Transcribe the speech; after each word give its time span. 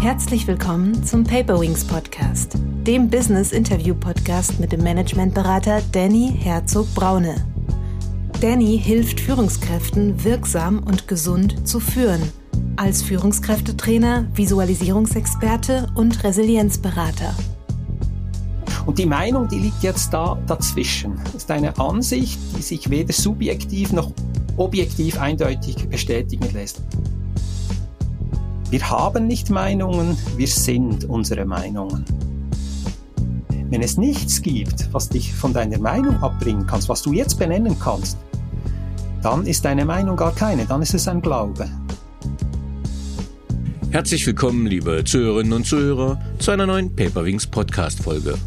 Herzlich 0.00 0.46
willkommen 0.46 1.04
zum 1.04 1.24
Paperwings 1.24 1.84
Podcast, 1.84 2.54
dem 2.86 3.10
Business 3.10 3.52
Interview 3.52 3.94
Podcast 3.94 4.58
mit 4.58 4.72
dem 4.72 4.82
Managementberater 4.82 5.82
Danny 5.92 6.32
Herzog 6.38 6.86
Braune. 6.94 7.34
Danny 8.40 8.80
hilft 8.82 9.20
Führungskräften 9.20 10.24
wirksam 10.24 10.78
und 10.78 11.06
gesund 11.06 11.68
zu 11.68 11.80
führen, 11.80 12.22
als 12.76 13.02
Führungskräftetrainer, 13.02 14.26
Visualisierungsexperte 14.32 15.88
und 15.94 16.24
Resilienzberater. 16.24 17.34
Und 18.86 18.98
die 18.98 19.04
Meinung, 19.04 19.48
die 19.48 19.58
liegt 19.58 19.82
jetzt 19.82 20.14
da 20.14 20.38
dazwischen. 20.46 21.20
Das 21.24 21.34
ist 21.34 21.50
eine 21.50 21.78
Ansicht, 21.78 22.40
die 22.56 22.62
sich 22.62 22.88
weder 22.88 23.12
subjektiv 23.12 23.92
noch 23.92 24.12
objektiv 24.56 25.20
eindeutig 25.20 25.76
bestätigen 25.90 26.50
lässt. 26.54 26.80
Wir 28.70 28.88
haben 28.88 29.26
nicht 29.26 29.50
Meinungen, 29.50 30.16
wir 30.36 30.46
sind 30.46 31.04
unsere 31.04 31.44
Meinungen. 31.44 32.04
Wenn 33.68 33.82
es 33.82 33.96
nichts 33.96 34.42
gibt, 34.42 34.92
was 34.92 35.08
dich 35.08 35.34
von 35.34 35.52
deiner 35.52 35.80
Meinung 35.80 36.22
abbringen 36.22 36.68
kannst, 36.68 36.88
was 36.88 37.02
du 37.02 37.12
jetzt 37.12 37.36
benennen 37.36 37.76
kannst, 37.80 38.16
dann 39.22 39.44
ist 39.44 39.64
deine 39.64 39.84
Meinung 39.84 40.16
gar 40.16 40.32
keine, 40.32 40.66
dann 40.66 40.82
ist 40.82 40.94
es 40.94 41.08
ein 41.08 41.20
Glaube. 41.20 41.68
Herzlich 43.90 44.24
willkommen, 44.24 44.66
liebe 44.66 45.02
Zuhörerinnen 45.02 45.52
und 45.52 45.66
Zuhörer, 45.66 46.20
zu 46.38 46.52
einer 46.52 46.66
neuen 46.66 46.94
Paperwings 46.94 47.48
Podcast 47.48 48.00
Folge. 48.00 48.38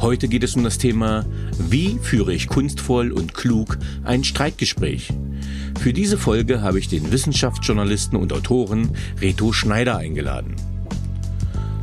Heute 0.00 0.28
geht 0.28 0.44
es 0.44 0.54
um 0.54 0.62
das 0.62 0.78
Thema, 0.78 1.24
wie 1.58 1.98
führe 2.00 2.32
ich 2.32 2.46
kunstvoll 2.46 3.10
und 3.10 3.34
klug 3.34 3.78
ein 4.04 4.22
Streitgespräch? 4.22 5.12
Für 5.86 5.92
diese 5.92 6.18
Folge 6.18 6.62
habe 6.62 6.80
ich 6.80 6.88
den 6.88 7.12
Wissenschaftsjournalisten 7.12 8.18
und 8.18 8.32
Autoren 8.32 8.90
Reto 9.20 9.52
Schneider 9.52 9.96
eingeladen. 9.96 10.56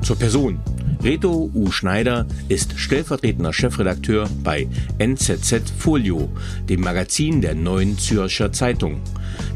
Zur 0.01 0.17
Person. 0.17 0.59
Reto 1.01 1.49
U. 1.53 1.71
Schneider 1.71 2.27
ist 2.49 2.77
stellvertretender 2.77 3.53
Chefredakteur 3.53 4.27
bei 4.43 4.67
NZZ 4.97 5.71
Folio, 5.77 6.27
dem 6.67 6.81
Magazin 6.81 7.39
der 7.39 7.55
Neuen 7.55 7.97
Zürcher 7.97 8.51
Zeitung. 8.51 8.99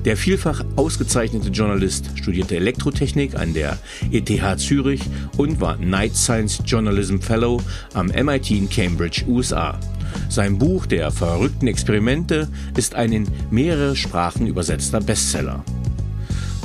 Der 0.06 0.16
vielfach 0.16 0.64
ausgezeichnete 0.78 1.50
Journalist 1.50 2.12
studierte 2.16 2.56
Elektrotechnik 2.56 3.36
an 3.36 3.54
der 3.54 3.78
ETH 4.14 4.60
Zürich 4.62 5.02
und 5.36 5.60
war 5.60 5.76
Night 5.76 6.16
Science 6.16 6.64
Journalism 6.66 7.18
Fellow 7.18 7.62
am 7.94 8.08
MIT 8.08 8.52
in 8.52 8.70
Cambridge, 8.70 9.26
USA. 9.28 9.78
Sein 10.30 10.58
Buch 10.58 10.86
Der 10.86 11.12
verrückten 11.12 11.68
Experimente 11.68 12.48
ist 12.76 12.96
ein 12.96 13.12
in 13.12 13.28
mehrere 13.52 13.96
Sprachen 13.96 14.48
übersetzter 14.48 15.00
Bestseller. 15.00 15.64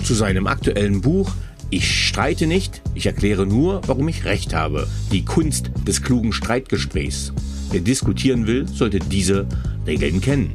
Zu 0.04 0.14
seinem 0.14 0.46
aktuellen 0.46 1.00
Buch 1.00 1.32
ich 1.74 1.90
streite 2.08 2.46
nicht, 2.46 2.82
ich 2.94 3.06
erkläre 3.06 3.46
nur, 3.46 3.80
warum 3.86 4.06
ich 4.06 4.26
recht 4.26 4.52
habe. 4.52 4.86
Die 5.10 5.24
Kunst 5.24 5.70
des 5.86 6.02
klugen 6.02 6.34
Streitgesprächs. 6.34 7.32
Wer 7.70 7.80
diskutieren 7.80 8.46
will, 8.46 8.68
sollte 8.68 8.98
diese 8.98 9.46
Regeln 9.86 10.20
kennen. 10.20 10.54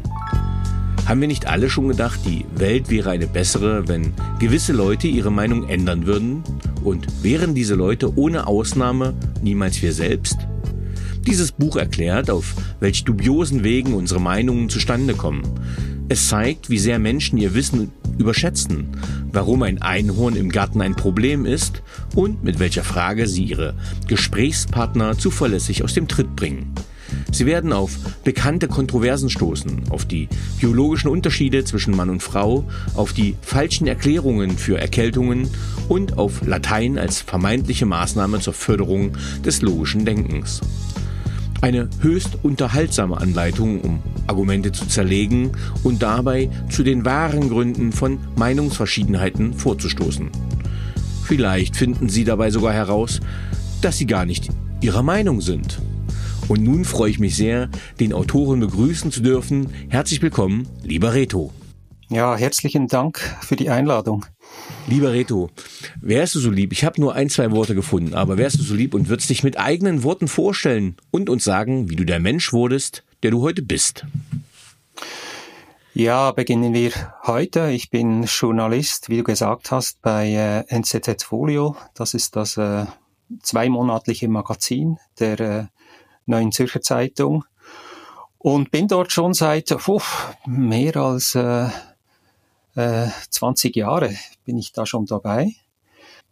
Haben 1.08 1.22
wir 1.22 1.28
nicht 1.28 1.48
alle 1.48 1.72
schon 1.72 1.88
gedacht, 1.88 2.20
die 2.24 2.46
Welt 2.54 2.92
wäre 2.92 3.10
eine 3.10 3.26
bessere, 3.26 3.88
wenn 3.88 4.14
gewisse 4.38 4.74
Leute 4.74 5.08
ihre 5.08 5.32
Meinung 5.32 5.68
ändern 5.68 6.06
würden? 6.06 6.44
Und 6.84 7.08
wären 7.24 7.56
diese 7.56 7.74
Leute 7.74 8.16
ohne 8.16 8.46
Ausnahme 8.46 9.16
niemals 9.42 9.82
wir 9.82 9.94
selbst? 9.94 10.38
Dieses 11.28 11.52
Buch 11.52 11.76
erklärt, 11.76 12.30
auf 12.30 12.56
welch 12.80 13.04
dubiosen 13.04 13.66
Wegen 13.66 13.94
unsere 13.94 14.22
Meinungen 14.22 14.70
zustande 14.70 15.14
kommen. 15.14 15.44
Es 16.08 16.30
zeigt, 16.30 16.70
wie 16.70 16.80
sehr 16.80 17.00
Menschen 17.00 17.38
ihr 17.38 17.54
Wissen 17.54 17.92
überschätzen, 18.18 18.88
warum 19.34 19.62
ein 19.64 19.82
Einhorn 19.82 20.38
im 20.38 20.50
Garten 20.50 20.82
ein 20.82 20.96
Problem 20.96 21.46
ist 21.46 21.84
und 22.16 22.46
mit 22.46 22.60
welcher 22.60 22.86
Frage 22.86 23.28
sie 23.28 23.44
ihre 23.44 23.76
Gesprächspartner 24.08 25.18
zuverlässig 25.18 25.84
aus 25.84 25.94
dem 25.94 26.08
Tritt 26.08 26.34
bringen. 26.38 26.74
Sie 27.34 27.46
werden 27.46 27.74
auf 27.74 27.92
bekannte 28.24 28.70
Kontroversen 28.70 29.30
stoßen, 29.30 29.84
auf 29.90 30.06
die 30.06 30.30
biologischen 30.62 31.10
Unterschiede 31.10 31.66
zwischen 31.66 31.94
Mann 31.94 32.10
und 32.10 32.24
Frau, 32.24 32.64
auf 32.96 33.12
die 33.12 33.36
falschen 33.42 33.86
Erklärungen 33.86 34.58
für 34.58 34.80
Erkältungen 34.80 35.50
und 35.90 36.18
auf 36.18 36.48
Latein 36.48 36.98
als 36.98 37.20
vermeintliche 37.20 37.86
Maßnahme 37.86 38.40
zur 38.40 38.54
Förderung 38.54 39.12
des 39.44 39.62
logischen 39.62 40.06
Denkens. 40.06 40.62
Eine 41.60 41.90
höchst 42.02 42.38
unterhaltsame 42.44 43.18
Anleitung, 43.18 43.82
um 43.82 44.04
Argumente 44.28 44.72
zu 44.72 44.88
zerlegen 44.88 45.52
und 45.84 46.04
dabei 46.04 46.50
zu 46.70 46.84
den 46.84 47.04
wahren 47.04 47.50
Gründen 47.50 47.92
von 47.92 48.20
Meinungsverschiedenheiten 48.36 49.54
vorzustoßen. 49.54 50.30
Vielleicht 51.24 51.76
finden 51.76 52.10
Sie 52.10 52.24
dabei 52.24 52.52
sogar 52.52 52.74
heraus, 52.74 53.20
dass 53.82 53.98
Sie 53.98 54.06
gar 54.06 54.26
nicht 54.26 54.50
Ihrer 54.82 55.02
Meinung 55.02 55.42
sind. 55.42 55.80
Und 56.48 56.64
nun 56.64 56.86
freue 56.86 57.10
ich 57.10 57.20
mich 57.20 57.36
sehr, 57.36 57.70
den 58.00 58.14
Autoren 58.14 58.60
begrüßen 58.60 59.12
zu 59.12 59.22
dürfen. 59.22 59.68
Herzlich 59.90 60.22
willkommen, 60.22 60.68
lieber 60.84 61.14
Reto. 61.14 61.52
Ja, 62.10 62.38
herzlichen 62.38 62.88
Dank 62.88 63.20
für 63.42 63.58
die 63.58 63.70
Einladung. 63.70 64.26
Lieber 64.88 65.12
Reto, 65.12 65.50
wärst 66.00 66.36
du 66.36 66.40
so 66.40 66.50
lieb, 66.50 66.72
ich 66.72 66.86
habe 66.86 67.02
nur 67.02 67.16
ein, 67.16 67.30
zwei 67.30 67.52
Worte 67.52 67.76
gefunden, 67.76 68.14
aber 68.14 68.38
wärst 68.38 68.60
du 68.60 68.64
so 68.64 68.76
lieb 68.76 68.94
und 68.94 69.10
würdest 69.10 69.30
dich 69.30 69.44
mit 69.44 69.60
eigenen 69.60 70.04
Worten 70.04 70.30
vorstellen 70.30 70.96
und 71.12 71.30
uns 71.30 71.44
sagen, 71.44 71.90
wie 71.90 71.98
du 71.98 72.06
der 72.06 72.22
Mensch 72.22 72.54
wurdest, 72.54 73.04
der 73.24 73.32
du 73.32 73.42
heute 73.42 73.62
bist? 73.62 74.06
Ja, 75.94 76.32
beginnen 76.32 76.74
wir 76.74 76.92
heute. 77.24 77.72
Ich 77.72 77.90
bin 77.90 78.24
Journalist, 78.24 79.10
wie 79.10 79.18
du 79.18 79.24
gesagt 79.24 79.72
hast, 79.72 80.02
bei 80.02 80.30
äh, 80.30 80.64
NZZ 80.74 81.24
Folio. 81.24 81.76
Das 81.94 82.14
ist 82.14 82.38
das 82.38 82.56
äh, 82.56 82.86
zweimonatliche 83.42 84.30
Magazin 84.30 84.98
der 85.20 85.40
äh, 85.42 85.66
Neuen 86.26 86.54
Zürcher 86.54 86.82
Zeitung 86.82 87.44
und 88.38 88.72
bin 88.72 88.88
dort 88.88 89.12
schon 89.12 89.34
seit 89.34 89.72
uff, 89.90 90.38
mehr 90.46 90.96
als 90.96 91.36
äh, 91.36 91.68
äh, 92.78 93.08
20 93.32 93.76
Jahre 93.76 94.16
bin 94.46 94.58
ich 94.58 94.72
da 94.72 94.86
schon 94.86 95.06
dabei. 95.06 95.54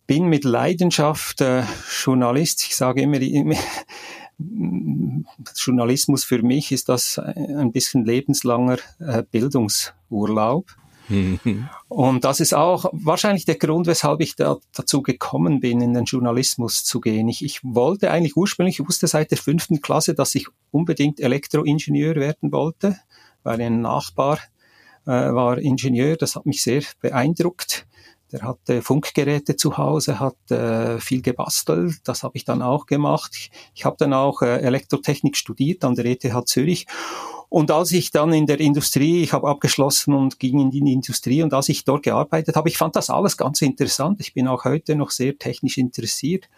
Bin 0.07 0.28
mit 0.28 0.44
Leidenschaft 0.44 1.41
äh, 1.41 1.63
Journalist. 2.03 2.63
Ich 2.66 2.75
sage 2.75 3.01
immer, 3.01 3.19
immer 3.19 3.56
Journalismus 5.56 6.23
für 6.23 6.44
mich 6.44 6.72
ist 6.72 6.89
das 6.89 7.17
ein 7.17 7.72
bisschen 7.72 8.06
lebenslanger 8.06 8.78
äh, 9.00 9.23
Bildungsurlaub. 9.23 10.75
Und 11.88 12.25
das 12.25 12.39
ist 12.39 12.53
auch 12.53 12.85
wahrscheinlich 12.91 13.45
der 13.45 13.57
Grund, 13.57 13.88
weshalb 13.88 14.22
ich 14.22 14.35
da, 14.35 14.57
dazu 14.73 15.01
gekommen 15.01 15.59
bin, 15.59 15.81
in 15.81 15.94
den 15.94 16.06
Journalismus 16.06 16.83
zu 16.83 17.00
gehen. 17.00 17.27
Ich, 17.27 17.44
ich 17.44 17.59
wollte 17.63 18.12
eigentlich 18.12 18.35
ursprünglich, 18.35 18.79
ich 18.79 18.88
wusste 18.88 19.07
seit 19.07 19.31
der 19.31 19.38
fünften 19.38 19.81
Klasse, 19.81 20.13
dass 20.13 20.35
ich 20.35 20.47
unbedingt 20.72 21.19
Elektroingenieur 21.19 22.16
werden 22.16 22.51
wollte, 22.51 22.97
weil 23.44 23.62
ein 23.62 23.81
Nachbar 23.81 24.39
äh, 25.05 25.33
war 25.33 25.57
Ingenieur, 25.57 26.17
das 26.17 26.35
hat 26.35 26.45
mich 26.45 26.61
sehr 26.61 26.83
beeindruckt. 27.01 27.88
Der 28.31 28.41
hatte 28.41 28.81
Funkgeräte 28.81 29.55
zu 29.55 29.77
Hause, 29.77 30.19
hat 30.19 30.35
äh, 30.49 30.99
viel 30.99 31.21
gebastelt, 31.21 31.99
das 32.05 32.23
habe 32.23 32.38
ich 32.38 32.43
dann 32.43 32.61
auch 32.61 32.88
gemacht. 32.88 33.31
Ich, 33.35 33.51
ich 33.75 33.85
habe 33.85 33.95
dann 33.99 34.13
auch 34.13 34.41
äh, 34.41 34.61
Elektrotechnik 34.61 35.38
studiert 35.38 35.85
an 35.85 35.95
der 35.95 36.05
ETH 36.05 36.47
Zürich. 36.47 36.88
Und 37.49 37.71
als 37.71 37.91
ich 37.91 38.11
dann 38.11 38.33
in 38.33 38.47
der 38.47 38.59
Industrie, 38.59 39.21
ich 39.21 39.31
habe 39.31 39.47
abgeschlossen 39.47 40.13
und 40.13 40.39
ging 40.39 40.59
in 40.59 40.71
die 40.71 40.91
Industrie 40.91 41.44
und 41.44 41.53
als 41.53 41.69
ich 41.69 41.85
dort 41.85 42.03
gearbeitet 42.03 42.55
habe, 42.55 42.67
ich 42.67 42.77
fand 42.77 42.95
das 42.95 43.09
alles 43.09 43.38
ganz 43.38 43.61
interessant. 43.61 44.19
Ich 44.19 44.33
bin 44.33 44.47
auch 44.47 44.65
heute 44.65 44.95
noch 44.95 45.11
sehr 45.11 45.38
technisch 45.38 45.77
interessiert, 45.77 46.49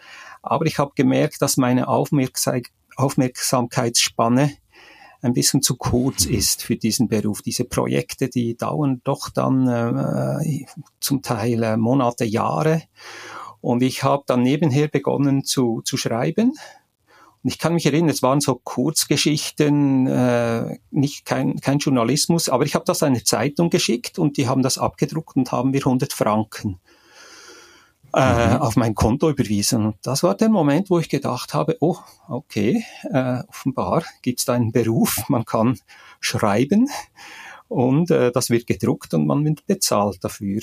aber 0.41 0.65
ich 0.65 0.79
habe 0.79 0.93
gemerkt, 0.95 1.41
dass 1.41 1.57
meine 1.57 1.87
Aufmerksamkeitsspanne 1.87 4.53
ein 5.21 5.33
bisschen 5.33 5.61
zu 5.61 5.75
kurz 5.75 6.25
ist 6.25 6.63
für 6.63 6.75
diesen 6.75 7.07
Beruf. 7.07 7.41
Diese 7.41 7.65
Projekte, 7.65 8.29
die 8.29 8.55
dauern 8.55 9.01
doch 9.03 9.29
dann 9.29 9.67
äh, 9.67 10.65
zum 10.99 11.21
Teil 11.21 11.63
äh, 11.63 11.77
Monate, 11.77 12.25
Jahre. 12.25 12.83
Und 13.61 13.81
ich 13.83 14.03
habe 14.03 14.23
dann 14.27 14.43
nebenher 14.43 14.87
begonnen 14.87 15.43
zu, 15.43 15.81
zu 15.83 15.97
schreiben. 15.97 16.53
Und 17.43 17.49
ich 17.49 17.59
kann 17.59 17.73
mich 17.73 17.85
erinnern, 17.85 18.09
es 18.09 18.23
waren 18.23 18.41
so 18.41 18.55
Kurzgeschichten, 18.55 20.07
äh, 20.07 20.79
nicht 20.91 21.25
kein, 21.25 21.59
kein 21.61 21.79
Journalismus, 21.79 22.49
aber 22.49 22.65
ich 22.65 22.75
habe 22.75 22.85
das 22.85 23.03
einer 23.03 23.23
Zeitung 23.23 23.69
geschickt 23.69 24.19
und 24.19 24.37
die 24.37 24.47
haben 24.47 24.63
das 24.63 24.77
abgedruckt 24.77 25.35
und 25.35 25.51
haben 25.51 25.71
mir 25.71 25.79
100 25.79 26.13
Franken 26.13 26.79
äh, 28.13 28.47
mhm. 28.47 28.61
auf 28.61 28.75
mein 28.75 28.95
Konto 28.95 29.29
überwiesen. 29.29 29.85
Und 29.85 29.95
das 30.01 30.23
war 30.23 30.35
der 30.35 30.49
Moment, 30.49 30.89
wo 30.89 30.99
ich 30.99 31.09
gedacht 31.09 31.53
habe, 31.53 31.77
oh, 31.79 31.97
okay, 32.27 32.83
äh, 33.11 33.43
offenbar 33.47 34.03
gibt 34.21 34.39
es 34.39 34.45
da 34.45 34.53
einen 34.53 34.71
Beruf, 34.71 35.23
man 35.29 35.45
kann 35.45 35.79
schreiben 36.19 36.89
und 37.67 38.11
äh, 38.11 38.31
das 38.31 38.49
wird 38.49 38.67
gedruckt 38.67 39.13
und 39.13 39.27
man 39.27 39.43
wird 39.45 39.65
bezahlt 39.65 40.23
dafür. 40.23 40.61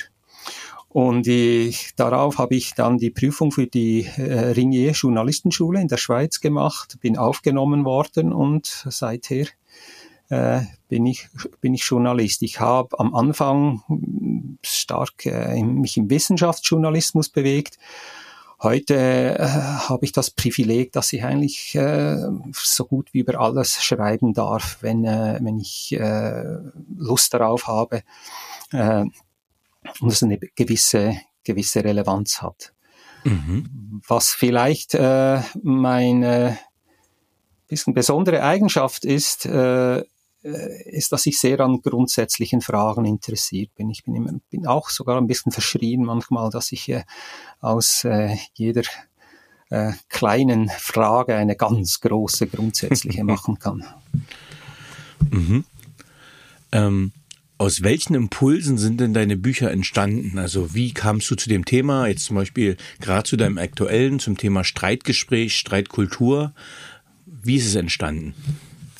Und 0.88 1.26
ich, 1.26 1.90
darauf 1.96 2.38
habe 2.38 2.54
ich 2.54 2.74
dann 2.74 2.98
die 2.98 3.10
Prüfung 3.10 3.50
für 3.50 3.66
die 3.66 4.06
äh, 4.16 4.50
Ringier 4.52 4.92
Journalistenschule 4.92 5.80
in 5.80 5.88
der 5.88 5.96
Schweiz 5.96 6.40
gemacht, 6.40 6.98
bin 7.00 7.18
aufgenommen 7.18 7.84
worden 7.84 8.32
und 8.32 8.66
seither 8.88 9.46
äh, 10.34 10.66
bin 10.88 11.06
ich 11.06 11.28
bin 11.60 11.74
ich 11.74 11.84
Journalist. 11.84 12.42
Ich 12.42 12.60
habe 12.60 12.98
am 12.98 13.14
Anfang 13.14 13.82
stark 14.62 15.26
äh, 15.26 15.62
mich 15.62 15.96
im 15.96 16.10
Wissenschaftsjournalismus 16.10 17.28
bewegt. 17.28 17.78
Heute 18.60 18.94
äh, 19.38 19.46
habe 19.48 20.04
ich 20.04 20.12
das 20.12 20.30
Privileg, 20.30 20.92
dass 20.92 21.12
ich 21.12 21.24
eigentlich 21.24 21.74
äh, 21.74 22.16
so 22.52 22.84
gut 22.86 23.12
wie 23.12 23.20
über 23.20 23.40
alles 23.40 23.82
schreiben 23.82 24.32
darf, 24.32 24.78
wenn, 24.80 25.04
äh, 25.04 25.38
wenn 25.42 25.58
ich 25.58 25.92
äh, 25.92 26.58
Lust 26.96 27.34
darauf 27.34 27.66
habe 27.66 28.02
äh, 28.72 29.04
und 30.00 30.12
es 30.12 30.22
eine 30.22 30.38
gewisse, 30.38 31.16
gewisse 31.44 31.84
Relevanz 31.84 32.40
hat. 32.40 32.72
Mhm. 33.24 34.00
Was 34.06 34.30
vielleicht 34.30 34.94
äh, 34.94 35.40
meine 35.62 36.58
bisschen 37.68 37.94
besondere 37.94 38.42
Eigenschaft 38.42 39.04
ist, 39.04 39.46
äh, 39.46 39.98
äh, 39.98 40.04
ist, 40.44 41.10
dass 41.12 41.24
ich 41.26 41.38
sehr 41.38 41.60
an 41.60 41.80
grundsätzlichen 41.80 42.60
Fragen 42.60 43.06
interessiert 43.06 43.74
bin. 43.74 43.90
Ich 43.90 44.04
bin, 44.04 44.14
immer, 44.14 44.32
bin 44.50 44.66
auch 44.66 44.90
sogar 44.90 45.16
ein 45.16 45.26
bisschen 45.26 45.52
verschrien 45.52 46.04
manchmal, 46.04 46.50
dass 46.50 46.70
ich 46.72 46.88
äh, 46.90 47.04
aus 47.60 48.04
äh, 48.04 48.36
jeder 48.52 48.82
äh, 49.70 49.92
kleinen 50.10 50.68
Frage 50.68 51.34
eine 51.34 51.56
ganz 51.56 52.00
große 52.00 52.46
grundsätzliche 52.48 53.24
machen 53.24 53.58
kann. 53.58 53.84
Mhm. 55.30 55.64
Ähm, 56.72 57.12
aus 57.56 57.82
welchen 57.82 58.14
Impulsen 58.14 58.76
sind 58.76 59.00
denn 59.00 59.14
deine 59.14 59.38
Bücher 59.38 59.70
entstanden? 59.70 60.38
Also 60.38 60.74
wie 60.74 60.92
kamst 60.92 61.30
du 61.30 61.36
zu 61.36 61.48
dem 61.48 61.64
Thema, 61.64 62.06
jetzt 62.06 62.26
zum 62.26 62.36
Beispiel 62.36 62.76
gerade 63.00 63.28
zu 63.28 63.36
deinem 63.36 63.56
aktuellen, 63.56 64.18
zum 64.18 64.36
Thema 64.36 64.64
Streitgespräch, 64.64 65.56
Streitkultur? 65.56 66.52
Wie 67.24 67.56
ist 67.56 67.66
es 67.66 67.76
entstanden? 67.76 68.34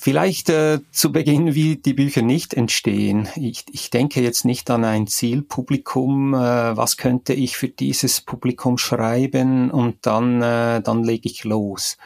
Vielleicht 0.04 0.50
äh, 0.50 0.80
zu 0.90 1.12
Beginn, 1.12 1.54
wie 1.54 1.76
die 1.76 1.94
Bücher 1.94 2.20
nicht 2.20 2.52
entstehen. 2.52 3.26
Ich, 3.36 3.64
ich 3.72 3.88
denke 3.88 4.20
jetzt 4.20 4.44
nicht 4.44 4.70
an 4.70 4.84
ein 4.84 5.06
Zielpublikum, 5.06 6.34
äh, 6.34 6.76
was 6.76 6.98
könnte 6.98 7.32
ich 7.32 7.56
für 7.56 7.68
dieses 7.68 8.20
Publikum 8.20 8.76
schreiben 8.76 9.70
und 9.70 9.96
dann, 10.02 10.42
äh, 10.42 10.82
dann 10.82 11.04
lege 11.04 11.26
ich 11.26 11.44
los. 11.44 11.96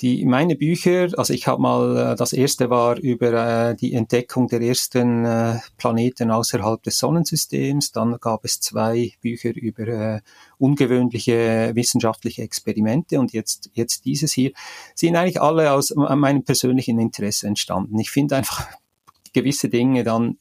Die, 0.00 0.24
meine 0.24 0.56
Bücher, 0.56 1.08
also 1.18 1.34
ich 1.34 1.46
habe 1.46 1.60
mal, 1.60 2.12
äh, 2.12 2.16
das 2.16 2.32
erste 2.32 2.70
war 2.70 2.96
über 2.98 3.32
äh, 3.70 3.76
die 3.76 3.92
Entdeckung 3.92 4.48
der 4.48 4.62
ersten 4.62 5.26
äh, 5.26 5.58
Planeten 5.76 6.30
außerhalb 6.30 6.82
des 6.82 6.98
Sonnensystems. 6.98 7.92
Dann 7.92 8.16
gab 8.18 8.46
es 8.46 8.60
zwei 8.60 9.12
Bücher 9.20 9.54
über 9.54 9.86
äh, 9.88 10.20
ungewöhnliche 10.56 11.72
wissenschaftliche 11.74 12.42
Experimente 12.42 13.20
und 13.20 13.34
jetzt, 13.34 13.70
jetzt 13.74 14.06
dieses 14.06 14.32
hier, 14.32 14.52
sind 14.94 15.16
eigentlich 15.16 15.40
alle 15.40 15.72
aus 15.72 15.94
meinem 15.94 16.44
persönlichen 16.44 16.98
Interesse 16.98 17.46
entstanden. 17.46 17.98
Ich 17.98 18.10
finde 18.10 18.36
einfach 18.36 18.68
gewisse 19.34 19.68
Dinge 19.68 20.02
dann 20.02 20.38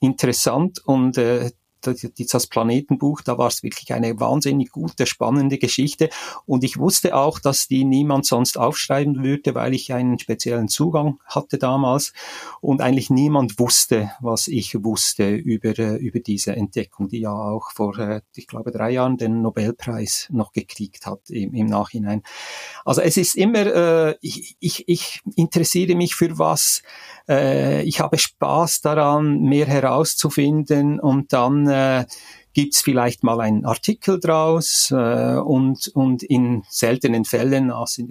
interessant 0.00 0.80
und 0.84 1.16
äh, 1.16 1.50
das 1.82 2.46
Planetenbuch, 2.46 3.22
da 3.22 3.38
war 3.38 3.48
es 3.48 3.62
wirklich 3.62 3.92
eine 3.92 4.18
wahnsinnig 4.20 4.70
gute, 4.70 5.06
spannende 5.06 5.58
Geschichte. 5.58 6.10
Und 6.46 6.64
ich 6.64 6.78
wusste 6.78 7.16
auch, 7.16 7.38
dass 7.38 7.68
die 7.68 7.84
niemand 7.84 8.26
sonst 8.26 8.58
aufschreiben 8.58 9.22
würde, 9.22 9.54
weil 9.54 9.74
ich 9.74 9.92
einen 9.92 10.18
speziellen 10.18 10.68
Zugang 10.68 11.18
hatte 11.24 11.58
damals 11.58 12.12
und 12.60 12.80
eigentlich 12.80 13.10
niemand 13.10 13.58
wusste, 13.58 14.12
was 14.20 14.48
ich 14.48 14.82
wusste 14.82 15.34
über, 15.34 15.78
äh, 15.78 15.96
über 15.96 16.20
diese 16.20 16.54
Entdeckung, 16.54 17.08
die 17.08 17.20
ja 17.20 17.32
auch 17.32 17.70
vor, 17.72 17.98
äh, 17.98 18.20
ich 18.34 18.46
glaube, 18.46 18.70
drei 18.70 18.90
Jahren 18.90 19.16
den 19.16 19.42
Nobelpreis 19.42 20.28
noch 20.30 20.52
gekriegt 20.52 21.06
hat 21.06 21.30
im, 21.30 21.54
im 21.54 21.66
Nachhinein. 21.66 22.22
Also 22.84 23.00
es 23.00 23.16
ist 23.16 23.36
immer, 23.36 23.66
äh, 23.66 24.14
ich, 24.20 24.56
ich, 24.60 24.88
ich 24.88 25.20
interessiere 25.36 25.94
mich 25.94 26.14
für 26.14 26.38
was, 26.38 26.82
ich 27.26 28.00
habe 28.00 28.18
Spaß 28.18 28.80
daran, 28.80 29.42
mehr 29.42 29.66
herauszufinden 29.66 30.98
und 30.98 31.32
dann 31.32 31.69
äh, 31.70 32.04
gibt's 32.52 32.82
vielleicht 32.82 33.22
mal 33.22 33.40
einen 33.40 33.64
Artikel 33.64 34.18
draus 34.18 34.90
äh, 34.90 35.36
und, 35.36 35.88
und 35.88 36.22
in 36.22 36.64
seltenen 36.68 37.24
Fällen, 37.24 37.70
also 37.70 38.02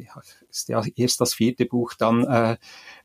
ist 0.50 0.70
ja 0.70 0.82
erst 0.96 1.22
das 1.22 1.34
vierte 1.34 1.66
Buch, 1.66 1.94
dann 1.94 2.24
äh, 2.26 2.58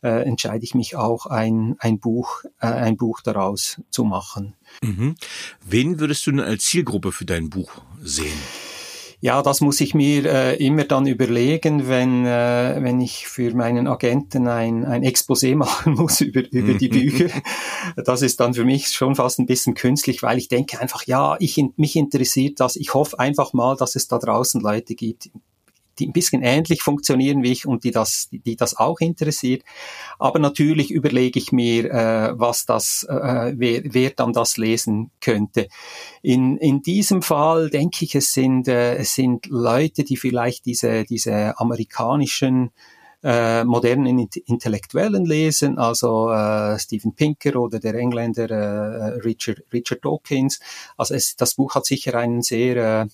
äh, 0.03 0.23
entscheide 0.25 0.65
ich 0.65 0.75
mich 0.75 0.97
auch 0.97 1.27
ein, 1.27 1.77
ein 1.79 1.99
Buch 1.99 2.45
äh, 2.61 2.67
ein 2.67 2.97
Buch 2.97 3.21
daraus 3.21 3.81
zu 3.91 4.05
machen. 4.05 4.55
Mhm. 4.83 5.17
Wen 5.65 6.01
würdest 6.01 6.27
du 6.27 6.31
denn 6.31 6.41
als 6.41 6.65
Zielgruppe 6.65 7.13
für 7.13 7.25
dein 7.25 7.51
Buch 7.51 7.83
sehen? 8.01 8.39
Ja, 9.25 9.41
das 9.41 9.63
muss 9.63 9.81
ich 9.81 9.95
mir 9.95 10.27
äh, 10.27 10.57
immer 10.63 10.85
dann 10.85 11.07
überlegen, 11.07 11.89
wenn, 11.89 12.27
äh, 12.27 12.77
wenn 12.81 13.01
ich 13.01 13.27
für 13.27 13.55
meinen 13.55 13.87
Agenten 13.87 14.47
ein, 14.49 14.85
ein 14.85 15.03
Exposé 15.03 15.57
machen 15.57 15.95
muss 15.95 16.21
über, 16.21 16.43
über 16.51 16.75
die 16.75 16.89
Bücher. 16.91 17.31
Das 18.05 18.21
ist 18.21 18.39
dann 18.41 18.53
für 18.53 18.67
mich 18.67 18.89
schon 18.89 19.15
fast 19.15 19.39
ein 19.39 19.47
bisschen 19.47 19.73
künstlich, 19.73 20.23
weil 20.23 20.37
ich 20.37 20.49
denke 20.49 20.79
einfach, 20.79 21.07
ja, 21.07 21.37
ich, 21.39 21.59
mich 21.77 21.97
interessiert 21.97 22.61
das. 22.61 22.77
Ich 22.77 22.93
hoffe 22.93 23.19
einfach 23.19 23.55
mal, 23.55 23.77
dass 23.77 23.97
es 23.97 24.09
da 24.09 24.19
draußen 24.19 24.61
Leute 24.61 24.95
gibt, 24.95 25.31
die 25.99 26.07
ein 26.07 26.13
bisschen 26.13 26.43
ähnlich 26.43 26.83
funktionieren 26.83 27.43
wie 27.43 27.53
ich 27.53 27.67
und 27.67 27.85
die 27.85 27.91
das, 27.91 28.29
die 28.31 28.57
das 28.57 28.77
auch 28.77 29.01
interessiert. 29.01 29.63
Aber 30.19 30.39
natürlich 30.39 30.91
überlege 30.91 31.39
ich 31.39 31.53
mir, 31.53 31.85
äh, 31.87 32.33
was 32.39 32.67
das, 32.67 33.05
äh, 33.09 33.53
wer, 33.57 33.83
wer 33.85 34.11
dann 34.11 34.33
das 34.33 34.57
lesen 34.57 35.11
könnte. 35.21 35.69
In, 36.23 36.57
in 36.59 36.83
diesem 36.83 37.23
Fall 37.23 37.71
denke 37.71 38.05
ich, 38.05 38.15
es 38.15 38.33
sind, 38.33 38.69
äh, 38.69 38.97
es 38.97 39.15
sind 39.15 39.47
Leute, 39.47 40.05
die 40.05 40.17
vielleicht 40.17 40.67
diese, 40.67 41.05
diese 41.05 41.59
amerikanischen 41.59 42.71
äh, 43.25 43.65
modernen 43.65 44.29
Intellektuellen 44.47 45.25
lesen, 45.25 45.79
also 45.79 46.31
äh, 46.31 46.79
Steven 46.79 47.15
Pinker 47.15 47.57
oder 47.57 47.81
der 47.81 47.95
Engländer 47.95 48.51
äh, 48.51 49.05
Richard, 49.21 49.63
Richard 49.73 50.05
Dawkins. 50.05 50.61
Also 50.99 51.15
es, 51.15 51.35
das 51.35 51.55
Buch 51.55 51.75
hat 51.75 51.87
sicher 51.87 52.15
einen 52.17 52.43
sehr 52.43 52.77
äh, 52.77 53.07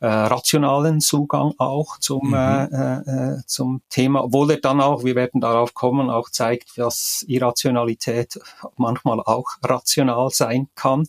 äh, 0.00 0.06
rationalen 0.06 1.00
Zugang 1.00 1.54
auch 1.58 1.98
zum, 1.98 2.28
mhm. 2.28 2.34
äh, 2.34 3.34
äh, 3.34 3.36
zum 3.46 3.82
Thema, 3.90 4.24
obwohl 4.24 4.52
er 4.52 4.60
dann 4.60 4.80
auch, 4.80 5.02
wir 5.02 5.16
werden 5.16 5.40
darauf 5.40 5.74
kommen, 5.74 6.08
auch 6.08 6.30
zeigt, 6.30 6.78
dass 6.78 7.24
Irrationalität 7.26 8.38
manchmal 8.76 9.20
auch 9.20 9.48
rational 9.64 10.30
sein 10.30 10.68
kann 10.76 11.06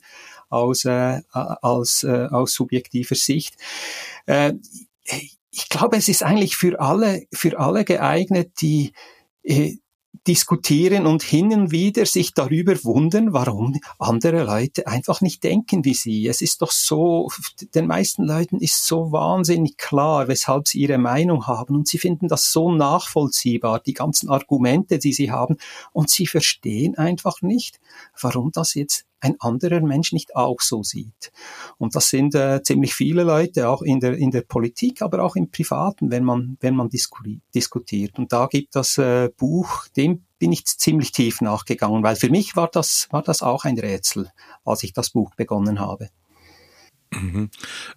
aus, 0.50 0.86
äh, 0.86 1.22
als, 1.31 2.04
äh, 2.04 2.28
aus 2.31 2.54
subjektiver 2.54 3.16
Sicht. 3.16 3.56
Äh, 4.25 4.54
ich 5.51 5.69
glaube, 5.69 5.98
es 5.98 6.10
ist 6.10 6.24
eigentlich 6.24 6.56
für 6.56 6.80
alle, 6.80 7.24
für 7.34 7.60
alle 7.60 7.86
geeignet, 7.86 8.62
die 8.62 8.94
äh, 9.44 9.78
diskutieren 10.28 11.06
und 11.06 11.24
hin 11.24 11.54
und 11.54 11.72
wieder 11.72 12.06
sich 12.06 12.34
darüber 12.34 12.75
wundern, 12.84 13.34
warum 13.34 13.80
andere 14.00 14.44
Leute 14.44 14.86
einfach 14.86 15.22
nicht 15.22 15.44
denken 15.44 15.86
wie 15.86 15.94
sie. 15.94 16.28
Es 16.28 16.42
ist 16.42 16.62
doch 16.62 16.72
so, 16.72 17.29
den 17.74 17.88
meisten 17.88 18.24
Leuten 18.24 18.60
ist 18.60 18.86
so 18.86 19.12
wahnsinnig 19.12 19.77
klar, 19.77 20.27
weshalb 20.27 20.68
sie 20.68 20.79
ihre 20.79 20.98
Meinung 20.98 21.48
haben 21.48 21.75
und 21.75 21.88
sie 21.88 22.00
finden 22.00 22.27
das 22.27 22.51
so 22.51 22.72
nachvollziehbar, 22.72 23.79
die 23.79 23.94
ganzen 23.94 24.29
Argumente, 24.29 25.00
die 25.00 25.13
sie 25.13 25.32
haben 25.32 25.58
und 25.94 26.10
sie 26.10 26.27
verstehen 26.27 26.98
einfach 26.98 27.41
nicht, 27.41 27.79
warum 28.20 28.51
das 28.51 28.74
jetzt 28.74 29.06
ein 29.22 29.36
anderer 29.40 29.82
Mensch 29.82 30.14
nicht 30.14 30.36
auch 30.36 30.62
so 30.62 30.84
sieht. 30.84 31.32
Und 31.78 31.96
das 31.96 32.10
sind 32.10 32.36
äh, 32.36 32.62
ziemlich 32.64 32.94
viele 32.94 33.24
Leute, 33.24 33.70
auch 33.70 33.82
in 33.82 34.00
der, 34.00 34.18
in 34.18 34.32
der 34.32 34.42
Politik, 34.42 35.02
aber 35.02 35.24
auch 35.24 35.36
im 35.36 35.52
Privaten, 35.52 36.12
wenn 36.12 36.24
man, 36.24 36.58
wenn 36.62 36.76
man 36.76 36.90
diskutiert. 36.90 38.20
Und 38.20 38.32
da 38.34 38.48
gibt 38.48 38.76
das 38.76 38.98
äh, 38.98 39.30
Buch, 39.38 39.88
dem 39.96 40.24
bin 40.40 40.52
ich 40.52 40.66
ziemlich 40.66 41.12
tief 41.12 41.42
nachgegangen, 41.42 42.02
weil 42.02 42.16
für 42.16 42.30
mich 42.30 42.56
war 42.56 42.70
das, 42.72 43.08
war 43.12 43.22
das 43.22 43.42
auch 43.42 43.66
ein 43.66 43.78
Rätsel, 43.78 44.32
als 44.64 44.84
ich 44.84 44.94
das 44.94 45.10
Buch 45.10 45.36
begonnen 45.36 45.80
habe. 45.80 46.10
Mhm. 47.12 47.50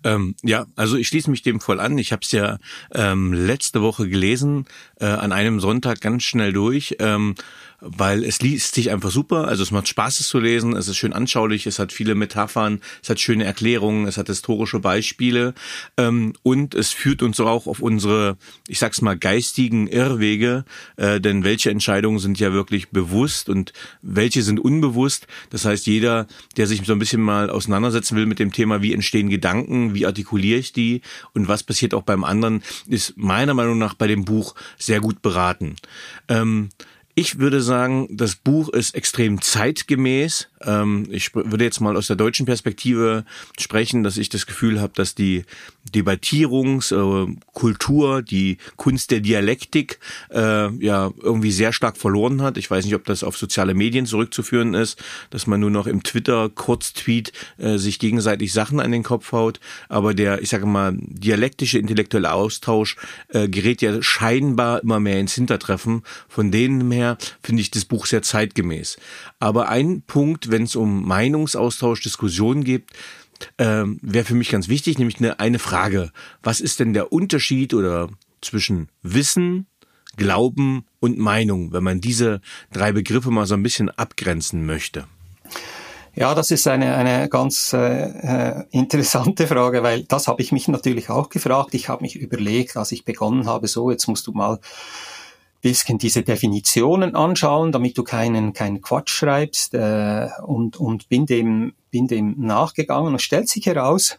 Ähm, 0.04 0.34
ja, 0.42 0.66
also 0.74 0.96
ich 0.96 1.08
schließe 1.08 1.30
mich 1.30 1.42
dem 1.42 1.60
voll 1.60 1.80
an. 1.80 1.98
Ich 1.98 2.12
habe 2.12 2.22
es 2.22 2.32
ja 2.32 2.58
ähm, 2.92 3.32
letzte 3.32 3.82
Woche 3.82 4.08
gelesen, 4.08 4.66
äh, 5.00 5.06
an 5.06 5.32
einem 5.32 5.60
Sonntag 5.60 6.00
ganz 6.00 6.22
schnell 6.22 6.52
durch. 6.52 6.96
Ähm, 6.98 7.34
weil 7.84 8.24
es 8.24 8.40
liest 8.40 8.76
sich 8.76 8.90
einfach 8.90 9.10
super. 9.10 9.48
Also 9.48 9.64
es 9.64 9.72
macht 9.72 9.88
Spaß, 9.88 10.20
es 10.20 10.28
zu 10.28 10.38
lesen. 10.38 10.76
Es 10.76 10.86
ist 10.86 10.96
schön 10.96 11.12
anschaulich. 11.12 11.66
Es 11.66 11.80
hat 11.80 11.92
viele 11.92 12.14
Metaphern. 12.14 12.80
Es 13.02 13.10
hat 13.10 13.18
schöne 13.18 13.44
Erklärungen. 13.44 14.06
Es 14.06 14.18
hat 14.18 14.28
historische 14.28 14.78
Beispiele. 14.78 15.52
Ähm, 15.96 16.32
und 16.44 16.76
es 16.76 16.92
führt 16.92 17.22
uns 17.22 17.40
auch 17.40 17.66
auf 17.66 17.80
unsere, 17.80 18.36
ich 18.68 18.78
sag's 18.78 19.02
mal, 19.02 19.18
geistigen 19.18 19.88
Irrwege. 19.88 20.64
Äh, 20.96 21.20
denn 21.20 21.42
welche 21.42 21.70
Entscheidungen 21.70 22.20
sind 22.20 22.38
ja 22.38 22.52
wirklich 22.52 22.90
bewusst 22.90 23.48
und 23.48 23.72
welche 24.00 24.42
sind 24.42 24.60
unbewusst? 24.60 25.26
Das 25.50 25.64
heißt, 25.64 25.86
jeder, 25.86 26.28
der 26.56 26.68
sich 26.68 26.82
so 26.84 26.92
ein 26.92 27.00
bisschen 27.00 27.20
mal 27.20 27.50
auseinandersetzen 27.50 28.16
will 28.16 28.26
mit 28.26 28.38
dem 28.38 28.52
Thema, 28.52 28.80
wie 28.82 28.92
entstehen 28.92 29.28
Gedanken, 29.28 29.92
wie 29.92 30.06
artikuliere 30.06 30.60
ich 30.60 30.72
die 30.72 31.02
und 31.34 31.48
was 31.48 31.64
passiert 31.64 31.94
auch 31.94 32.02
beim 32.02 32.22
anderen, 32.22 32.62
ist 32.86 33.16
meiner 33.16 33.54
Meinung 33.54 33.78
nach 33.78 33.94
bei 33.94 34.06
dem 34.06 34.24
Buch 34.24 34.54
sehr 34.78 35.00
gut 35.00 35.20
beraten. 35.20 35.74
Ähm, 36.28 36.68
Ich 37.14 37.38
würde 37.38 37.60
sagen, 37.60 38.08
das 38.10 38.36
Buch 38.36 38.70
ist 38.70 38.94
extrem 38.94 39.42
zeitgemäß. 39.42 40.48
Ähm, 40.64 41.06
ich 41.10 41.34
würde 41.34 41.62
jetzt 41.62 41.80
mal 41.80 41.94
aus 41.94 42.06
der 42.06 42.16
deutschen 42.16 42.46
Perspektive 42.46 43.26
sprechen, 43.58 44.02
dass 44.02 44.16
ich 44.16 44.30
das 44.30 44.46
Gefühl 44.46 44.80
habe, 44.80 44.94
dass 44.94 45.14
die 45.14 45.44
Debattierungskultur, 45.94 48.18
äh, 48.18 48.22
die 48.22 48.56
Kunst 48.76 49.10
der 49.10 49.20
Dialektik 49.20 49.98
äh, 50.30 50.70
ja 50.82 51.10
irgendwie 51.20 51.52
sehr 51.52 51.74
stark 51.74 51.98
verloren 51.98 52.40
hat. 52.40 52.56
Ich 52.56 52.70
weiß 52.70 52.86
nicht, 52.86 52.94
ob 52.94 53.04
das 53.04 53.24
auf 53.24 53.36
soziale 53.36 53.74
Medien 53.74 54.06
zurückzuführen 54.06 54.72
ist, 54.72 54.98
dass 55.28 55.46
man 55.46 55.60
nur 55.60 55.70
noch 55.70 55.86
im 55.86 56.02
Twitter 56.02 56.48
Kurztweet 56.48 57.34
äh, 57.58 57.76
sich 57.76 57.98
gegenseitig 57.98 58.54
Sachen 58.54 58.80
an 58.80 58.90
den 58.90 59.02
Kopf 59.02 59.32
haut. 59.32 59.60
Aber 59.90 60.14
der, 60.14 60.40
ich 60.40 60.48
sage 60.48 60.64
mal, 60.64 60.96
dialektische 60.96 61.78
intellektuelle 61.78 62.32
Austausch 62.32 62.96
gerät 63.32 63.82
ja 63.82 64.02
scheinbar 64.02 64.82
immer 64.82 64.98
mehr 65.00 65.20
ins 65.20 65.34
Hintertreffen. 65.34 66.02
Von 66.28 66.50
denen 66.50 66.90
her 66.90 67.01
her 67.02 67.18
finde 67.42 67.62
ich 67.62 67.70
das 67.70 67.84
Buch 67.84 68.06
sehr 68.06 68.22
zeitgemäß. 68.22 68.96
Aber 69.38 69.68
ein 69.68 70.02
Punkt, 70.02 70.50
wenn 70.50 70.64
es 70.64 70.76
um 70.76 71.06
Meinungsaustausch, 71.06 72.00
Diskussionen 72.02 72.64
geht, 72.64 72.84
äh, 73.56 73.84
wäre 74.02 74.24
für 74.24 74.34
mich 74.34 74.50
ganz 74.50 74.68
wichtig, 74.68 74.98
nämlich 74.98 75.18
eine, 75.18 75.40
eine 75.40 75.58
Frage. 75.58 76.12
Was 76.42 76.60
ist 76.60 76.80
denn 76.80 76.92
der 76.92 77.12
Unterschied 77.12 77.74
oder 77.74 78.08
zwischen 78.40 78.88
Wissen, 79.02 79.66
Glauben 80.16 80.84
und 81.00 81.18
Meinung, 81.18 81.72
wenn 81.72 81.84
man 81.84 82.00
diese 82.00 82.40
drei 82.72 82.92
Begriffe 82.92 83.30
mal 83.30 83.46
so 83.46 83.54
ein 83.54 83.62
bisschen 83.62 83.88
abgrenzen 83.88 84.66
möchte? 84.66 85.06
Ja, 86.14 86.34
das 86.34 86.50
ist 86.50 86.68
eine, 86.68 86.94
eine 86.94 87.30
ganz 87.30 87.72
äh, 87.72 87.78
äh 87.78 88.64
interessante 88.70 89.46
Frage, 89.46 89.82
weil 89.82 90.04
das 90.04 90.28
habe 90.28 90.42
ich 90.42 90.52
mich 90.52 90.68
natürlich 90.68 91.08
auch 91.08 91.30
gefragt. 91.30 91.72
Ich 91.72 91.88
habe 91.88 92.02
mich 92.02 92.16
überlegt, 92.16 92.76
als 92.76 92.92
ich 92.92 93.06
begonnen 93.06 93.46
habe, 93.46 93.66
so, 93.66 93.90
jetzt 93.90 94.06
musst 94.08 94.26
du 94.26 94.32
mal 94.32 94.58
bisschen 95.62 95.96
diese 95.96 96.22
Definitionen 96.22 97.14
anschauen, 97.14 97.72
damit 97.72 97.96
du 97.96 98.02
keinen, 98.02 98.52
keinen 98.52 98.82
Quatsch 98.82 99.10
schreibst 99.10 99.74
äh, 99.74 100.28
und, 100.44 100.76
und 100.76 101.08
bin, 101.08 101.24
dem, 101.24 101.72
bin 101.90 102.08
dem 102.08 102.34
nachgegangen 102.38 103.12
und 103.12 103.22
stellt 103.22 103.48
sich 103.48 103.64
heraus, 103.66 104.18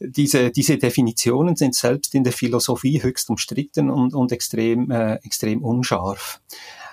diese, 0.00 0.50
diese 0.50 0.78
Definitionen 0.78 1.54
sind 1.54 1.74
selbst 1.74 2.14
in 2.14 2.24
der 2.24 2.32
Philosophie 2.32 3.02
höchst 3.02 3.30
umstritten 3.30 3.90
und, 3.90 4.14
und 4.14 4.32
extrem, 4.32 4.90
äh, 4.90 5.16
extrem 5.16 5.62
unscharf. 5.62 6.40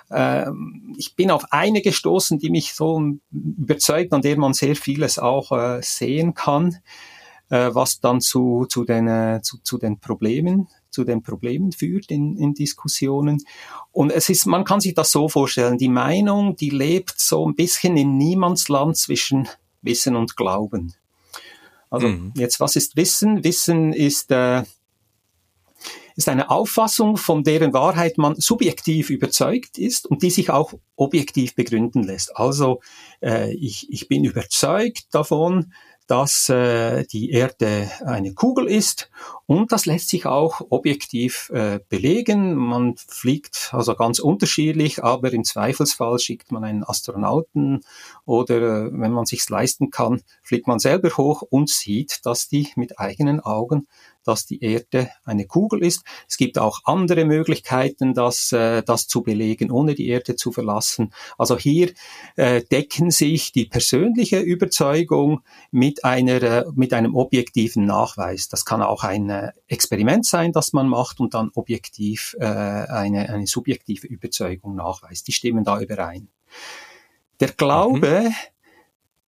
Äh, 0.09 0.51
ich 0.97 1.15
bin 1.15 1.31
auf 1.31 1.45
eine 1.51 1.81
gestoßen, 1.81 2.39
die 2.39 2.49
mich 2.49 2.73
so 2.73 3.01
überzeugt, 3.31 4.13
an 4.13 4.21
der 4.21 4.37
man 4.37 4.53
sehr 4.53 4.75
vieles 4.75 5.17
auch 5.17 5.51
äh, 5.51 5.81
sehen 5.81 6.33
kann, 6.33 6.77
äh, 7.49 7.69
was 7.73 8.01
dann 8.01 8.21
zu, 8.21 8.65
zu, 8.69 8.83
den, 8.83 9.07
äh, 9.07 9.39
zu, 9.41 9.57
zu 9.63 9.77
den 9.77 9.99
Problemen 9.99 10.67
zu 10.91 11.03
den 11.03 11.23
Problemen 11.23 11.71
führt 11.71 12.11
in, 12.11 12.37
in 12.37 12.53
Diskussionen. 12.53 13.43
Und 13.91 14.11
es 14.11 14.29
ist, 14.29 14.45
man 14.45 14.63
kann 14.63 14.81
sich 14.81 14.93
das 14.93 15.11
so 15.11 15.29
vorstellen, 15.29 15.77
die 15.77 15.89
Meinung, 15.89 16.55
die 16.55 16.69
lebt 16.69 17.19
so 17.19 17.47
ein 17.47 17.55
bisschen 17.55 17.97
in 17.97 18.17
Niemandsland 18.17 18.97
zwischen 18.97 19.47
Wissen 19.81 20.15
und 20.15 20.35
Glauben. 20.35 20.93
Also 21.89 22.07
mhm. 22.07 22.33
jetzt, 22.35 22.59
was 22.59 22.75
ist 22.75 22.95
Wissen? 22.95 23.43
Wissen 23.43 23.93
ist, 23.93 24.31
äh, 24.31 24.63
ist 26.15 26.29
eine 26.29 26.49
Auffassung, 26.49 27.17
von 27.17 27.43
deren 27.43 27.73
Wahrheit 27.73 28.17
man 28.17 28.35
subjektiv 28.35 29.09
überzeugt 29.09 29.77
ist 29.77 30.05
und 30.05 30.23
die 30.23 30.29
sich 30.29 30.49
auch 30.49 30.73
objektiv 30.95 31.55
begründen 31.55 32.03
lässt. 32.03 32.35
Also 32.35 32.81
äh, 33.21 33.53
ich, 33.53 33.91
ich 33.91 34.07
bin 34.07 34.23
überzeugt 34.23 35.13
davon, 35.13 35.73
dass 36.11 36.49
äh, 36.49 37.05
die 37.05 37.31
Erde 37.31 37.89
eine 38.03 38.33
Kugel 38.33 38.67
ist 38.67 39.09
und 39.45 39.71
das 39.71 39.85
lässt 39.85 40.09
sich 40.09 40.25
auch 40.25 40.59
objektiv 40.69 41.49
äh, 41.53 41.79
belegen. 41.87 42.53
Man 42.53 42.97
fliegt 42.97 43.69
also 43.71 43.95
ganz 43.95 44.19
unterschiedlich, 44.19 45.01
aber 45.05 45.31
im 45.31 45.45
Zweifelsfall 45.45 46.19
schickt 46.19 46.51
man 46.51 46.65
einen 46.65 46.83
Astronauten 46.83 47.85
oder 48.25 48.57
äh, 48.57 48.89
wenn 48.91 49.13
man 49.13 49.23
sich's 49.23 49.49
leisten 49.49 49.89
kann, 49.89 50.21
fliegt 50.43 50.67
man 50.67 50.79
selber 50.79 51.11
hoch 51.15 51.43
und 51.43 51.69
sieht, 51.69 52.25
dass 52.25 52.49
die 52.49 52.67
mit 52.75 52.99
eigenen 52.99 53.39
Augen 53.39 53.87
dass 54.23 54.45
die 54.45 54.63
Erde 54.63 55.09
eine 55.23 55.45
Kugel 55.45 55.83
ist. 55.83 56.03
Es 56.27 56.37
gibt 56.37 56.57
auch 56.57 56.81
andere 56.85 57.25
Möglichkeiten, 57.25 58.13
das, 58.13 58.51
äh, 58.51 58.83
das 58.83 59.07
zu 59.07 59.21
belegen, 59.23 59.71
ohne 59.71 59.95
die 59.95 60.07
Erde 60.07 60.35
zu 60.35 60.51
verlassen. 60.51 61.13
Also 61.37 61.57
hier 61.57 61.91
äh, 62.35 62.61
decken 62.63 63.11
sich 63.11 63.51
die 63.51 63.65
persönliche 63.65 64.39
Überzeugung 64.39 65.41
mit 65.71 66.03
einer, 66.03 66.41
äh, 66.43 66.65
mit 66.73 66.93
einem 66.93 67.15
objektiven 67.15 67.85
Nachweis. 67.85 68.47
Das 68.49 68.65
kann 68.65 68.81
auch 68.81 69.03
ein 69.03 69.29
äh, 69.29 69.51
Experiment 69.67 70.25
sein, 70.25 70.51
das 70.51 70.73
man 70.73 70.87
macht 70.87 71.19
und 71.19 71.33
dann 71.33 71.51
objektiv 71.55 72.35
äh, 72.39 72.45
eine, 72.45 73.29
eine 73.29 73.47
subjektive 73.47 74.07
Überzeugung 74.07 74.75
nachweist. 74.75 75.27
Die 75.27 75.31
stimmen 75.31 75.63
da 75.63 75.79
überein. 75.79 76.29
Der 77.39 77.49
Glaube 77.49 78.21
mhm. 78.29 78.35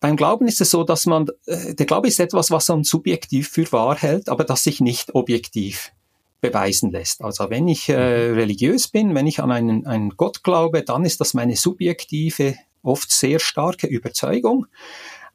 Beim 0.02 0.16
Glauben 0.16 0.48
ist 0.48 0.60
es 0.60 0.70
so, 0.70 0.82
dass 0.82 1.06
man, 1.06 1.28
äh, 1.46 1.76
der 1.76 1.86
Glaube 1.86 2.08
ist 2.08 2.18
etwas, 2.18 2.50
was 2.50 2.66
man 2.66 2.82
subjektiv 2.82 3.48
für 3.48 3.70
wahr 3.70 3.96
hält, 3.96 4.28
aber 4.28 4.42
das 4.42 4.64
sich 4.64 4.80
nicht 4.80 5.14
objektiv 5.14 5.92
beweisen 6.40 6.90
lässt. 6.90 7.22
Also 7.22 7.50
wenn 7.50 7.68
ich 7.68 7.88
äh, 7.88 8.30
mhm. 8.30 8.34
religiös 8.34 8.88
bin, 8.88 9.14
wenn 9.14 9.28
ich 9.28 9.38
an 9.38 9.52
einen, 9.52 9.86
einen 9.86 10.16
Gott 10.16 10.42
glaube, 10.42 10.82
dann 10.82 11.04
ist 11.04 11.20
das 11.20 11.34
meine 11.34 11.54
subjektive, 11.54 12.56
oft 12.82 13.12
sehr 13.12 13.38
starke 13.38 13.86
Überzeugung. 13.86 14.66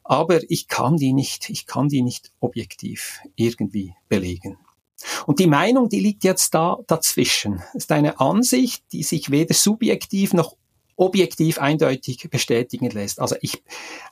Aber 0.04 0.40
ich 0.50 0.68
kann 0.68 0.98
die 0.98 1.14
nicht, 1.14 1.48
ich 1.48 1.66
kann 1.66 1.88
die 1.88 2.02
nicht 2.02 2.30
objektiv 2.40 3.20
irgendwie 3.36 3.94
belegen. 4.10 4.58
Und 5.26 5.38
die 5.38 5.46
Meinung, 5.46 5.88
die 5.88 6.00
liegt 6.00 6.24
jetzt 6.24 6.52
da 6.52 6.76
dazwischen. 6.86 7.62
Ist 7.72 7.90
eine 7.90 8.20
Ansicht, 8.20 8.84
die 8.92 9.02
sich 9.02 9.30
weder 9.30 9.54
subjektiv 9.54 10.34
noch 10.34 10.56
objektiv 10.98 11.58
eindeutig 11.58 12.28
bestätigen 12.30 12.90
lässt. 12.90 13.20
Also 13.20 13.36
ich, 13.40 13.62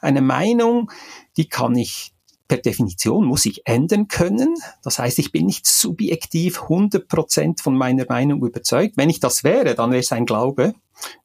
eine 0.01 0.23
Meinung, 0.23 0.91
die 1.37 1.49
kann 1.49 1.77
ich 1.77 2.13
per 2.49 2.59
Definition 2.59 3.25
muss 3.27 3.45
ich 3.45 3.67
ändern 3.67 4.09
können. 4.09 4.55
Das 4.83 4.99
heißt, 4.99 5.19
ich 5.19 5.33
bin 5.33 5.47
nicht 5.47 5.67
subjektiv 5.67 6.61
100% 6.63 7.61
von 7.61 7.77
meiner 7.77 8.07
Meinung 8.09 8.45
überzeugt. 8.45 8.97
Wenn 8.97 9.11
ich 9.11 9.21
das 9.21 9.43
wäre, 9.43 9.75
dann 9.75 9.91
wäre 9.91 10.01
es 10.01 10.13
ein 10.13 10.27
Glaube. 10.27 10.75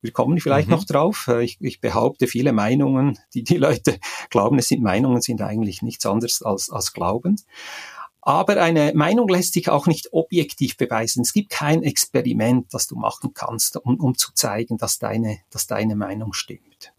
Wir 0.01 0.11
kommen 0.11 0.39
vielleicht 0.39 0.67
mhm. 0.67 0.75
noch 0.75 0.83
drauf. 0.83 1.29
Ich, 1.41 1.57
ich, 1.61 1.79
behaupte, 1.79 2.27
viele 2.27 2.53
Meinungen, 2.53 3.19
die 3.33 3.43
die 3.43 3.57
Leute 3.57 3.99
glauben, 4.29 4.57
es 4.57 4.67
sind 4.67 4.81
Meinungen, 4.81 5.21
sind 5.21 5.41
eigentlich 5.41 5.81
nichts 5.81 6.05
anderes 6.05 6.41
als, 6.41 6.69
als 6.69 6.91
Glauben. 6.91 7.35
Aber 8.21 8.61
eine 8.61 8.93
Meinung 8.93 9.27
lässt 9.27 9.53
sich 9.53 9.69
auch 9.69 9.87
nicht 9.87 10.13
objektiv 10.13 10.77
beweisen. 10.77 11.21
Es 11.21 11.33
gibt 11.33 11.49
kein 11.49 11.83
Experiment, 11.83 12.67
das 12.71 12.87
du 12.87 12.95
machen 12.95 13.33
kannst, 13.33 13.77
um, 13.77 13.99
um 13.99 14.15
zu 14.15 14.33
zeigen, 14.33 14.77
dass 14.77 14.99
deine, 14.99 15.39
dass 15.49 15.65
deine 15.67 15.95
Meinung 15.95 16.33
stimmt. 16.33 16.93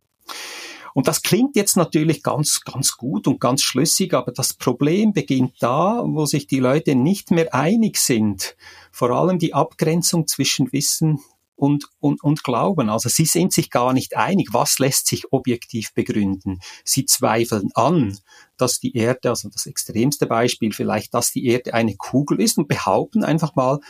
Und 0.95 1.09
das 1.09 1.23
klingt 1.23 1.57
jetzt 1.57 1.77
natürlich 1.77 2.23
ganz, 2.23 2.61
ganz 2.63 2.97
gut 2.97 3.27
und 3.27 3.41
ganz 3.41 3.63
schlüssig, 3.63 4.13
aber 4.15 4.33
das 4.33 4.53
Problem 4.53 5.13
beginnt 5.13 5.55
da, 5.61 6.03
wo 6.05 6.27
sich 6.27 6.47
die 6.47 6.59
Leute 6.59 6.95
nicht 6.95 7.31
mehr 7.31 7.55
einig 7.55 7.97
sind. 7.97 8.57
Vor 8.91 9.11
allem 9.11 9.39
die 9.39 9.55
Abgrenzung 9.55 10.27
zwischen 10.27 10.71
Wissen 10.73 11.21
und, 11.57 11.87
und, 12.01 12.23
und 12.23 12.45
Glauben. 12.45 12.89
Also 12.89 13.09
sie 13.09 13.25
sind 13.25 13.53
sich 13.53 13.71
gar 13.71 13.93
nicht 13.93 14.17
einig, 14.17 14.49
was 14.53 14.79
lässt 14.79 15.07
sich 15.07 15.33
objektiv 15.33 15.95
begründen. 15.95 16.61
Sie 16.85 17.05
zweifeln 17.05 17.71
an, 17.75 18.19
dass 18.57 18.81
die 18.81 18.97
Erde, 18.97 19.31
also 19.31 19.49
das 19.49 19.67
extremste 19.67 20.27
Beispiel 20.27 20.73
vielleicht, 20.73 21.15
dass 21.15 21.31
die 21.33 21.47
Erde 21.47 21.75
eine 21.75 21.95
Kugel 21.97 22.41
ist 22.41 22.59
und 22.59 22.69
behaupten 22.69 23.25
einfach 23.25 23.55
mal, 23.55 23.81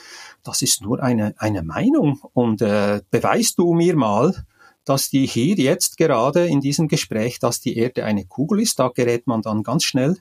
das 0.42 0.62
ist 0.62 0.82
nur 0.82 1.02
eine, 1.02 1.34
eine 1.38 1.62
Meinung 1.62 2.20
und 2.32 2.62
äh, 2.62 3.00
beweist 3.10 3.58
du 3.58 3.74
mir 3.74 3.96
mal, 3.96 4.44
dass 4.84 5.10
die 5.10 5.26
hier 5.26 5.54
jetzt 5.54 5.96
gerade 5.96 6.46
in 6.46 6.60
diesem 6.60 6.88
Gespräch, 6.88 7.38
dass 7.38 7.60
die 7.60 7.76
Erde 7.76 8.04
eine 8.04 8.26
Kugel 8.26 8.60
ist, 8.60 8.78
da 8.78 8.88
gerät 8.88 9.26
man 9.26 9.42
dann 9.42 9.62
ganz 9.62 9.84
schnell 9.84 10.16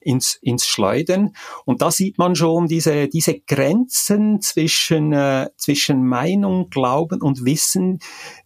ins, 0.00 0.38
ins 0.42 0.66
Schleudern. 0.66 1.34
Und 1.64 1.82
da 1.82 1.90
sieht 1.90 2.18
man 2.18 2.34
schon 2.34 2.66
diese, 2.66 3.08
diese 3.08 3.38
Grenzen 3.38 4.40
zwischen, 4.40 5.12
äh, 5.12 5.50
zwischen 5.56 6.06
Meinung, 6.06 6.70
Glauben 6.70 7.22
und 7.22 7.44
Wissen, 7.44 8.00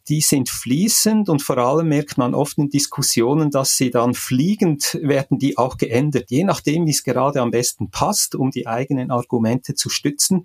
die 0.08 0.20
sind 0.20 0.50
fließend 0.50 1.28
und 1.28 1.40
vor 1.40 1.56
allem 1.58 1.88
merkt 1.88 2.18
man 2.18 2.34
oft 2.34 2.58
in 2.58 2.68
Diskussionen, 2.68 3.50
dass 3.50 3.76
sie 3.76 3.90
dann 3.90 4.14
fliegend 4.14 4.98
werden, 5.00 5.38
die 5.38 5.56
auch 5.56 5.78
geändert, 5.78 6.30
je 6.30 6.44
nachdem, 6.44 6.86
wie 6.86 6.90
es 6.90 7.04
gerade 7.04 7.40
am 7.40 7.50
besten 7.50 7.90
passt, 7.90 8.34
um 8.34 8.50
die 8.50 8.66
eigenen 8.66 9.10
Argumente 9.10 9.74
zu 9.74 9.88
stützen 9.88 10.44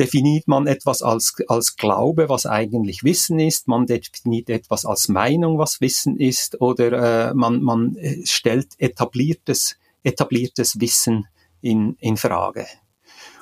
definiert 0.00 0.48
man 0.48 0.66
etwas 0.66 1.02
als, 1.02 1.34
als 1.48 1.76
Glaube, 1.76 2.30
was 2.30 2.46
eigentlich 2.46 3.04
Wissen 3.04 3.38
ist, 3.38 3.68
man 3.68 3.86
definiert 3.86 4.48
etwas 4.48 4.86
als 4.86 5.08
Meinung, 5.08 5.58
was 5.58 5.82
Wissen 5.82 6.16
ist, 6.16 6.58
oder 6.60 7.28
äh, 7.28 7.34
man, 7.34 7.62
man 7.62 7.96
äh, 7.96 8.24
stellt 8.24 8.68
etabliertes 8.78 9.76
etabliertes 10.02 10.80
Wissen 10.80 11.26
in, 11.60 11.96
in 12.00 12.16
Frage. 12.16 12.66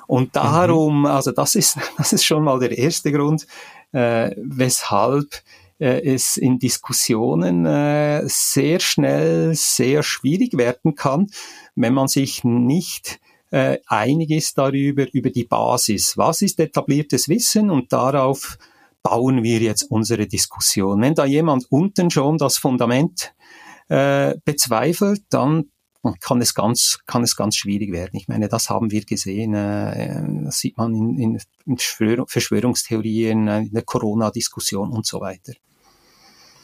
Und 0.07 0.35
darum, 0.35 1.01
mhm. 1.01 1.05
also 1.05 1.31
das 1.31 1.55
ist, 1.55 1.77
das 1.97 2.13
ist 2.13 2.25
schon 2.25 2.43
mal 2.43 2.59
der 2.59 2.77
erste 2.77 3.11
Grund, 3.11 3.45
äh, 3.91 4.31
weshalb 4.37 5.27
äh, 5.79 6.01
es 6.01 6.37
in 6.37 6.59
Diskussionen 6.59 7.65
äh, 7.65 8.23
sehr 8.25 8.79
schnell 8.79 9.53
sehr 9.55 10.03
schwierig 10.03 10.57
werden 10.57 10.95
kann, 10.95 11.27
wenn 11.75 11.93
man 11.93 12.07
sich 12.07 12.43
nicht 12.43 13.19
äh, 13.51 13.77
einig 13.87 14.31
ist 14.31 14.57
darüber, 14.57 15.05
über 15.13 15.29
die 15.29 15.45
Basis. 15.45 16.17
Was 16.17 16.41
ist 16.41 16.59
etabliertes 16.59 17.29
Wissen 17.29 17.69
und 17.69 17.93
darauf 17.93 18.57
bauen 19.01 19.43
wir 19.43 19.59
jetzt 19.59 19.83
unsere 19.83 20.27
Diskussion. 20.27 21.01
Wenn 21.01 21.15
da 21.15 21.25
jemand 21.25 21.71
unten 21.71 22.09
schon 22.09 22.37
das 22.37 22.57
Fundament 22.57 23.33
äh, 23.87 24.35
bezweifelt, 24.43 25.23
dann 25.29 25.71
kann 26.21 26.41
es 26.41 26.53
ganz, 26.53 26.99
kann 27.05 27.23
es 27.23 27.35
ganz 27.35 27.55
schwierig 27.55 27.91
werden. 27.91 28.15
Ich 28.17 28.27
meine, 28.27 28.47
das 28.47 28.69
haben 28.69 28.91
wir 28.91 29.03
gesehen, 29.03 29.53
äh, 29.53 30.43
das 30.45 30.59
sieht 30.59 30.77
man 30.77 30.93
in, 30.95 31.39
in 31.65 31.77
Verschwörungstheorien, 31.77 33.47
äh, 33.47 33.59
in 33.59 33.73
der 33.73 33.83
Corona-Diskussion 33.83 34.91
und 34.91 35.05
so 35.05 35.19
weiter. 35.19 35.53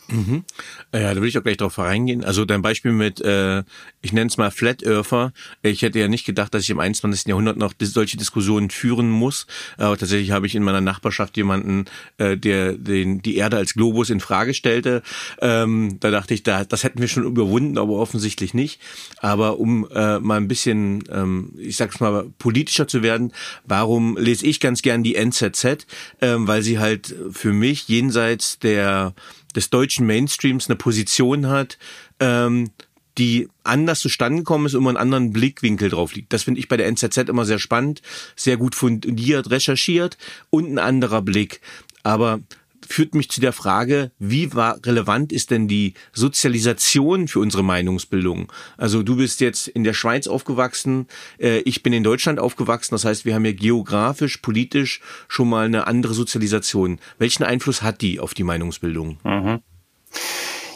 Mhm. 0.07 0.43
Äh, 0.91 1.01
ja, 1.01 1.13
da 1.13 1.21
will 1.21 1.29
ich 1.29 1.37
auch 1.37 1.43
gleich 1.43 1.57
drauf 1.57 1.77
reingehen. 1.77 2.23
Also 2.23 2.45
dein 2.45 2.61
Beispiel 2.61 2.91
mit, 2.91 3.21
äh, 3.21 3.63
ich 4.01 4.13
nenne 4.13 4.27
es 4.27 4.37
mal 4.37 4.51
Flat 4.51 4.83
Earther. 4.83 5.33
Ich 5.63 5.81
hätte 5.81 5.99
ja 5.99 6.07
nicht 6.07 6.25
gedacht, 6.25 6.53
dass 6.53 6.63
ich 6.63 6.69
im 6.69 6.79
21. 6.79 7.27
Jahrhundert 7.27 7.57
noch 7.57 7.73
solche 7.79 8.17
Diskussionen 8.17 8.69
führen 8.69 9.09
muss. 9.09 9.47
Aber 9.77 9.97
tatsächlich 9.97 10.31
habe 10.31 10.45
ich 10.45 10.55
in 10.55 10.63
meiner 10.63 10.81
Nachbarschaft 10.81 11.37
jemanden, 11.37 11.85
äh, 12.17 12.37
der 12.37 12.73
den, 12.73 13.21
die 13.21 13.37
Erde 13.37 13.57
als 13.57 13.73
Globus 13.73 14.09
in 14.09 14.19
Frage 14.19 14.53
stellte. 14.53 15.01
Ähm, 15.41 15.97
da 15.99 16.11
dachte 16.11 16.33
ich, 16.33 16.43
da, 16.43 16.65
das 16.65 16.83
hätten 16.83 17.01
wir 17.01 17.07
schon 17.07 17.23
überwunden, 17.23 17.77
aber 17.77 17.93
offensichtlich 17.93 18.53
nicht. 18.53 18.79
Aber 19.19 19.59
um 19.59 19.87
äh, 19.91 20.19
mal 20.19 20.37
ein 20.37 20.47
bisschen, 20.47 21.03
ähm, 21.09 21.53
ich 21.57 21.77
sag's 21.77 21.99
mal, 21.99 22.25
politischer 22.37 22.87
zu 22.87 23.01
werden, 23.01 23.33
warum 23.65 24.17
lese 24.17 24.45
ich 24.45 24.59
ganz 24.59 24.81
gern 24.81 25.03
die 25.03 25.15
NZZ? 25.15 25.87
Ähm, 26.21 26.47
weil 26.47 26.61
sie 26.61 26.79
halt 26.79 27.15
für 27.31 27.53
mich 27.53 27.87
jenseits 27.87 28.59
der 28.59 29.13
des 29.55 29.69
deutschen 29.69 30.05
Mainstreams 30.05 30.69
eine 30.69 30.75
Position 30.75 31.47
hat, 31.47 31.77
ähm, 32.19 32.71
die 33.17 33.47
anders 33.63 34.01
zustande 34.01 34.39
gekommen 34.39 34.65
ist, 34.65 34.73
immer 34.73 34.89
einen 34.89 34.97
anderen 34.97 35.31
Blickwinkel 35.31 35.89
drauf 35.89 36.13
liegt. 36.13 36.33
Das 36.33 36.43
finde 36.43 36.59
ich 36.59 36.67
bei 36.67 36.77
der 36.77 36.87
NZZ 36.87 37.17
immer 37.29 37.45
sehr 37.45 37.59
spannend, 37.59 38.01
sehr 38.35 38.57
gut 38.57 38.75
fundiert, 38.75 39.49
recherchiert 39.49 40.17
und 40.49 40.69
ein 40.69 40.79
anderer 40.79 41.21
Blick. 41.21 41.61
Aber 42.03 42.41
führt 42.87 43.15
mich 43.15 43.29
zu 43.29 43.41
der 43.41 43.53
Frage, 43.53 44.11
wie 44.19 44.53
war, 44.53 44.79
relevant 44.85 45.31
ist 45.31 45.51
denn 45.51 45.67
die 45.67 45.93
Sozialisation 46.13 47.27
für 47.27 47.39
unsere 47.39 47.63
Meinungsbildung? 47.63 48.51
Also 48.77 49.03
du 49.03 49.15
bist 49.17 49.41
jetzt 49.41 49.67
in 49.67 49.83
der 49.83 49.93
Schweiz 49.93 50.27
aufgewachsen, 50.27 51.07
äh, 51.39 51.59
ich 51.59 51.83
bin 51.83 51.93
in 51.93 52.03
Deutschland 52.03 52.39
aufgewachsen, 52.39 52.95
das 52.95 53.05
heißt, 53.05 53.25
wir 53.25 53.35
haben 53.35 53.45
ja 53.45 53.53
geografisch, 53.53 54.37
politisch 54.37 55.01
schon 55.27 55.49
mal 55.49 55.65
eine 55.65 55.87
andere 55.87 56.13
Sozialisation. 56.13 56.99
Welchen 57.17 57.43
Einfluss 57.43 57.81
hat 57.81 58.01
die 58.01 58.19
auf 58.19 58.33
die 58.33 58.43
Meinungsbildung? 58.43 59.17
Mhm. 59.23 59.59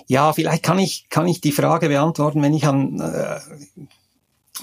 Ja, 0.08 0.34
vielleicht 0.34 0.64
kann 0.64 0.80
ich, 0.80 1.08
kann 1.10 1.28
ich 1.28 1.40
die 1.40 1.52
Frage 1.52 1.88
beantworten, 1.88 2.42
wenn 2.42 2.54
ich 2.54 2.66
an 2.66 3.00
äh, 3.00 3.40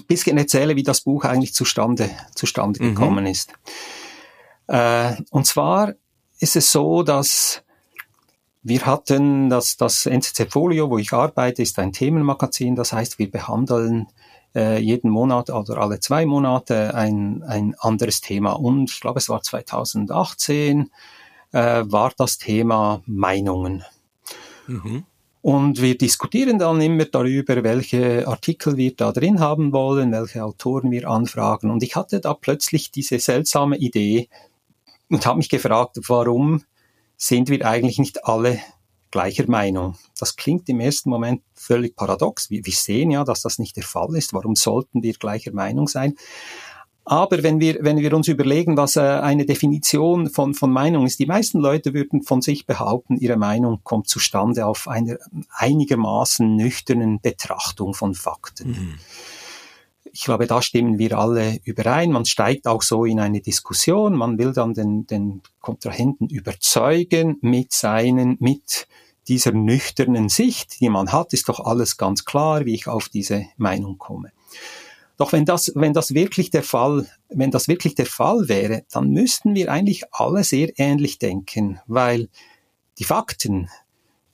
bisschen 0.09 0.39
erzähle, 0.39 0.77
wie 0.77 0.83
das 0.83 1.01
Buch 1.01 1.25
eigentlich 1.25 1.55
zustande, 1.55 2.11
zustande 2.35 2.83
mhm. 2.83 2.95
gekommen 2.95 3.27
ist. 3.27 3.53
Äh, 4.67 5.15
und 5.31 5.47
zwar 5.47 5.95
ist 6.39 6.57
es 6.57 6.73
so, 6.73 7.03
dass 7.03 7.63
wir 8.63 8.85
hatten 8.85 9.49
das, 9.49 9.77
das 9.77 10.07
NCC 10.07 10.51
Folio, 10.51 10.91
wo 10.91 10.99
ich 10.99 11.13
arbeite, 11.13 11.63
ist 11.63 11.79
ein 11.79 11.93
Themenmagazin. 11.93 12.75
Das 12.75 12.93
heißt, 12.93 13.19
wir 13.21 13.31
behandeln 13.31 14.09
äh, 14.57 14.79
jeden 14.79 15.09
Monat 15.09 15.51
oder 15.51 15.79
alle 15.79 16.01
zwei 16.01 16.27
Monate 16.27 16.93
ein, 16.95 17.45
ein 17.45 17.77
anderes 17.79 18.21
Thema. 18.21 18.53
Und 18.53 18.91
ich 18.91 19.01
glaube, 19.01 19.21
es 19.21 19.29
war 19.29 19.41
2018, 19.41 20.91
äh, 21.53 21.85
war 21.87 22.13
das 22.17 22.39
Thema 22.39 23.03
Meinungen. 23.07 23.85
Mhm. 24.67 25.05
Und 25.43 25.81
wir 25.81 25.97
diskutieren 25.97 26.59
dann 26.59 26.81
immer 26.81 27.05
darüber, 27.05 27.63
welche 27.63 28.27
Artikel 28.27 28.77
wir 28.77 28.97
da 28.97 29.13
drin 29.13 29.39
haben 29.39 29.73
wollen, 29.73 30.11
welche 30.11 30.43
Autoren 30.43 30.91
wir 30.91 31.09
anfragen. 31.09 31.71
Und 31.71 31.85
ich 31.85 31.95
hatte 31.95 32.19
da 32.19 32.35
plötzlich 32.35 32.91
diese 32.91 33.21
seltsame 33.21 33.77
Idee, 33.77 34.29
und 35.09 35.27
habe 35.27 35.39
mich 35.39 35.49
gefragt, 35.49 35.99
warum 36.09 36.63
sind 37.17 37.49
wir 37.49 37.67
eigentlich 37.67 37.99
nicht 37.99 38.25
alle 38.25 38.61
gleicher 39.11 39.49
Meinung? 39.49 39.97
Das 40.19 40.37
klingt 40.37 40.69
im 40.69 40.81
ersten 40.81 41.11
Moment 41.11 41.43
völlig 41.55 41.97
paradox. 41.97 42.51
Wir, 42.51 42.65
wir 42.65 42.73
sehen 42.73 43.11
ja, 43.11 43.25
dass 43.25 43.43
das 43.43 43.59
nicht 43.59 43.77
der 43.77 43.85
Fall 43.85 44.15
ist. 44.17 44.33
Warum 44.33 44.57
sollten 44.57 45.03
wir 45.03 45.15
gleicher 45.15 45.53
Meinung 45.53 45.89
sein? 45.89 46.17
Aber 47.09 47.45
wenn 47.45 47.61
wir, 47.61 47.79
wenn 47.83 47.99
wir 47.99 48.13
uns 48.15 48.27
überlegen, 48.27 48.77
was 48.77 48.97
äh, 48.97 49.01
eine 49.01 49.47
Definition 49.47 50.29
von, 50.29 50.55
von 50.55 50.73
Meinung 50.73 51.07
ist, 51.07 51.21
die 51.21 51.27
meisten 51.27 51.61
Leute 51.61 51.95
würden 51.95 52.23
von 52.23 52.43
sich 52.43 52.67
behaupten, 52.67 53.17
ihre 53.17 53.37
Meinung 53.37 53.79
kommt 53.85 54.09
zustande 54.09 54.67
auf 54.67 54.89
einer 54.89 55.17
einigermaßen 55.51 56.57
nüchternen 56.57 57.21
Betrachtung 57.21 57.95
von 57.95 58.15
Fakten. 58.15 58.71
Mhm 58.71 58.99
ich 60.17 60.25
glaube, 60.25 60.47
da 60.47 60.63
stimmen 60.63 60.99
wir 60.99 61.19
alle 61.19 61.59
überein. 61.65 62.11
Man 62.11 62.25
steigt 62.25 62.67
auch 62.67 62.81
so 62.81 63.05
in 63.05 63.21
eine 63.21 63.43
Diskussion. 63.43 64.17
Man 64.17 64.39
will 64.39 64.55
dann 64.55 64.73
den, 64.73 65.07
den 65.07 65.43
Kontrahenten 65.61 66.31
überzeugen 66.31 67.37
mit 67.43 67.75
seinen, 67.75 68.39
mit 68.41 68.89
dieser 69.29 69.53
nüchternen 69.53 70.31
Sicht, 70.31 70.81
die 70.81 70.89
man 70.89 71.13
hat, 71.13 71.35
ist 71.35 71.51
doch 71.51 71.61
alles 71.61 71.99
ganz 71.99 72.25
klar, 72.25 72.65
wie 72.65 72.73
ich 72.73 72.87
auf 72.87 73.11
diese 73.11 73.45
Meinung 73.59 73.99
komme. 73.99 74.33
Doch 75.19 75.35
wenn 75.35 75.45
das, 75.45 75.73
wenn 75.75 75.93
das 75.93 76.15
wirklich 76.15 76.49
der 76.49 76.63
Fall, 76.63 77.07
wenn 77.29 77.51
das 77.51 77.69
wirklich 77.69 77.95
der 77.95 78.07
Fall 78.07 78.49
wäre, 78.49 78.85
dann 78.91 79.11
müssten 79.11 79.55
wir 79.55 79.71
eigentlich 79.71 80.15
alle 80.15 80.45
sehr 80.45 80.71
ähnlich 80.79 81.19
denken, 81.19 81.79
weil 81.87 82.31
die 82.99 83.05
Fakten, 83.05 83.69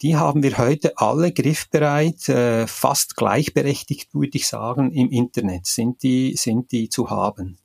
die 0.02 0.16
haben 0.16 0.42
wir 0.42 0.58
heute 0.58 0.98
alle 0.98 1.32
griffbereit, 1.32 2.28
äh, 2.28 2.66
fast 2.66 3.16
gleichberechtigt, 3.16 4.14
würde 4.14 4.36
ich 4.36 4.48
sagen, 4.48 4.92
im 4.92 5.10
Internet 5.10 5.66
sind 5.66 6.02
die, 6.02 6.36
sind 6.36 6.72
die 6.72 6.88
zu 6.88 7.08
haben. 7.08 7.58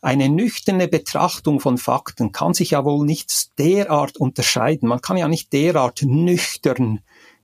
Eine 0.00 0.28
nüchterne 0.28 0.86
Betrachtung 0.86 1.58
von 1.58 1.78
Fakten 1.78 2.30
kann 2.30 2.54
sich 2.54 2.70
ja 2.70 2.84
wohl 2.84 3.04
nicht 3.04 3.58
derart 3.58 4.16
unterscheiden. 4.16 4.88
Man 4.88 5.00
kann 5.00 5.16
ja 5.16 5.26
nicht 5.26 5.52
derart 5.52 6.02
nüchtern 6.02 7.00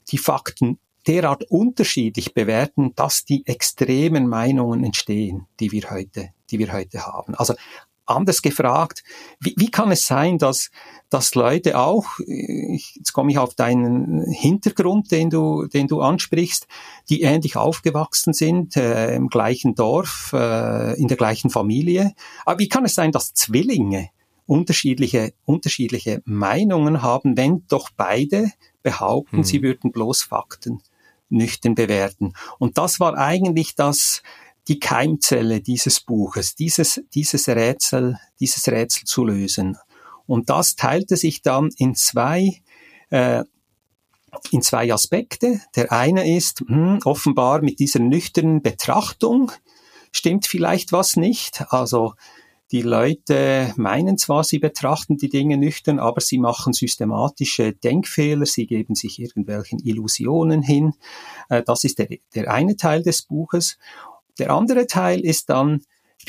die 0.09 0.19
Fakten 0.19 0.79
derart 1.09 1.45
unterschiedlich 1.51 2.35
bewerten, 2.35 2.95
dass 2.95 3.25
die 3.25 3.45
extremen 3.47 4.29
Meinungen 4.29 4.85
entstehen, 4.85 5.49
die 5.59 5.73
wir 5.73 5.91
heute, 5.91 6.31
die 6.51 6.61
wir 6.61 6.73
heute 6.73 7.07
haben. 7.07 7.35
Also 7.35 7.55
anders 8.07 8.43
gefragt, 8.43 9.03
wie, 9.41 9.55
wie 9.57 9.71
kann 9.71 9.91
es 9.93 10.07
sein, 10.07 10.39
dass, 10.39 10.71
dass 11.09 11.35
Leute 11.35 11.79
auch, 11.79 12.07
ich, 12.27 12.97
jetzt 12.97 13.13
komme 13.13 13.31
ich 13.31 13.39
auf 13.39 13.55
deinen 13.55 14.31
Hintergrund, 14.31 15.11
den 15.11 15.31
du, 15.31 15.67
den 15.67 15.89
du 15.89 16.01
ansprichst, 16.01 16.67
die 17.09 17.23
ähnlich 17.23 17.57
aufgewachsen 17.57 18.33
sind, 18.33 18.77
äh, 18.77 19.15
im 19.15 19.29
gleichen 19.29 19.75
Dorf, 19.75 20.33
äh, 20.33 20.99
in 21.01 21.09
der 21.09 21.17
gleichen 21.17 21.51
Familie, 21.51 22.13
aber 22.45 22.59
wie 22.59 22.69
kann 22.69 22.85
es 22.85 22.95
sein, 22.95 23.13
dass 23.13 23.35
Zwillinge 23.35 24.11
unterschiedliche, 24.47 25.33
unterschiedliche 25.45 26.23
Meinungen 26.25 27.03
haben, 27.03 27.37
wenn 27.37 27.65
doch 27.69 27.91
beide 27.97 28.51
behaupten, 28.83 29.39
hm. 29.39 29.45
sie 29.45 29.63
würden 29.63 29.93
bloß 29.93 30.23
Fakten 30.23 30.83
nüchtern 31.29 31.75
bewerten. 31.75 32.35
Und 32.59 32.79
das 32.79 33.01
war 33.01 33.17
eigentlich 33.17 33.75
das, 33.75 34.23
die 34.69 34.79
Keimzelle 34.79 35.61
dieses 35.61 36.01
Buches, 36.01 36.55
dieses, 36.55 37.03
dieses 37.15 37.49
Rätsel, 37.49 38.19
dieses 38.41 38.69
Rätsel 38.69 39.05
zu 39.05 39.25
lösen. 39.25 39.77
Und 40.27 40.51
das 40.51 40.77
teilte 40.77 41.17
sich 41.17 41.43
dann 41.43 41.71
in 41.77 41.95
zwei, 41.95 42.63
äh, 43.11 43.45
in 44.51 44.63
zwei 44.63 44.93
Aspekte. 44.93 45.61
Der 45.75 45.93
eine 45.93 46.37
ist, 46.37 46.61
hm, 46.61 47.01
offenbar 47.05 47.63
mit 47.63 47.81
dieser 47.81 47.99
nüchternen 47.99 48.63
Betrachtung 48.63 49.53
stimmt 50.13 50.47
vielleicht 50.47 50.93
was 50.93 51.17
nicht. 51.17 51.65
Also 51.73 52.15
die 52.71 52.83
Leute 52.83 53.75
meinen 53.77 54.17
zwar, 54.17 54.45
sie 54.45 54.59
betrachten 54.59 55.19
die 55.19 55.29
Dinge 55.29 55.59
nüchtern, 55.59 55.99
aber 55.99 56.23
sie 56.23 56.39
machen 56.39 56.73
systematische 56.73 57.75
Denkfehler, 57.75 58.47
sie 58.47 58.67
geben 58.67 58.95
sich 58.95 59.19
irgendwelchen 59.19 59.79
Illusionen 59.81 60.63
hin. 60.63 60.95
Äh, 61.51 61.63
das 61.63 61.85
ist 61.85 61.99
der, 61.99 62.09
der 62.35 62.51
eine 62.51 62.77
Teil 62.77 63.03
des 63.03 63.23
Buches. 63.23 63.77
Der 64.39 64.51
andere 64.51 64.87
Teil 64.87 65.21
ist 65.21 65.51
dann, 65.51 65.83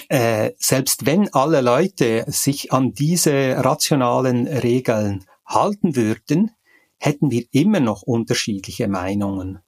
äh, 0.09 0.51
selbst 0.57 1.05
wenn 1.05 1.31
alle 1.33 1.61
Leute 1.61 2.25
sich 2.27 2.73
an 2.73 2.93
diese 2.93 3.63
rationalen 3.63 4.47
Regeln 4.47 5.25
halten 5.45 5.95
würden, 5.95 6.51
hätten 6.97 7.31
wir 7.31 7.45
immer 7.51 7.79
noch 7.79 8.01
unterschiedliche 8.01 8.87
Meinungen. 8.87 9.59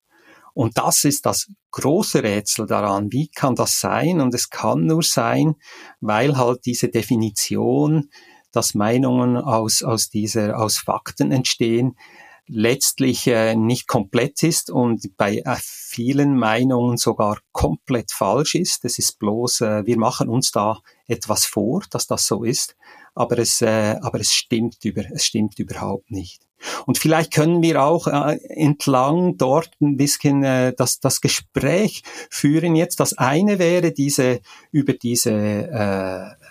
Und 0.53 0.77
das 0.77 1.03
ist 1.03 1.25
das 1.25 1.51
große 1.71 2.23
Rätsel 2.23 2.65
daran. 2.65 3.11
Wie 3.11 3.27
kann 3.27 3.55
das 3.55 3.79
sein? 3.81 4.21
Und 4.21 4.33
es 4.33 4.49
kann 4.49 4.85
nur 4.85 5.03
sein, 5.03 5.55
weil 5.99 6.37
halt 6.37 6.65
diese 6.65 6.87
Definition, 6.87 8.09
dass 8.53 8.73
Meinungen 8.73 9.35
aus, 9.35 9.83
aus 9.83 10.09
dieser, 10.09 10.57
aus 10.57 10.77
Fakten 10.77 11.33
entstehen, 11.33 11.97
letztlich 12.47 13.27
äh, 13.27 13.55
nicht 13.55 13.87
komplett 13.87 14.43
ist 14.43 14.69
und 14.69 15.15
bei 15.17 15.37
äh, 15.37 15.55
vielen 15.59 16.37
Meinungen 16.37 16.97
sogar 16.97 17.39
komplett 17.51 18.11
falsch 18.11 18.55
ist. 18.55 18.85
Es 18.85 18.99
ist 18.99 19.19
bloß, 19.19 19.61
äh, 19.61 19.85
wir 19.85 19.97
machen 19.97 20.29
uns 20.29 20.51
da 20.51 20.79
etwas 21.07 21.45
vor, 21.45 21.83
dass 21.89 22.07
das 22.07 22.27
so 22.27 22.43
ist, 22.43 22.75
aber 23.13 23.39
es, 23.39 23.61
äh, 23.61 23.95
aber 24.01 24.19
es 24.19 24.33
stimmt 24.33 24.83
über, 24.83 25.03
es 25.11 25.25
stimmt 25.25 25.59
überhaupt 25.59 26.11
nicht. 26.11 26.45
Und 26.85 26.97
vielleicht 26.97 27.33
können 27.33 27.61
wir 27.61 27.83
auch 27.83 28.07
äh, 28.07 28.37
entlang 28.49 29.37
dort 29.37 29.71
ein 29.81 29.97
bisschen 29.97 30.43
äh, 30.43 30.73
das, 30.75 30.99
das 30.99 31.21
Gespräch 31.21 32.03
führen 32.29 32.75
jetzt. 32.75 32.99
Das 32.99 33.17
eine 33.17 33.59
wäre 33.59 33.91
diese 33.91 34.39
über 34.71 34.93
diese 34.93 35.31
äh, 35.31 36.44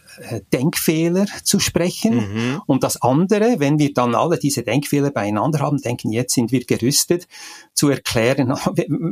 Denkfehler 0.52 1.26
zu 1.42 1.58
sprechen. 1.60 2.16
Mhm. 2.16 2.62
Und 2.66 2.84
das 2.84 3.00
andere, 3.00 3.56
wenn 3.58 3.78
wir 3.78 3.92
dann 3.92 4.14
alle 4.14 4.38
diese 4.38 4.62
Denkfehler 4.62 5.10
beieinander 5.10 5.60
haben, 5.60 5.78
denken, 5.78 6.12
jetzt 6.12 6.34
sind 6.34 6.52
wir 6.52 6.64
gerüstet, 6.64 7.26
zu 7.74 7.88
erklären, 7.88 8.48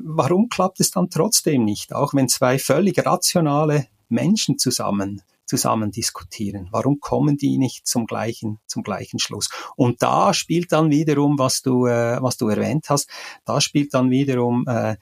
warum 0.04 0.48
klappt 0.48 0.80
es 0.80 0.90
dann 0.90 1.10
trotzdem 1.10 1.64
nicht, 1.64 1.94
auch 1.94 2.14
wenn 2.14 2.28
zwei 2.28 2.58
völlig 2.58 3.04
rationale 3.04 3.86
Menschen 4.08 4.58
zusammen 4.58 5.22
zusammen 5.44 5.90
diskutieren. 5.90 6.68
Warum 6.70 6.98
kommen 6.98 7.36
die 7.36 7.58
nicht 7.58 7.86
zum 7.86 8.06
gleichen, 8.06 8.58
zum 8.66 8.82
gleichen 8.82 9.18
Schluss? 9.18 9.50
Und 9.76 10.02
da 10.02 10.32
spielt 10.32 10.72
dann 10.72 10.90
wiederum, 10.90 11.38
was 11.38 11.60
du, 11.60 11.86
äh, 11.86 12.22
was 12.22 12.38
du 12.38 12.48
erwähnt 12.48 12.86
hast, 12.88 13.10
da 13.44 13.60
spielt 13.60 13.92
dann 13.92 14.08
wiederum 14.10 14.64
äh, 14.66 14.96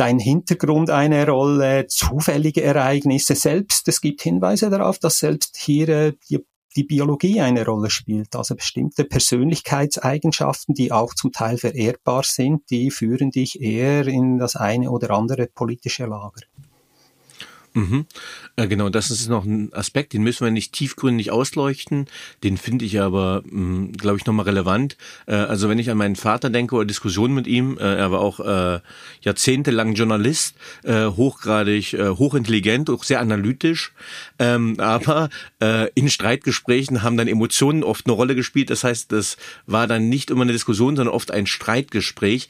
dein 0.00 0.18
Hintergrund 0.18 0.88
eine 0.88 1.26
Rolle, 1.28 1.86
zufällige 1.86 2.62
Ereignisse 2.62 3.34
selbst. 3.34 3.86
Es 3.86 4.00
gibt 4.00 4.22
Hinweise 4.22 4.70
darauf, 4.70 4.98
dass 4.98 5.18
selbst 5.18 5.58
hier 5.58 5.88
äh, 5.90 6.12
die, 6.30 6.38
die 6.74 6.84
Biologie 6.84 7.42
eine 7.42 7.66
Rolle 7.66 7.90
spielt. 7.90 8.34
Also 8.34 8.54
bestimmte 8.54 9.04
Persönlichkeitseigenschaften, 9.04 10.74
die 10.74 10.90
auch 10.90 11.12
zum 11.12 11.32
Teil 11.32 11.58
vererbbar 11.58 12.22
sind, 12.24 12.62
die 12.70 12.90
führen 12.90 13.30
dich 13.30 13.60
eher 13.60 14.06
in 14.06 14.38
das 14.38 14.56
eine 14.56 14.90
oder 14.90 15.10
andere 15.10 15.48
politische 15.48 16.06
Lager. 16.06 16.40
Mhm. 17.72 18.06
Äh, 18.56 18.66
genau, 18.66 18.88
das 18.88 19.10
ist 19.10 19.28
noch 19.28 19.44
ein 19.44 19.72
Aspekt, 19.72 20.12
den 20.12 20.22
müssen 20.22 20.44
wir 20.44 20.50
nicht 20.50 20.72
tiefgründig 20.72 21.30
ausleuchten. 21.30 22.06
Den 22.42 22.56
finde 22.56 22.84
ich 22.84 23.00
aber, 23.00 23.42
hm, 23.48 23.92
glaube 23.92 24.18
ich, 24.18 24.26
nochmal 24.26 24.46
relevant. 24.46 24.96
Äh, 25.26 25.34
also 25.34 25.68
wenn 25.68 25.78
ich 25.78 25.90
an 25.90 25.98
meinen 25.98 26.16
Vater 26.16 26.50
denke 26.50 26.74
oder 26.74 26.84
Diskussionen 26.84 27.34
mit 27.34 27.46
ihm, 27.46 27.78
äh, 27.78 27.94
er 27.94 28.10
war 28.10 28.20
auch 28.20 28.40
äh, 28.40 28.80
jahrzehntelang 29.22 29.94
Journalist, 29.94 30.56
äh, 30.82 31.06
hochgradig, 31.06 31.92
äh, 31.92 32.08
hochintelligent, 32.08 32.90
auch 32.90 33.04
sehr 33.04 33.20
analytisch. 33.20 33.92
Ähm, 34.40 34.80
aber 34.80 35.28
äh, 35.62 35.90
in 35.94 36.10
Streitgesprächen 36.10 37.02
haben 37.04 37.16
dann 37.16 37.28
Emotionen 37.28 37.84
oft 37.84 38.06
eine 38.06 38.14
Rolle 38.14 38.34
gespielt. 38.34 38.70
Das 38.70 38.82
heißt, 38.82 39.12
das 39.12 39.36
war 39.66 39.86
dann 39.86 40.08
nicht 40.08 40.30
immer 40.30 40.42
eine 40.42 40.52
Diskussion, 40.52 40.96
sondern 40.96 41.14
oft 41.14 41.30
ein 41.30 41.46
Streitgespräch 41.46 42.48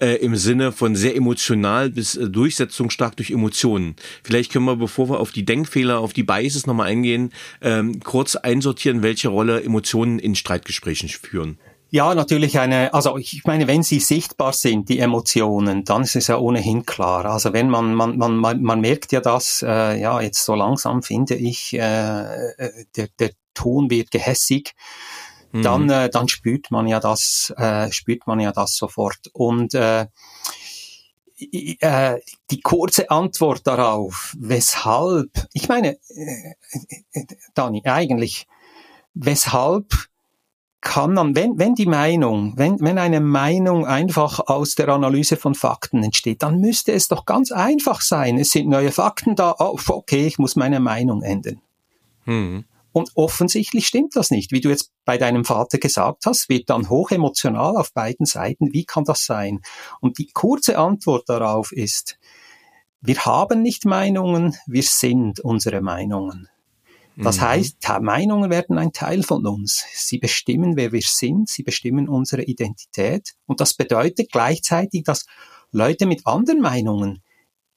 äh, 0.00 0.16
im 0.16 0.36
Sinne 0.36 0.72
von 0.72 0.96
sehr 0.96 1.16
emotional 1.16 1.90
bis 1.90 2.16
äh, 2.16 2.28
durchsetzungsstark 2.28 3.16
durch 3.16 3.30
Emotionen. 3.30 3.96
Vielleicht 4.22 4.52
können 4.52 4.66
wir, 4.66 4.76
bevor 4.76 5.08
wir 5.08 5.20
auf 5.20 5.32
die 5.32 5.44
Denkfehler, 5.44 6.00
auf 6.00 6.12
die 6.12 6.22
Biases 6.22 6.66
nochmal 6.66 6.88
eingehen, 6.88 7.32
ähm, 7.60 8.00
kurz 8.00 8.36
einsortieren, 8.36 9.02
welche 9.02 9.28
Rolle 9.28 9.62
Emotionen 9.62 10.18
in 10.18 10.34
Streitgesprächen 10.34 11.08
führen. 11.08 11.58
Ja, 11.90 12.14
natürlich 12.14 12.58
eine, 12.58 12.92
also 12.92 13.16
ich 13.16 13.42
meine, 13.44 13.68
wenn 13.68 13.84
sie 13.84 14.00
sichtbar 14.00 14.52
sind, 14.52 14.88
die 14.88 14.98
Emotionen, 14.98 15.84
dann 15.84 16.02
ist 16.02 16.16
es 16.16 16.26
ja 16.26 16.36
ohnehin 16.36 16.84
klar. 16.84 17.24
Also 17.26 17.52
wenn 17.52 17.70
man, 17.70 17.94
man, 17.94 18.18
man, 18.18 18.36
man, 18.36 18.80
merkt 18.80 19.12
ja 19.12 19.20
das, 19.20 19.62
äh, 19.66 20.00
ja, 20.00 20.20
jetzt 20.20 20.44
so 20.44 20.56
langsam 20.56 21.02
finde 21.02 21.36
ich, 21.36 21.74
äh, 21.74 21.78
äh 21.78 22.84
der, 22.96 23.08
der 23.20 23.30
Ton 23.54 23.88
wird 23.88 24.10
gehässig 24.10 24.74
dann, 25.52 25.84
mhm. 25.84 25.90
äh, 25.90 26.08
dann 26.10 26.28
spürt 26.28 26.70
man 26.70 26.86
ja 26.86 27.00
das, 27.00 27.52
äh, 27.56 27.90
spürt 27.92 28.26
man 28.26 28.40
ja 28.40 28.52
das 28.52 28.76
sofort. 28.76 29.30
Und 29.32 29.74
äh, 29.74 30.06
äh, 31.80 32.20
die 32.50 32.60
kurze 32.60 33.10
Antwort 33.10 33.66
darauf, 33.66 34.34
weshalb, 34.38 35.30
ich 35.52 35.68
meine, 35.68 35.98
äh, 36.08 36.54
äh, 37.12 37.26
Dani, 37.54 37.82
eigentlich, 37.84 38.46
weshalb 39.14 39.92
kann 40.80 41.14
man, 41.14 41.34
wenn, 41.34 41.58
wenn 41.58 41.74
die 41.74 41.86
Meinung, 41.86 42.54
wenn, 42.56 42.80
wenn 42.80 42.98
eine 42.98 43.20
Meinung 43.20 43.86
einfach 43.86 44.40
aus 44.46 44.76
der 44.76 44.88
Analyse 44.88 45.36
von 45.36 45.54
Fakten 45.54 46.02
entsteht, 46.04 46.42
dann 46.42 46.60
müsste 46.60 46.92
es 46.92 47.08
doch 47.08 47.24
ganz 47.24 47.50
einfach 47.50 48.00
sein. 48.00 48.38
Es 48.38 48.50
sind 48.50 48.68
neue 48.68 48.92
Fakten 48.92 49.34
da, 49.34 49.54
oh, 49.58 49.78
okay, 49.88 50.26
ich 50.26 50.38
muss 50.38 50.54
meine 50.54 50.78
Meinung 50.78 51.22
ändern. 51.22 51.60
Mhm. 52.24 52.64
Und 52.96 53.10
offensichtlich 53.14 53.86
stimmt 53.86 54.16
das 54.16 54.30
nicht. 54.30 54.52
Wie 54.52 54.62
du 54.62 54.70
jetzt 54.70 54.90
bei 55.04 55.18
deinem 55.18 55.44
Vater 55.44 55.76
gesagt 55.76 56.24
hast, 56.24 56.48
wird 56.48 56.70
dann 56.70 56.88
hochemotional 56.88 57.76
auf 57.76 57.92
beiden 57.92 58.24
Seiten. 58.24 58.72
Wie 58.72 58.86
kann 58.86 59.04
das 59.04 59.26
sein? 59.26 59.60
Und 60.00 60.16
die 60.16 60.28
kurze 60.32 60.78
Antwort 60.78 61.28
darauf 61.28 61.72
ist, 61.72 62.18
wir 63.02 63.22
haben 63.26 63.60
nicht 63.60 63.84
Meinungen, 63.84 64.56
wir 64.66 64.82
sind 64.82 65.40
unsere 65.40 65.82
Meinungen. 65.82 66.48
Das 67.18 67.36
mhm. 67.36 67.42
heißt, 67.42 67.76
Meinungen 68.00 68.48
werden 68.48 68.78
ein 68.78 68.92
Teil 68.92 69.22
von 69.22 69.46
uns. 69.46 69.84
Sie 69.92 70.16
bestimmen, 70.16 70.76
wer 70.76 70.90
wir 70.90 71.02
sind, 71.04 71.50
sie 71.50 71.64
bestimmen 71.64 72.08
unsere 72.08 72.44
Identität. 72.44 73.34
Und 73.44 73.60
das 73.60 73.74
bedeutet 73.74 74.32
gleichzeitig, 74.32 75.04
dass 75.04 75.26
Leute 75.70 76.06
mit 76.06 76.26
anderen 76.26 76.62
Meinungen, 76.62 77.22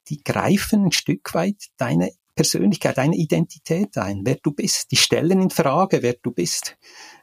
die 0.08 0.24
greifen 0.24 0.86
ein 0.86 0.92
Stück 0.94 1.34
weit 1.34 1.58
deine 1.76 2.10
Persönlichkeit, 2.40 2.98
deine 2.98 3.18
Identität 3.18 3.98
ein, 3.98 4.22
wer 4.24 4.38
du 4.42 4.54
bist. 4.54 4.94
Die 4.94 4.96
stellen 4.96 5.42
in 5.42 5.50
Frage, 5.50 6.02
wer 6.04 6.14
du 6.14 6.32
bist. 6.32 6.78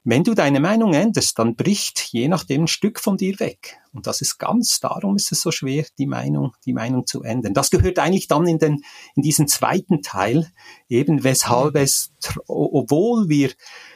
Wenn 0.04 0.24
du 0.24 0.34
deine 0.34 0.60
Meinung 0.60 0.92
änderst, 0.92 1.38
dann 1.38 1.56
bricht 1.56 2.00
je 2.12 2.28
nachdem 2.28 2.64
ein 2.64 2.66
Stück 2.66 3.00
von 3.00 3.16
dir 3.16 3.40
weg. 3.40 3.78
Und 3.94 4.06
das 4.06 4.20
ist 4.20 4.36
ganz, 4.36 4.78
darum 4.78 5.16
ist 5.16 5.32
es 5.32 5.40
so 5.40 5.50
schwer, 5.50 5.86
die 5.96 6.06
Meinung, 6.06 6.52
die 6.66 6.74
Meinung 6.74 7.06
zu 7.06 7.22
ändern. 7.22 7.54
Das 7.54 7.70
gehört 7.70 7.98
eigentlich 7.98 8.28
dann 8.28 8.46
in 8.46 8.58
den, 8.58 8.82
in 9.14 9.22
diesen 9.22 9.48
zweiten 9.48 10.02
Teil, 10.02 10.52
eben 10.90 11.24
weshalb 11.24 11.76
mhm. 11.76 11.80
es, 11.80 12.12
obwohl 12.46 13.30
wir 13.30 13.52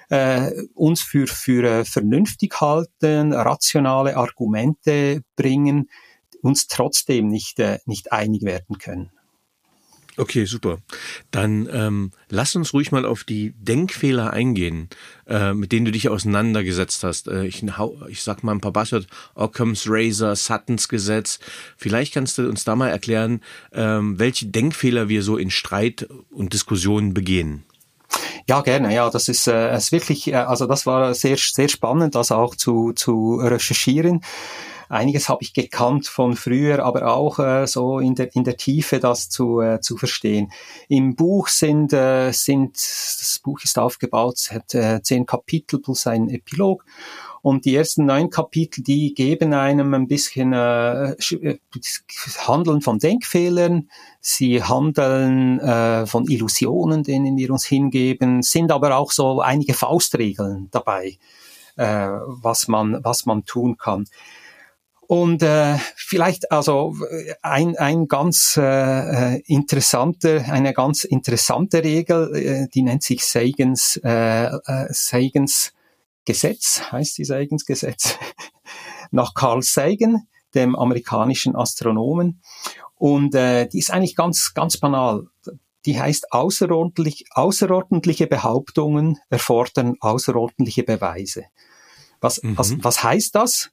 äh, 0.08 0.52
uns 0.72 1.02
für, 1.02 1.26
für 1.26 1.64
äh, 1.64 1.84
vernünftig 1.84 2.62
halten, 2.62 3.34
rationale 3.34 4.16
Argumente 4.16 5.20
bringen, 5.36 5.90
uns 6.40 6.66
trotzdem 6.66 7.28
nicht, 7.28 7.58
äh, 7.58 7.78
nicht 7.84 8.10
einig 8.10 8.40
werden 8.40 8.78
können. 8.78 9.12
Okay, 10.20 10.44
super. 10.44 10.82
Dann 11.30 11.66
ähm, 11.72 12.12
lass 12.28 12.54
uns 12.54 12.74
ruhig 12.74 12.92
mal 12.92 13.06
auf 13.06 13.24
die 13.24 13.54
Denkfehler 13.56 14.34
eingehen, 14.34 14.90
äh, 15.26 15.54
mit 15.54 15.72
denen 15.72 15.86
du 15.86 15.92
dich 15.92 16.10
auseinandergesetzt 16.10 17.04
hast. 17.04 17.26
Äh, 17.26 17.46
ich, 17.46 17.64
ich 18.08 18.22
sag 18.22 18.44
mal 18.44 18.52
ein 18.52 18.60
paar 18.60 18.74
Buzzwords, 18.74 19.06
Occam's 19.34 19.86
Razor, 19.88 20.36
Suttons 20.36 20.90
Gesetz. 20.90 21.38
Vielleicht 21.78 22.12
kannst 22.12 22.36
du 22.36 22.46
uns 22.50 22.64
da 22.64 22.76
mal 22.76 22.88
erklären, 22.88 23.40
ähm, 23.72 24.18
welche 24.18 24.44
Denkfehler 24.44 25.08
wir 25.08 25.22
so 25.22 25.38
in 25.38 25.50
Streit 25.50 26.06
und 26.28 26.52
Diskussionen 26.52 27.14
begehen. 27.14 27.64
Ja, 28.50 28.62
gerne. 28.62 28.92
Ja, 28.92 29.08
das 29.10 29.28
ist, 29.28 29.46
äh, 29.46 29.76
ist 29.76 29.92
wirklich, 29.92 30.26
äh, 30.26 30.34
also 30.34 30.66
das 30.66 30.84
war 30.84 31.14
sehr, 31.14 31.36
sehr 31.36 31.68
spannend, 31.68 32.16
das 32.16 32.32
auch 32.32 32.56
zu, 32.56 32.92
zu 32.92 33.36
recherchieren. 33.36 34.24
Einiges 34.88 35.28
habe 35.28 35.44
ich 35.44 35.54
gekannt 35.54 36.08
von 36.08 36.34
früher, 36.34 36.84
aber 36.84 37.14
auch 37.14 37.38
äh, 37.38 37.68
so 37.68 38.00
in 38.00 38.16
der, 38.16 38.34
in 38.34 38.42
der 38.42 38.56
Tiefe 38.56 38.98
das 38.98 39.28
zu, 39.28 39.60
äh, 39.60 39.80
zu 39.80 39.96
verstehen. 39.96 40.50
Im 40.88 41.14
Buch 41.14 41.46
sind, 41.46 41.92
äh, 41.92 42.32
sind, 42.32 42.74
das 42.74 43.40
Buch 43.40 43.60
ist 43.62 43.78
aufgebaut, 43.78 44.34
es 44.38 44.50
hat 44.50 44.74
äh, 44.74 45.00
zehn 45.00 45.26
Kapitel 45.26 45.78
plus 45.78 46.08
ein 46.08 46.28
Epilog. 46.28 46.84
Und 47.42 47.64
die 47.64 47.74
ersten 47.74 48.04
neun 48.04 48.30
Kapitel, 48.30 48.82
die 48.82 49.14
geben 49.14 49.54
einem 49.54 49.94
ein 49.94 50.06
bisschen 50.06 50.52
äh, 50.52 51.12
äh 51.12 51.58
Handeln 52.46 52.82
von 52.82 52.98
Denkfehlern, 52.98 53.88
sie 54.20 54.62
handeln 54.62 55.58
äh, 55.60 56.06
von 56.06 56.26
Illusionen, 56.26 57.02
denen 57.02 57.36
wir 57.36 57.50
uns 57.50 57.64
hingeben, 57.64 58.42
sind 58.42 58.70
aber 58.70 58.96
auch 58.96 59.12
so 59.12 59.40
einige 59.40 59.74
Faustregeln 59.74 60.68
dabei, 60.70 61.18
äh, 61.76 62.08
was 62.26 62.68
man 62.68 63.00
was 63.02 63.26
man 63.26 63.44
tun 63.44 63.76
kann. 63.78 64.04
Und 65.10 65.42
äh, 65.42 65.76
vielleicht 65.96 66.52
also 66.52 66.94
ein, 67.42 67.76
ein 67.76 68.06
ganz 68.06 68.56
äh, 68.56 69.40
interessante, 69.40 70.44
eine 70.48 70.72
ganz 70.72 71.02
interessante 71.02 71.82
Regel, 71.82 72.32
äh, 72.36 72.68
die 72.72 72.82
nennt 72.82 73.02
sich 73.02 73.24
Sagan's, 73.24 74.00
äh, 74.04 74.44
äh, 74.44 74.86
Sagan's 74.90 75.72
Gesetz, 76.24 76.82
heißt 76.92 77.18
die 77.18 77.24
Sagan's 77.24 77.64
Gesetz, 77.64 78.18
nach 79.10 79.34
Carl 79.34 79.62
Sagan, 79.62 80.26
dem 80.54 80.76
amerikanischen 80.76 81.56
Astronomen. 81.56 82.42
Und 82.96 83.34
äh, 83.34 83.66
die 83.68 83.78
ist 83.78 83.90
eigentlich 83.90 84.16
ganz, 84.16 84.52
ganz 84.54 84.76
banal. 84.76 85.26
Die 85.86 85.98
heißt 85.98 86.32
außerordentlich, 86.32 87.24
außerordentliche 87.30 88.26
Behauptungen 88.26 89.18
erfordern 89.30 89.96
außerordentliche 90.00 90.82
Beweise. 90.82 91.44
Was, 92.20 92.42
mhm. 92.42 92.58
was, 92.58 92.74
was 92.84 93.02
heißt 93.02 93.34
das? 93.34 93.70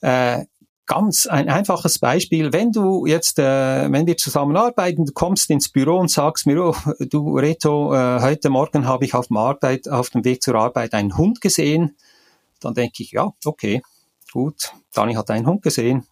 Äh, 0.00 0.44
ganz 0.86 1.26
ein 1.26 1.48
einfaches 1.48 1.98
Beispiel. 1.98 2.52
Wenn 2.52 2.72
du 2.72 3.06
jetzt, 3.06 3.38
äh, 3.38 3.90
wenn 3.90 4.06
wir 4.06 4.16
zusammenarbeiten, 4.16 5.04
du 5.04 5.12
kommst 5.12 5.50
ins 5.50 5.68
Büro 5.68 5.98
und 5.98 6.10
sagst 6.10 6.46
mir, 6.46 6.62
oh, 6.62 6.76
du 6.98 7.36
Reto, 7.38 7.94
äh, 7.94 8.20
heute 8.20 8.50
Morgen 8.50 8.86
habe 8.86 9.04
ich 9.04 9.14
auf 9.14 9.28
dem, 9.28 9.36
Arbeit, 9.36 9.88
auf 9.88 10.10
dem 10.10 10.24
Weg 10.24 10.42
zur 10.42 10.56
Arbeit 10.56 10.94
einen 10.94 11.16
Hund 11.16 11.40
gesehen, 11.40 11.96
dann 12.60 12.74
denke 12.74 13.02
ich, 13.02 13.12
ja, 13.12 13.32
okay, 13.44 13.82
gut, 14.32 14.72
Dani 14.92 15.14
hat 15.14 15.30
einen 15.30 15.46
Hund 15.46 15.62
gesehen. 15.62 16.06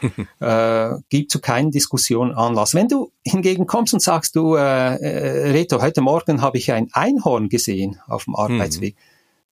äh, 0.40 0.94
gibt 1.08 1.30
zu 1.30 1.40
keinen 1.40 1.70
Diskussionen 1.70 2.32
Anlass. 2.32 2.74
Wenn 2.74 2.88
du 2.88 3.12
hingegen 3.22 3.66
kommst 3.66 3.92
und 3.92 4.00
sagst, 4.00 4.34
du 4.34 4.56
äh, 4.56 4.60
äh 4.60 5.50
Reto, 5.50 5.82
heute 5.82 6.00
Morgen 6.00 6.40
habe 6.40 6.58
ich 6.58 6.72
ein 6.72 6.88
Einhorn 6.92 7.48
gesehen 7.48 8.00
auf 8.06 8.24
dem 8.24 8.34
Arbeitsweg, 8.34 8.96
mhm. 8.96 9.00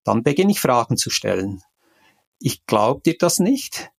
dann 0.05 0.23
beginne 0.23 0.53
ich 0.53 0.61
Fragen 0.61 0.97
zu 0.97 1.11
stellen. 1.11 1.63
Ich 2.39 2.67
glaube 2.67 3.03
dir 3.03 3.17
das 3.19 3.39
nicht 3.39 3.91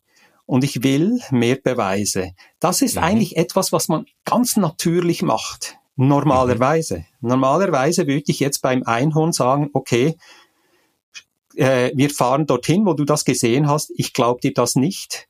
und 0.47 0.63
ich 0.63 0.83
will 0.83 1.19
mehr 1.29 1.57
Beweise. 1.57 2.31
Das 2.59 2.81
ist 2.81 2.95
mhm. 2.95 3.03
eigentlich 3.03 3.37
etwas, 3.37 3.71
was 3.71 3.87
man 3.87 4.07
ganz 4.25 4.57
natürlich 4.57 5.21
macht 5.21 5.77
Normalerweise. 5.97 6.99
Mhm. 7.19 7.29
Normalerweise 7.29 8.07
würde 8.07 8.25
ich 8.27 8.39
jetzt 8.39 8.61
beim 8.61 8.83
Einhorn 8.83 9.33
sagen, 9.33 9.71
okay, 9.73 10.15
äh, 11.55 11.91
wir 11.95 12.11
fahren 12.11 12.45
dorthin, 12.45 12.85
wo 12.85 12.93
du 12.93 13.03
das 13.03 13.25
gesehen 13.25 13.67
hast. 13.67 13.91
Ich 13.95 14.13
glaube 14.13 14.39
dir 14.39 14.53
das 14.53 14.75
nicht, 14.75 15.27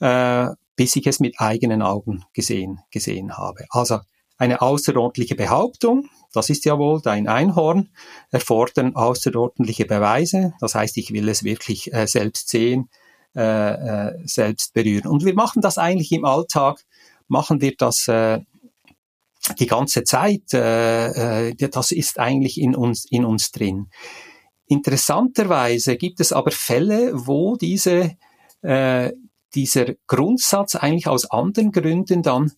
äh, 0.00 0.48
bis 0.74 0.96
ich 0.96 1.06
es 1.06 1.20
mit 1.20 1.36
eigenen 1.38 1.80
Augen 1.80 2.24
gesehen, 2.32 2.80
gesehen 2.90 3.38
habe. 3.38 3.66
Also 3.70 4.00
eine 4.36 4.62
außerordentliche 4.62 5.36
Behauptung, 5.36 6.08
das 6.32 6.50
ist 6.50 6.64
ja 6.64 6.76
wohl 6.76 7.00
dein 7.00 7.28
Einhorn, 7.28 7.90
erfordern 8.30 8.96
außerordentliche 8.96 9.84
Beweise. 9.84 10.54
Das 10.60 10.74
heißt, 10.74 10.96
ich 10.96 11.12
will 11.12 11.28
es 11.28 11.44
wirklich 11.44 11.92
äh, 11.92 12.06
selbst 12.08 12.48
sehen, 12.48 12.88
äh, 13.36 14.08
äh, 14.08 14.18
selbst 14.26 14.74
berühren. 14.74 15.06
Und 15.06 15.24
wir 15.24 15.34
machen 15.34 15.62
das 15.62 15.78
eigentlich 15.78 16.12
im 16.12 16.24
Alltag, 16.24 16.84
machen 17.28 17.60
wir 17.60 17.74
das 17.76 18.08
äh, 18.08 18.40
die 19.58 19.66
ganze 19.66 20.04
Zeit. 20.04 20.52
Äh, 20.52 21.50
äh, 21.50 21.54
das 21.54 21.92
ist 21.92 22.18
eigentlich 22.18 22.60
in 22.60 22.74
uns, 22.74 23.04
in 23.04 23.24
uns 23.24 23.52
drin. 23.52 23.88
Interessanterweise 24.66 25.96
gibt 25.96 26.20
es 26.20 26.32
aber 26.32 26.50
Fälle, 26.50 27.12
wo 27.14 27.56
diese, 27.56 28.16
äh, 28.62 29.12
dieser 29.54 29.94
Grundsatz 30.06 30.74
eigentlich 30.76 31.08
aus 31.08 31.30
anderen 31.30 31.72
Gründen 31.72 32.22
dann, 32.22 32.52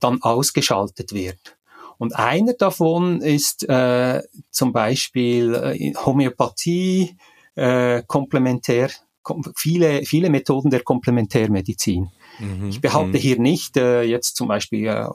dann 0.00 0.22
ausgeschaltet 0.22 1.12
wird. 1.12 1.58
Und 1.98 2.14
einer 2.14 2.54
davon 2.54 3.20
ist 3.20 3.68
äh, 3.68 4.22
zum 4.50 4.72
Beispiel 4.72 5.54
äh, 5.54 5.94
Homöopathie, 5.94 7.16
äh, 7.56 8.02
Komplementär, 8.06 8.88
kom 8.88 9.07
viele, 9.56 10.04
viele 10.04 10.30
Methoden 10.30 10.70
der 10.70 10.82
Komplementärmedizin. 10.82 12.08
Mhm. 12.38 12.68
Ich 12.68 12.80
behaupte 12.80 13.18
mhm. 13.18 13.22
hier 13.22 13.38
nicht, 13.38 13.76
äh, 13.76 14.02
jetzt 14.02 14.36
zum 14.36 14.48
Beispiel, 14.48 14.86
äh, 14.86 15.06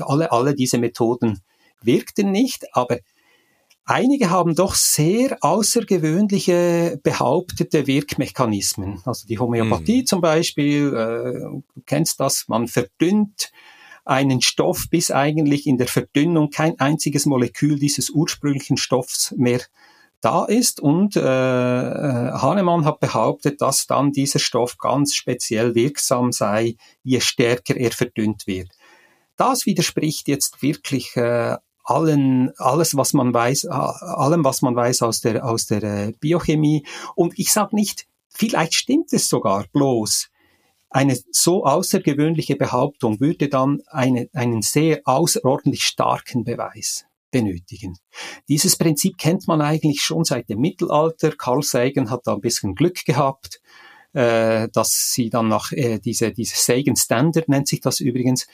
alle, 0.00 0.32
alle 0.32 0.54
diese 0.54 0.78
Methoden 0.78 1.40
wirkten 1.82 2.30
nicht, 2.30 2.64
aber 2.74 2.98
Einige 3.84 4.30
haben 4.30 4.54
doch 4.54 4.76
sehr 4.76 5.38
außergewöhnliche 5.40 7.00
behauptete 7.02 7.88
Wirkmechanismen. 7.88 9.02
Also 9.04 9.26
die 9.26 9.40
Homöopathie 9.40 10.02
mhm. 10.02 10.06
zum 10.06 10.20
Beispiel, 10.20 10.86
äh, 10.94 11.40
du 11.40 11.64
kennst 11.84 12.20
das, 12.20 12.44
man 12.46 12.68
verdünnt 12.68 13.50
einen 14.04 14.40
Stoff, 14.40 14.86
bis 14.88 15.10
eigentlich 15.10 15.66
in 15.66 15.78
der 15.78 15.88
Verdünnung 15.88 16.50
kein 16.50 16.78
einziges 16.78 17.26
Molekül 17.26 17.78
dieses 17.78 18.10
ursprünglichen 18.10 18.76
Stoffs 18.76 19.34
mehr 19.36 19.60
da 20.22 20.44
ist. 20.44 20.80
Und 20.80 21.16
äh, 21.16 21.20
äh, 21.20 22.32
Hahnemann 22.32 22.86
hat 22.86 23.00
behauptet, 23.00 23.60
dass 23.60 23.86
dann 23.86 24.12
dieser 24.12 24.38
Stoff 24.38 24.78
ganz 24.78 25.14
speziell 25.14 25.74
wirksam 25.74 26.32
sei, 26.32 26.76
je 27.02 27.20
stärker 27.20 27.76
er 27.76 27.90
verdünnt 27.90 28.46
wird. 28.46 28.70
Das 29.36 29.66
widerspricht 29.66 30.28
jetzt 30.28 30.62
wirklich 30.62 31.16
äh, 31.16 31.56
allen, 31.84 32.52
alles, 32.58 32.96
was 32.96 33.12
man 33.12 33.34
weiß, 33.34 33.66
allem, 33.66 34.44
was 34.44 34.62
man 34.62 34.76
weiß 34.76 35.02
aus 35.02 35.20
der, 35.20 35.44
aus 35.44 35.66
der 35.66 35.82
äh, 35.82 36.12
Biochemie. 36.20 36.86
Und 37.16 37.38
ich 37.38 37.52
sage 37.52 37.74
nicht, 37.74 38.06
vielleicht 38.28 38.74
stimmt 38.74 39.12
es 39.12 39.28
sogar 39.28 39.66
bloß. 39.72 40.28
Eine 40.90 41.18
so 41.32 41.64
außergewöhnliche 41.64 42.54
Behauptung 42.54 43.18
würde 43.18 43.48
dann 43.48 43.82
eine, 43.86 44.28
einen 44.34 44.62
sehr 44.62 45.00
außerordentlich 45.04 45.84
starken 45.84 46.44
Beweis 46.44 47.06
benötigen. 47.32 47.96
Dieses 48.48 48.76
Prinzip 48.76 49.18
kennt 49.18 49.48
man 49.48 49.60
eigentlich 49.60 50.00
schon 50.02 50.22
seit 50.22 50.48
dem 50.48 50.60
Mittelalter. 50.60 51.32
Carl 51.32 51.62
Sagan 51.62 52.10
hat 52.10 52.20
da 52.26 52.34
ein 52.34 52.40
bisschen 52.40 52.76
Glück 52.76 53.04
gehabt, 53.04 53.60
äh, 54.12 54.68
dass 54.72 55.10
sie 55.12 55.30
dann 55.30 55.48
nach 55.48 55.72
äh, 55.72 55.98
diese, 55.98 56.30
diese 56.30 56.54
Sagan 56.54 56.94
Standard 56.94 57.48
nennt 57.48 57.66
sich 57.66 57.80
das 57.80 57.98
übrigens, 57.98 58.46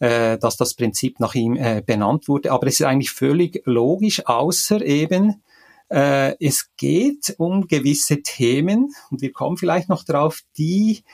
äh, 0.00 0.38
dass 0.38 0.56
das 0.56 0.74
Prinzip 0.74 1.20
nach 1.20 1.36
ihm 1.36 1.54
äh, 1.54 1.82
benannt 1.84 2.26
wurde. 2.26 2.50
Aber 2.50 2.66
es 2.66 2.80
ist 2.80 2.86
eigentlich 2.86 3.12
völlig 3.12 3.62
logisch, 3.66 4.26
außer 4.26 4.84
eben, 4.84 5.42
äh, 5.90 6.34
es 6.44 6.70
geht 6.76 7.34
um 7.38 7.68
gewisse 7.68 8.22
Themen, 8.22 8.94
und 9.10 9.20
wir 9.20 9.32
kommen 9.32 9.58
vielleicht 9.58 9.88
noch 9.88 10.04
drauf, 10.04 10.40
die 10.56 11.04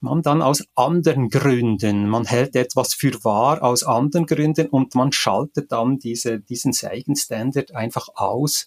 man 0.00 0.22
dann 0.22 0.42
aus 0.42 0.64
anderen 0.74 1.28
Gründen, 1.30 2.08
man 2.08 2.26
hält 2.26 2.54
etwas 2.54 2.94
für 2.94 3.24
wahr 3.24 3.62
aus 3.62 3.82
anderen 3.82 4.26
Gründen 4.26 4.68
und 4.68 4.94
man 4.94 5.12
schaltet 5.12 5.72
dann 5.72 5.98
diese, 5.98 6.40
diesen 6.40 6.72
Seigen-Standard 6.72 7.74
einfach 7.74 8.08
aus 8.14 8.66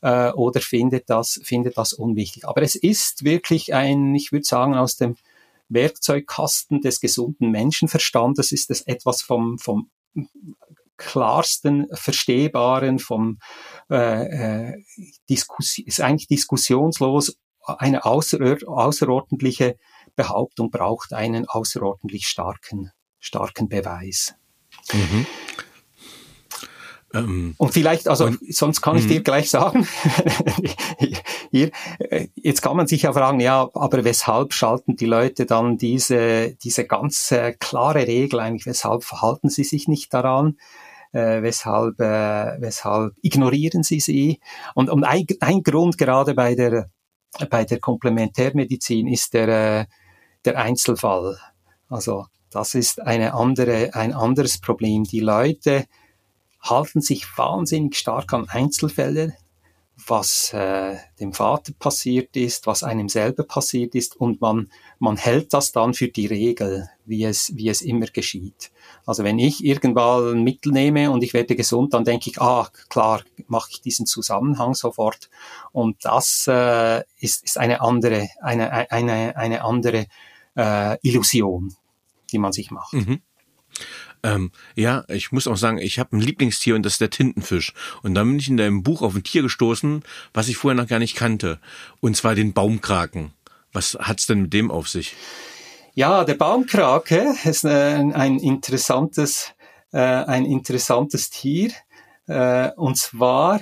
äh, 0.00 0.30
oder 0.30 0.60
findet 0.60 1.10
das, 1.10 1.40
findet 1.44 1.76
das 1.76 1.92
unwichtig. 1.92 2.46
Aber 2.46 2.62
es 2.62 2.74
ist 2.74 3.24
wirklich 3.24 3.74
ein, 3.74 4.14
ich 4.14 4.32
würde 4.32 4.44
sagen, 4.44 4.74
aus 4.74 4.96
dem 4.96 5.16
Werkzeugkasten 5.68 6.80
des 6.80 7.00
gesunden 7.00 7.50
Menschenverstandes 7.50 8.50
ist 8.52 8.70
es 8.70 8.80
etwas 8.82 9.22
vom, 9.22 9.58
vom 9.58 9.90
klarsten 10.96 11.86
Verstehbaren, 11.92 12.98
vom 12.98 13.38
äh, 13.90 14.72
äh, 14.72 14.82
Diskussion, 15.28 15.86
ist 15.86 16.00
eigentlich 16.00 16.28
diskussionslos 16.28 17.38
eine 17.64 18.04
außer, 18.04 18.38
außerordentliche 18.66 19.76
Behauptung 20.20 20.70
braucht 20.70 21.12
einen 21.12 21.48
außerordentlich 21.48 22.26
starken, 22.26 22.90
starken 23.18 23.68
Beweis. 23.68 24.34
Mhm. 24.92 25.26
Ähm, 27.12 27.54
und 27.58 27.72
vielleicht, 27.72 28.06
also 28.06 28.26
und, 28.26 28.38
sonst 28.54 28.82
kann 28.82 28.96
ich 28.96 29.06
dir 29.06 29.20
mhm. 29.20 29.24
gleich 29.24 29.50
sagen, 29.50 29.86
hier, 31.50 31.70
äh, 31.98 32.28
jetzt 32.36 32.60
kann 32.60 32.76
man 32.76 32.86
sich 32.86 33.02
ja 33.02 33.12
fragen, 33.12 33.40
ja, 33.40 33.68
aber 33.72 34.04
weshalb 34.04 34.52
schalten 34.52 34.96
die 34.96 35.06
Leute 35.06 35.46
dann 35.46 35.76
diese, 35.76 36.54
diese 36.62 36.86
ganz 36.86 37.32
äh, 37.32 37.54
klare 37.58 38.06
Regel 38.06 38.40
eigentlich, 38.40 38.66
weshalb 38.66 39.04
verhalten 39.04 39.48
sie 39.48 39.64
sich 39.64 39.88
nicht 39.88 40.12
daran? 40.14 40.58
Äh, 41.12 41.42
weshalb, 41.42 41.98
äh, 41.98 42.60
weshalb 42.60 43.14
ignorieren 43.22 43.82
sie 43.82 43.98
sie? 43.98 44.38
Und, 44.74 44.90
und 44.90 45.02
ein, 45.02 45.26
ein 45.40 45.62
Grund 45.64 45.98
gerade 45.98 46.34
bei 46.34 46.54
der, 46.54 46.90
bei 47.48 47.64
der 47.64 47.80
Komplementärmedizin 47.80 49.08
ist 49.08 49.34
der, 49.34 49.48
äh, 49.48 49.86
der 50.44 50.58
Einzelfall. 50.58 51.38
Also 51.88 52.26
das 52.50 52.74
ist 52.74 53.00
eine 53.00 53.34
andere, 53.34 53.94
ein 53.94 54.12
anderes 54.12 54.58
Problem. 54.58 55.04
Die 55.04 55.20
Leute 55.20 55.86
halten 56.60 57.00
sich 57.00 57.26
wahnsinnig 57.36 57.96
stark 57.96 58.32
an 58.32 58.48
Einzelfälle, 58.48 59.34
was 60.06 60.52
äh, 60.52 60.96
dem 61.20 61.32
Vater 61.32 61.72
passiert 61.78 62.36
ist, 62.36 62.66
was 62.66 62.82
einem 62.82 63.08
selber 63.08 63.44
passiert 63.44 63.94
ist 63.94 64.16
und 64.16 64.40
man, 64.40 64.70
man 64.98 65.16
hält 65.16 65.52
das 65.52 65.72
dann 65.72 65.94
für 65.94 66.08
die 66.08 66.26
Regel, 66.26 66.88
wie 67.04 67.24
es, 67.24 67.54
wie 67.54 67.68
es 67.68 67.82
immer 67.82 68.06
geschieht. 68.06 68.70
Also 69.04 69.24
wenn 69.24 69.38
ich 69.38 69.64
irgendwann 69.64 70.38
ein 70.38 70.42
Mittel 70.42 70.72
nehme 70.72 71.10
und 71.10 71.22
ich 71.22 71.34
werde 71.34 71.54
gesund, 71.54 71.94
dann 71.94 72.04
denke 72.04 72.30
ich, 72.30 72.40
ah, 72.40 72.68
klar, 72.88 73.22
mache 73.46 73.70
ich 73.72 73.82
diesen 73.82 74.06
Zusammenhang 74.06 74.74
sofort. 74.74 75.28
Und 75.72 76.04
das 76.04 76.46
äh, 76.48 77.02
ist, 77.18 77.44
ist 77.44 77.58
eine 77.58 77.80
andere, 77.80 78.28
eine, 78.40 78.90
eine, 78.90 79.36
eine 79.36 79.62
andere 79.64 80.06
äh, 80.56 80.96
Illusion, 81.02 81.74
die 82.32 82.38
man 82.38 82.52
sich 82.52 82.70
macht. 82.70 82.92
Mhm. 82.92 83.20
Ähm, 84.22 84.52
ja, 84.74 85.04
ich 85.08 85.32
muss 85.32 85.46
auch 85.46 85.56
sagen, 85.56 85.78
ich 85.78 85.98
habe 85.98 86.16
ein 86.16 86.20
Lieblingstier 86.20 86.74
und 86.74 86.84
das 86.84 86.94
ist 86.94 87.00
der 87.00 87.10
Tintenfisch. 87.10 87.72
Und 88.02 88.14
dann 88.14 88.28
bin 88.28 88.38
ich 88.38 88.48
in 88.48 88.56
deinem 88.56 88.82
Buch 88.82 89.02
auf 89.02 89.14
ein 89.14 89.24
Tier 89.24 89.42
gestoßen, 89.42 90.02
was 90.34 90.48
ich 90.48 90.56
vorher 90.56 90.80
noch 90.80 90.88
gar 90.88 90.98
nicht 90.98 91.16
kannte. 91.16 91.58
Und 92.00 92.16
zwar 92.16 92.34
den 92.34 92.52
Baumkraken. 92.52 93.32
Was 93.72 93.96
hat's 94.00 94.26
denn 94.26 94.42
mit 94.42 94.52
dem 94.52 94.70
auf 94.70 94.88
sich? 94.88 95.14
Ja, 95.94 96.24
der 96.24 96.34
Baumkrake 96.34 97.34
ist 97.44 97.64
ein, 97.64 98.12
ein 98.12 98.38
interessantes, 98.38 99.52
äh, 99.92 99.98
ein 99.98 100.44
interessantes 100.44 101.30
Tier. 101.30 101.72
Äh, 102.26 102.70
und 102.76 102.96
zwar 102.96 103.60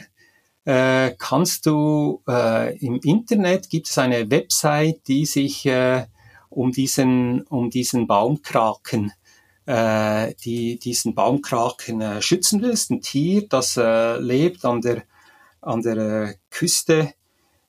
äh, 0.65 1.13
kannst 1.19 1.67
du 1.67 2.23
äh, 2.29 2.77
im 2.79 3.01
Internet 3.03 3.71
gibt 3.71 3.89
es 3.89 3.97
eine 3.99 4.31
Website, 4.31 5.07
die 5.09 5.25
sich 5.25 5.65
äh, 5.67 6.07
um 6.51 6.73
diesen 6.73 7.43
um 7.43 7.71
diesen 7.71 8.07
Baumkraken 8.07 9.13
äh, 9.69 10.35
die 10.45 10.79
diesen 10.79 11.15
Baumkraken 11.15 12.01
äh, 12.01 12.23
schützen 12.23 12.63
will. 12.63 12.71
Es 12.71 12.85
ist 12.85 12.91
ein 12.91 13.03
Tier, 13.03 13.47
das 13.49 13.77
äh, 13.77 14.17
lebt 14.19 14.65
an 14.65 14.81
der, 14.81 15.03
an 15.61 15.83
der 15.83 15.97
äh, 15.97 16.35
Küste 16.51 17.13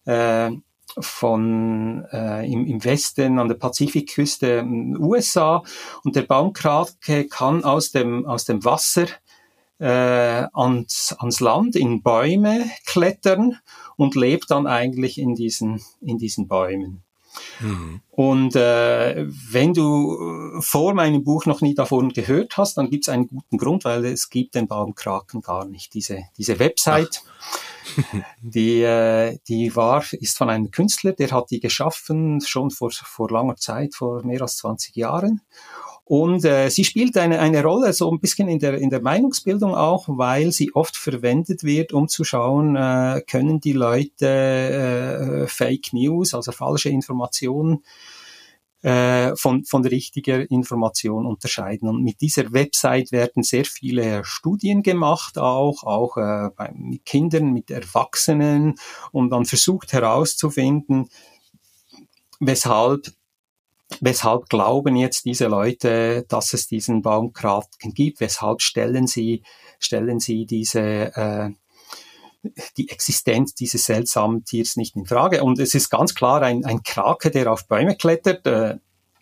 äh, 0.06 0.52
von 0.98 2.06
äh, 2.12 2.50
im, 2.50 2.66
im 2.66 2.84
Westen 2.86 3.38
an 3.38 3.50
der 3.50 3.56
Pazifikküste 3.56 4.64
USA 4.98 5.62
und 6.06 6.16
der 6.16 6.24
Baumkrake 6.24 7.28
kann 7.28 7.66
aus 7.66 7.92
dem 7.92 8.26
aus 8.26 8.46
dem 8.46 8.64
Wasser 8.64 9.08
äh, 9.80 10.48
ans, 10.54 11.16
ans 11.20 11.42
Land 11.42 11.76
in 11.76 12.02
Bäume 12.02 12.66
klettern 12.86 13.58
und 13.98 14.16
lebt 14.16 14.50
dann 14.52 14.68
eigentlich 14.68 15.18
in 15.18 15.36
diesen 15.36 15.82
in 16.00 16.18
diesen 16.18 16.48
Bäumen. 16.48 17.04
Mhm. 17.60 18.02
Und 18.12 18.56
äh, 18.56 19.26
wenn 19.28 19.74
du 19.74 20.60
vor 20.62 20.94
meinem 20.94 21.24
Buch 21.24 21.46
noch 21.46 21.62
nie 21.62 21.74
davon 21.74 22.10
gehört 22.10 22.58
hast, 22.58 22.78
dann 22.78 22.90
gibt 22.90 23.06
es 23.06 23.10
einen 23.10 23.28
guten 23.28 23.58
Grund, 23.58 23.86
weil 23.86 24.06
es 24.06 24.30
gibt 24.30 24.56
den 24.56 24.68
Baumkraken 24.68 25.42
gar 25.42 25.66
nicht. 25.66 25.94
Diese, 25.94 26.24
diese 26.38 26.60
Website, 26.60 27.22
die, 28.42 28.82
äh, 28.82 29.38
die 29.48 29.76
war, 29.76 30.04
ist 30.14 30.38
von 30.38 30.50
einem 30.50 30.72
Künstler, 30.72 31.14
der 31.14 31.32
hat 31.32 31.52
die 31.52 31.60
geschaffen 31.60 32.42
schon 32.42 32.72
vor, 32.72 32.92
vor 32.92 33.30
langer 33.30 33.56
Zeit, 33.56 33.96
vor 33.96 34.24
mehr 34.26 34.42
als 34.42 34.58
20 34.58 34.96
Jahren. 34.96 35.42
Und 36.10 36.44
äh, 36.44 36.70
sie 36.70 36.86
spielt 36.86 37.18
eine, 37.18 37.38
eine 37.38 37.62
Rolle 37.62 37.94
so 37.94 38.12
ein 38.12 38.20
bisschen 38.20 38.48
in 38.48 38.58
der, 38.58 38.80
in 38.80 38.90
der 38.90 39.00
Meinungsbildung 39.00 39.76
auch, 39.76 40.06
weil 40.08 40.52
sie 40.52 40.74
oft 40.74 40.98
verwendet 40.98 41.64
wird, 41.64 41.94
um 41.94 42.08
zu 42.08 42.24
schauen, 42.24 42.76
äh, 42.76 43.22
können 43.30 43.60
die 43.60 43.74
Leute 43.74 44.26
äh, 44.26 45.48
Fake 45.48 45.94
News, 45.94 46.34
also 46.34 46.52
falsche 46.52 46.90
Informationen, 46.90 47.84
äh, 48.82 49.36
von, 49.36 49.66
von 49.66 49.86
richtiger 49.86 50.50
Information 50.50 51.28
unterscheiden. 51.28 51.88
Und 51.88 52.02
mit 52.02 52.22
dieser 52.22 52.52
Website 52.54 53.12
werden 53.12 53.44
sehr 53.44 53.66
viele 53.66 54.26
Studien 54.26 54.82
gemacht, 54.82 55.38
auch, 55.38 55.84
auch 55.84 56.18
äh, 56.18 56.50
bei, 56.56 56.72
mit 56.76 57.06
Kindern, 57.06 57.54
mit 57.54 57.70
Erwachsenen, 57.70 58.80
und 59.12 59.30
dann 59.30 59.46
versucht 59.46 59.94
herauszufinden, 59.94 61.08
weshalb 62.40 63.14
Weshalb 64.02 64.50
glauben 64.50 64.96
jetzt 64.96 65.26
diese 65.26 65.48
Leute, 65.48 66.26
dass 66.28 66.54
es 66.54 66.68
diesen 66.68 67.02
Baumkraken 67.02 67.94
gibt? 67.94 68.20
Weshalb 68.20 68.62
stellen 68.62 69.08
sie, 69.08 69.44
stellen 69.80 70.20
sie 70.20 70.46
diese, 70.46 70.80
äh, 71.16 71.50
die 72.78 72.90
Existenz 72.90 73.56
dieses 73.56 73.86
seltsamen 73.86 74.46
Tiers 74.46 74.76
nicht 74.78 74.96
in 74.96 75.06
Frage? 75.06 75.44
Und 75.44 75.60
es 75.60 75.74
ist 75.74 75.90
ganz 75.90 76.14
klar 76.14 76.42
ein, 76.44 76.66
ein 76.66 76.84
Krake, 76.84 77.32
der 77.32 77.52
auf 77.52 77.68
Bäume 77.68 77.96
klettert. 77.96 78.46
Äh, 78.46 78.78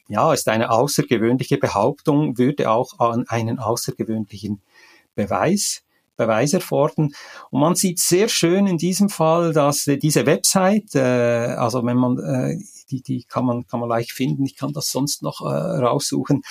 ja, 0.09 0.33
ist 0.33 0.47
eine 0.47 0.69
außergewöhnliche 0.69 1.57
Behauptung, 1.57 2.37
würde 2.37 2.69
auch 2.69 2.99
an 2.99 3.25
einen 3.27 3.59
außergewöhnlichen 3.59 4.61
Beweis 5.15 5.83
Beweis 6.17 6.53
erfordern. 6.53 7.13
Und 7.51 7.61
man 7.61 7.75
sieht 7.75 7.99
sehr 7.99 8.27
schön 8.27 8.67
in 8.67 8.77
diesem 8.77 9.07
Fall, 9.07 9.53
dass 9.53 9.87
äh, 9.87 9.97
diese 9.97 10.25
Website, 10.25 10.95
äh, 10.95 10.99
also 10.99 11.85
wenn 11.85 11.97
man 11.97 12.17
äh, 12.17 12.57
die, 12.91 13.01
die 13.01 13.23
kann 13.23 13.45
man, 13.45 13.67
kann 13.67 13.79
man 13.79 13.89
leicht 13.89 14.11
finden. 14.11 14.45
Ich 14.45 14.55
kann 14.55 14.73
das 14.73 14.89
sonst 14.89 15.21
noch 15.21 15.41
äh, 15.41 15.45
raussuchen, 15.45 16.41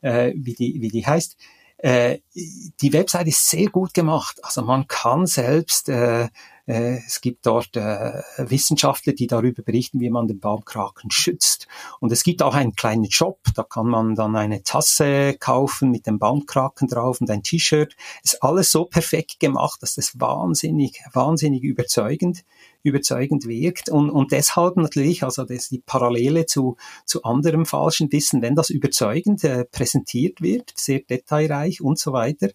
äh, 0.00 0.32
wie, 0.36 0.54
die, 0.54 0.78
wie 0.80 0.88
die 0.88 1.06
heißt. 1.06 1.36
Äh, 1.78 2.18
die 2.34 2.92
Website 2.92 3.28
ist 3.28 3.48
sehr 3.48 3.68
gut 3.68 3.94
gemacht. 3.94 4.40
Also 4.42 4.62
man 4.62 4.88
kann 4.88 5.26
selbst, 5.26 5.88
äh, 5.88 6.28
äh, 6.66 6.98
es 7.06 7.20
gibt 7.20 7.46
dort 7.46 7.76
äh, 7.76 8.20
Wissenschaftler, 8.38 9.12
die 9.12 9.28
darüber 9.28 9.62
berichten, 9.62 10.00
wie 10.00 10.10
man 10.10 10.26
den 10.26 10.40
Baumkraken 10.40 11.12
schützt. 11.12 11.68
Und 12.00 12.10
es 12.10 12.24
gibt 12.24 12.42
auch 12.42 12.54
einen 12.54 12.74
kleinen 12.74 13.10
Shop, 13.10 13.38
da 13.54 13.62
kann 13.62 13.86
man 13.86 14.16
dann 14.16 14.34
eine 14.34 14.64
Tasse 14.64 15.36
kaufen 15.38 15.92
mit 15.92 16.08
dem 16.08 16.18
Baumkraken 16.18 16.88
drauf 16.88 17.20
und 17.20 17.30
ein 17.30 17.44
T-Shirt. 17.44 17.94
Ist 18.24 18.42
alles 18.42 18.72
so 18.72 18.84
perfekt 18.84 19.38
gemacht, 19.38 19.80
dass 19.80 19.94
das 19.94 20.18
wahnsinnig, 20.18 21.00
wahnsinnig 21.12 21.62
überzeugend 21.62 22.44
überzeugend 22.82 23.46
wirkt 23.46 23.88
und, 23.88 24.10
und 24.10 24.32
deshalb 24.32 24.76
natürlich, 24.76 25.22
also 25.22 25.44
das 25.44 25.68
die 25.68 25.82
Parallele 25.84 26.46
zu, 26.46 26.76
zu 27.04 27.22
anderem 27.22 27.66
falschen 27.66 28.10
Wissen, 28.12 28.42
wenn 28.42 28.54
das 28.54 28.70
überzeugend 28.70 29.44
äh, 29.44 29.64
präsentiert 29.64 30.40
wird, 30.40 30.72
sehr 30.76 31.00
detailreich 31.00 31.80
und 31.80 31.98
so 31.98 32.12
weiter, 32.12 32.50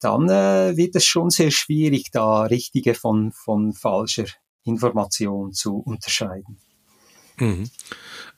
dann 0.00 0.28
äh, 0.28 0.76
wird 0.76 0.96
es 0.96 1.04
schon 1.04 1.30
sehr 1.30 1.50
schwierig, 1.50 2.10
da 2.10 2.42
richtige 2.42 2.94
von, 2.94 3.32
von 3.32 3.72
falscher 3.72 4.26
Information 4.64 5.52
zu 5.52 5.76
unterscheiden. 5.76 6.58
Mhm. 7.38 7.70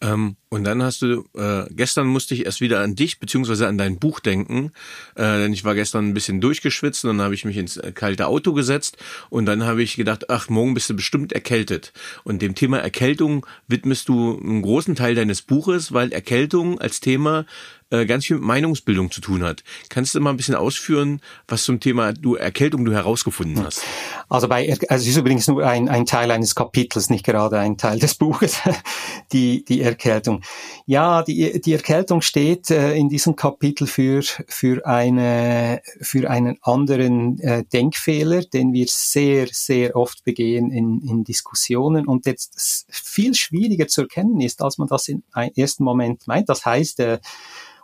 Ähm, 0.00 0.37
und 0.48 0.64
dann 0.64 0.82
hast 0.82 1.02
du, 1.02 1.24
äh, 1.34 1.64
gestern 1.70 2.06
musste 2.06 2.34
ich 2.34 2.46
erst 2.46 2.61
wieder 2.61 2.80
an 2.80 2.94
dich 2.94 3.18
beziehungsweise 3.18 3.66
an 3.66 3.78
dein 3.78 3.98
Buch 3.98 4.20
denken, 4.20 4.70
äh, 5.16 5.22
denn 5.22 5.52
ich 5.52 5.64
war 5.64 5.74
gestern 5.74 6.08
ein 6.08 6.14
bisschen 6.14 6.40
durchgeschwitzt 6.40 7.04
und 7.04 7.18
dann 7.18 7.24
habe 7.24 7.34
ich 7.34 7.44
mich 7.44 7.56
ins 7.56 7.76
äh, 7.76 7.92
kalte 7.92 8.28
Auto 8.28 8.52
gesetzt 8.52 8.96
und 9.28 9.46
dann 9.46 9.64
habe 9.64 9.82
ich 9.82 9.96
gedacht, 9.96 10.30
ach, 10.30 10.48
morgen 10.48 10.74
bist 10.74 10.88
du 10.88 10.94
bestimmt 10.94 11.32
erkältet. 11.32 11.92
Und 12.22 12.42
dem 12.42 12.54
Thema 12.54 12.78
Erkältung 12.78 13.44
widmest 13.66 14.08
du 14.08 14.38
einen 14.38 14.62
großen 14.62 14.94
Teil 14.94 15.16
deines 15.16 15.42
Buches, 15.42 15.92
weil 15.92 16.12
Erkältung 16.12 16.80
als 16.80 17.00
Thema 17.00 17.44
äh, 17.90 18.07
ganz 18.07 18.27
viel 18.27 18.37
mit 18.37 18.44
Meinungsbildung 18.44 19.11
zu 19.11 19.20
tun 19.20 19.42
hat. 19.42 19.64
Kannst 19.88 20.14
du 20.14 20.20
mal 20.20 20.31
ein 20.31 20.37
bisschen 20.37 20.55
ausführen, 20.55 21.20
was 21.46 21.64
zum 21.64 21.81
Thema 21.81 22.12
du 22.12 22.35
Erkältung 22.35 22.85
du 22.85 22.92
herausgefunden 22.92 23.64
hast? 23.64 23.83
Also 24.29 24.48
bei 24.48 24.70
also 24.88 25.03
es 25.03 25.07
ist 25.07 25.16
übrigens 25.16 25.48
nur 25.48 25.66
ein, 25.66 25.88
ein 25.88 26.05
Teil 26.05 26.31
eines 26.31 26.55
Kapitels, 26.55 27.09
nicht 27.09 27.24
gerade 27.24 27.59
ein 27.59 27.79
Teil 27.79 27.98
des 27.98 28.14
Buches, 28.14 28.59
die, 29.33 29.64
die 29.64 29.81
Erkältung. 29.81 30.42
Ja, 30.87 31.22
die, 31.22 31.61
die 31.61 31.72
Erkältung 31.72 32.20
steht 32.20 32.70
äh, 32.70 32.94
in 32.94 33.09
diesem 33.09 33.37
Kapitel 33.37 33.87
für, 33.87 34.22
für, 34.22 34.87
eine, 34.87 35.81
für 36.01 36.31
einen 36.31 36.59
anderen 36.62 37.40
äh, 37.40 37.64
Denkfehler, 37.64 38.42
den 38.42 38.72
wir 38.72 38.87
sehr, 38.88 39.48
sehr 39.51 39.96
oft 39.96 40.24
begehen 40.24 40.70
in, 40.70 41.01
in 41.01 41.24
Diskussionen 41.24 42.07
und 42.07 42.27
jetzt 42.27 42.87
viel 42.90 43.35
schwieriger 43.35 43.88
zu 43.88 44.03
erkennen 44.03 44.40
ist, 44.40 44.62
als 44.62 44.79
man 44.79 44.88
das 44.88 45.09
im 45.09 45.22
ersten 45.57 45.85
Moment 45.85 46.27
meint. 46.27 46.48
Das 46.48 46.66
heißt, 46.66 47.01
äh, 47.01 47.18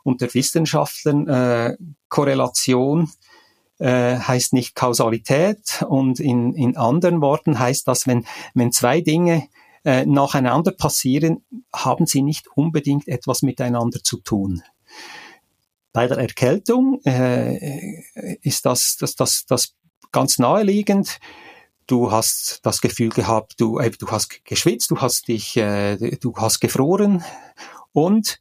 unter 0.05 0.33
Wissenschaftlern 0.33 1.27
äh, 1.29 1.77
Korrelation 2.09 3.11
äh, 3.79 4.17
heißt 4.17 4.53
nicht 4.53 4.77
Kausalität 4.77 5.85
und 5.89 6.21
in, 6.21 6.55
in 6.55 6.77
anderen 6.77 7.21
Worten 7.21 7.59
heißt 7.59 7.89
das, 7.89 8.07
wenn, 8.07 8.25
wenn 8.55 8.71
zwei 8.71 9.01
Dinge 9.01 9.49
äh, 9.85 10.07
nacheinander 10.07 10.73
passieren, 10.73 11.45
haben 11.75 12.07
sie 12.07 12.23
nicht 12.23 12.47
unbedingt 12.55 13.09
etwas 13.09 13.43
miteinander 13.43 14.01
zu 14.03 14.19
tun. 14.19 14.63
Bei 15.93 16.07
der 16.07 16.19
Erkältung 16.19 17.01
äh, 17.05 18.39
ist 18.43 18.67
das, 18.67 18.97
das, 18.99 19.15
das, 19.17 19.45
das 19.47 19.75
ganz 20.13 20.39
naheliegend. 20.39 21.19
Du 21.87 22.11
hast 22.11 22.61
das 22.63 22.81
Gefühl 22.81 23.11
gehabt, 23.11 23.55
du, 23.59 23.79
äh, 23.79 23.91
du 23.91 24.09
hast 24.09 24.45
geschwitzt, 24.45 24.91
du 24.91 25.01
hast 25.01 25.29
dich, 25.29 25.57
äh, 25.57 25.97
du 26.17 26.35
hast 26.37 26.61
gefroren 26.61 27.23
und 27.93 28.41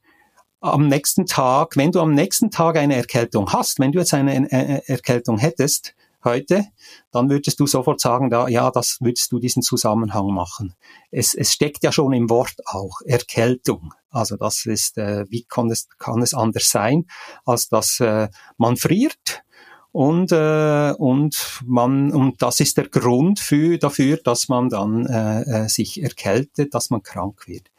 am 0.63 0.87
nächsten 0.87 1.25
Tag, 1.25 1.75
wenn 1.75 1.91
du 1.91 1.99
am 1.99 2.13
nächsten 2.13 2.49
Tag 2.49 2.77
eine 2.77 2.95
Erkältung 2.95 3.51
hast, 3.51 3.79
wenn 3.79 3.91
du 3.91 3.99
jetzt 3.99 4.13
eine 4.13 4.87
Erkältung 4.87 5.37
hättest 5.37 5.93
heute, 6.23 6.65
dann 7.11 7.29
würdest 7.29 7.59
du 7.59 7.67
sofort 7.67 7.99
sagen, 7.99 8.29
da, 8.29 8.47
ja, 8.47 8.71
das 8.71 8.97
würdest 9.01 9.29
du 9.33 9.39
diesen 9.39 9.61
Zusammenhang 9.61 10.27
machen. 10.27 10.73
Es, 11.11 11.33
es 11.33 11.51
steckt 11.51 11.83
ja 11.83 11.91
schon 11.91 12.13
im 12.13 12.29
Wort 12.29 12.55
auch 12.65 13.01
Erkältung. 13.05 13.93
Also 14.09 14.37
das 14.37 14.65
ist, 14.65 14.97
äh, 14.97 15.25
wie 15.29 15.43
kann 15.43 15.69
es, 15.69 15.89
kann 15.97 16.21
es 16.21 16.33
anders 16.33 16.69
sein, 16.69 17.07
als 17.43 17.67
dass 17.67 17.99
äh, 17.99 18.29
man 18.57 18.77
friert 18.77 19.43
und 19.91 20.31
äh, 20.31 20.93
und 20.97 21.61
man 21.65 22.11
und 22.13 22.41
das 22.41 22.61
ist 22.61 22.77
der 22.77 22.87
Grund 22.87 23.39
für 23.39 23.77
dafür, 23.77 24.17
dass 24.17 24.47
man 24.47 24.69
dann 24.69 25.05
äh, 25.05 25.41
äh 25.41 25.67
sich 25.67 26.01
erkältet, 26.01 26.73
dass 26.73 26.89
man 26.89 27.03
krank 27.03 27.47
wird 27.47 27.69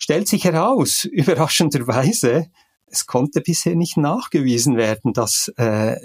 stellt 0.00 0.26
sich 0.26 0.44
heraus, 0.44 1.04
überraschenderweise, 1.12 2.50
es 2.86 3.06
konnte 3.06 3.40
bisher 3.40 3.76
nicht 3.76 3.96
nachgewiesen 3.96 4.76
werden, 4.76 5.12
dass 5.12 5.46
äh, 5.56 5.96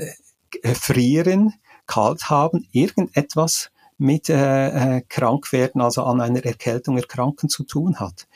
Frieren, 0.76 1.56
Kalt 1.88 2.30
haben, 2.30 2.68
irgendetwas 2.72 3.72
mit 3.98 4.30
äh, 4.30 4.98
äh, 4.98 5.02
Krankwerden, 5.08 5.82
also 5.82 6.04
an 6.04 6.20
einer 6.20 6.44
Erkältung 6.46 6.98
erkranken 6.98 7.48
zu 7.48 7.64
tun 7.64 8.00
hat. 8.00 8.28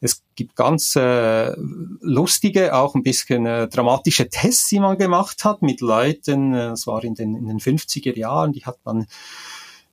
Es 0.00 0.22
gibt 0.36 0.54
ganz 0.54 0.94
äh, 0.94 1.52
lustige, 2.00 2.74
auch 2.74 2.94
ein 2.94 3.02
bisschen 3.02 3.44
äh, 3.44 3.68
dramatische 3.68 4.28
Tests, 4.28 4.68
die 4.68 4.78
man 4.78 4.98
gemacht 4.98 5.44
hat 5.44 5.62
mit 5.62 5.80
Leuten, 5.80 6.54
äh, 6.54 6.68
das 6.68 6.86
war 6.86 7.02
in 7.02 7.14
den, 7.14 7.34
in 7.34 7.48
den 7.48 7.58
50er 7.58 8.16
Jahren, 8.16 8.52
die 8.52 8.64
hat 8.64 8.78
man 8.84 9.06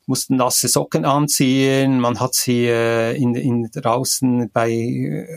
mussten 0.07 0.37
nasse 0.37 0.67
Socken 0.67 1.05
anziehen, 1.05 1.99
man 1.99 2.19
hat 2.19 2.33
sie 2.33 2.65
äh, 2.65 3.15
in, 3.15 3.35
in 3.35 3.69
draußen 3.69 4.49
bei, 4.51 4.71
äh, 4.71 5.27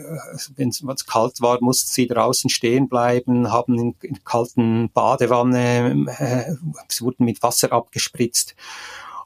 wenn 0.55 0.69
es 0.69 1.05
kalt 1.05 1.41
war, 1.41 1.59
mussten 1.61 1.91
sie 1.91 2.07
draußen 2.07 2.49
stehen 2.49 2.87
bleiben, 2.87 3.51
haben 3.51 3.77
in, 3.77 3.95
in 4.01 4.23
kalten 4.23 4.89
Badewanne, 4.91 6.05
äh, 6.17 6.53
sie 6.87 7.03
wurden 7.03 7.25
mit 7.25 7.43
Wasser 7.43 7.71
abgespritzt. 7.73 8.55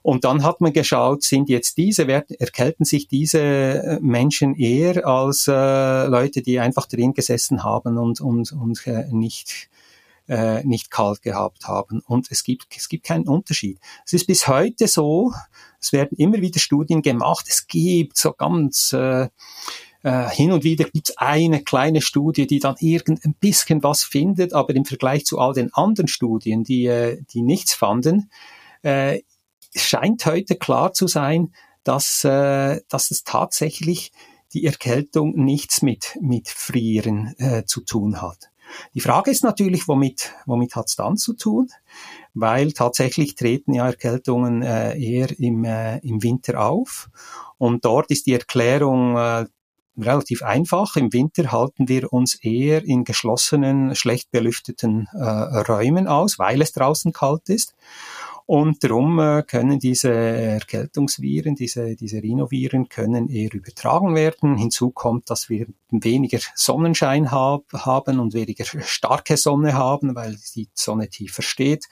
Und 0.02 0.24
dann 0.24 0.44
hat 0.44 0.62
man 0.62 0.72
geschaut, 0.72 1.24
sind 1.24 1.50
jetzt 1.50 1.78
diese, 1.78 2.08
erkälten 2.08 2.86
sich 2.86 3.08
diese 3.08 3.40
äh, 3.40 4.00
Menschen 4.02 4.56
eher 4.56 5.08
als 5.08 5.48
äh, 5.48 6.06
Leute, 6.06 6.44
die 6.44 6.60
einfach 6.60 6.86
drin 6.86 7.14
gesessen 7.14 7.64
haben 7.64 7.98
und, 7.98 8.22
und, 8.22 8.52
und 8.52 8.86
äh, 8.86 9.06
nicht 9.12 9.70
äh, 10.28 10.64
nicht 10.64 10.92
kalt 10.92 11.22
gehabt 11.22 11.68
haben. 11.68 12.02
Und 12.06 12.32
es 12.32 12.44
gibt, 12.44 12.68
es 12.76 12.90
gibt 12.90 13.06
keinen 13.06 13.28
Unterschied. 13.28 13.80
Es 14.06 14.14
ist 14.14 14.28
bis 14.28 14.48
heute 14.48 14.88
so, 14.88 15.34
es 15.80 15.94
werden 15.94 16.18
immer 16.18 16.42
wieder 16.42 16.60
Studien 16.60 17.02
gemacht, 17.02 17.46
es 17.48 17.68
gibt 17.68 18.18
so 18.18 18.34
ganz 18.34 18.94
äh, 18.94 19.30
äh, 20.04 20.30
hin 20.30 20.52
und 20.52 20.64
wieder 20.64 20.86
gibt 20.86 21.10
es 21.10 21.18
eine 21.18 21.64
kleine 21.64 22.02
Studie, 22.02 22.48
die 22.48 22.60
dann 22.60 22.76
irgendein 22.80 23.34
bisschen 23.34 23.84
was 23.84 24.04
findet, 24.04 24.54
aber 24.54 24.76
im 24.76 24.86
Vergleich 24.86 25.26
zu 25.26 25.40
all 25.40 25.54
den 25.54 25.74
anderen 25.74 26.08
Studien, 26.08 26.64
die, 26.64 26.86
äh, 26.86 27.22
die 27.32 27.42
nichts 27.42 27.74
fanden, 27.74 28.30
äh, 28.84 29.22
scheint 29.76 30.26
heute 30.26 30.56
klar 30.56 30.94
zu 30.94 31.08
sein, 31.08 31.54
dass, 31.84 32.24
äh, 32.24 32.82
dass 32.88 33.12
es 33.12 33.24
tatsächlich 33.24 34.12
die 34.54 34.66
Erkältung 34.66 35.36
nichts 35.36 35.82
mit, 35.82 36.18
mit 36.22 36.50
Frieren 36.50 37.36
äh, 37.38 37.66
zu 37.66 37.82
tun 37.82 38.22
hat. 38.22 38.50
Die 38.94 39.00
Frage 39.00 39.32
ist 39.32 39.44
natürlich, 39.44 39.88
womit, 39.88 40.34
womit 40.46 40.76
hat 40.76 40.88
es 40.88 40.96
dann 40.96 41.18
zu 41.18 41.34
tun? 41.34 41.70
Weil 42.34 42.74
tatsächlich 42.74 43.36
treten 43.36 43.74
ja 43.74 43.86
Erkältungen 43.86 44.62
äh, 44.62 44.98
eher 45.00 45.38
im, 45.40 45.64
äh, 45.64 46.00
im 46.00 46.22
Winter 46.24 46.62
auf. 46.62 47.10
Und 47.58 47.86
dort 47.86 48.12
ist 48.12 48.26
die 48.26 48.34
Erklärung, 48.34 49.16
äh, 49.18 49.46
relativ 49.98 50.44
einfach. 50.44 50.96
Im 50.96 51.14
Winter 51.14 51.52
halten 51.52 51.88
wir 51.88 52.12
uns 52.12 52.36
eher 52.36 52.84
in 52.84 53.04
geschlossenen, 53.04 53.96
schlecht 53.96 54.32
belüfteten 54.32 55.08
äh, 55.14 55.24
Räumen 55.24 56.08
aus, 56.08 56.40
weil 56.40 56.62
es 56.62 56.74
draußen 56.74 57.14
kalt 57.14 57.50
ist. 57.50 57.76
Und 58.48 58.84
darum 58.84 59.18
äh, 59.18 59.42
können 59.42 59.80
diese 59.80 60.14
Erkältungsviren, 60.14 61.56
diese, 61.56 61.96
diese 61.96 62.22
Rhinoviren 62.22 62.90
können 62.90 63.28
eher 63.28 63.52
übertragen 63.52 64.14
werden. 64.14 64.56
Hinzu 64.56 64.92
kommt, 64.92 65.32
dass 65.32 65.50
wir 65.50 65.66
weniger 65.90 66.38
Sonnenschein 66.54 67.32
hab, 67.32 67.64
haben 67.74 68.20
und 68.20 68.36
weniger 68.36 68.66
starke 68.84 69.38
Sonne 69.38 69.74
haben, 69.74 70.16
weil 70.16 70.38
die 70.54 70.70
Sonne 70.76 71.10
tiefer 71.10 71.42
steht. 71.42 71.86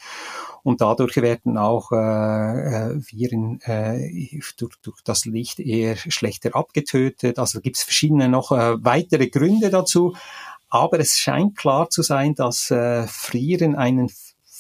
Und 0.62 0.82
dadurch 0.82 1.18
werden 1.18 1.58
auch 1.58 1.92
äh, 1.92 1.96
äh 1.96 3.02
Viren 3.02 3.60
äh, 3.62 4.40
durch, 4.58 4.76
durch 4.84 5.02
das 5.04 5.26
Licht 5.26 5.60
eher 5.60 5.96
schlechter 5.96 6.56
abgetötet. 6.56 7.40
Also 7.40 7.62
gibt 7.62 7.78
es 7.78 7.84
verschiedene 7.84 8.30
noch 8.30 8.52
äh, 8.52 8.76
weitere 8.84 9.28
Gründe 9.28 9.72
dazu. 9.72 10.16
Aber 10.70 11.00
es 11.00 11.18
scheint 11.18 11.58
klar 11.58 11.90
zu 11.90 12.04
sein, 12.04 12.36
dass 12.36 12.70
äh, 12.70 13.08
Frieren 13.08 13.76
einen 13.76 14.12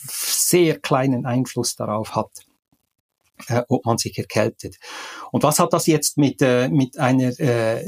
sehr 0.07 0.79
kleinen 0.79 1.25
Einfluss 1.25 1.75
darauf 1.75 2.15
hat, 2.15 2.31
äh, 3.47 3.63
ob 3.67 3.85
man 3.85 3.97
sich 3.97 4.17
erkältet. 4.17 4.77
Und 5.31 5.43
was 5.43 5.59
hat 5.59 5.73
das 5.73 5.87
jetzt 5.87 6.17
mit, 6.17 6.41
äh, 6.41 6.69
mit 6.69 6.99
einer 6.99 7.37
äh, 7.39 7.85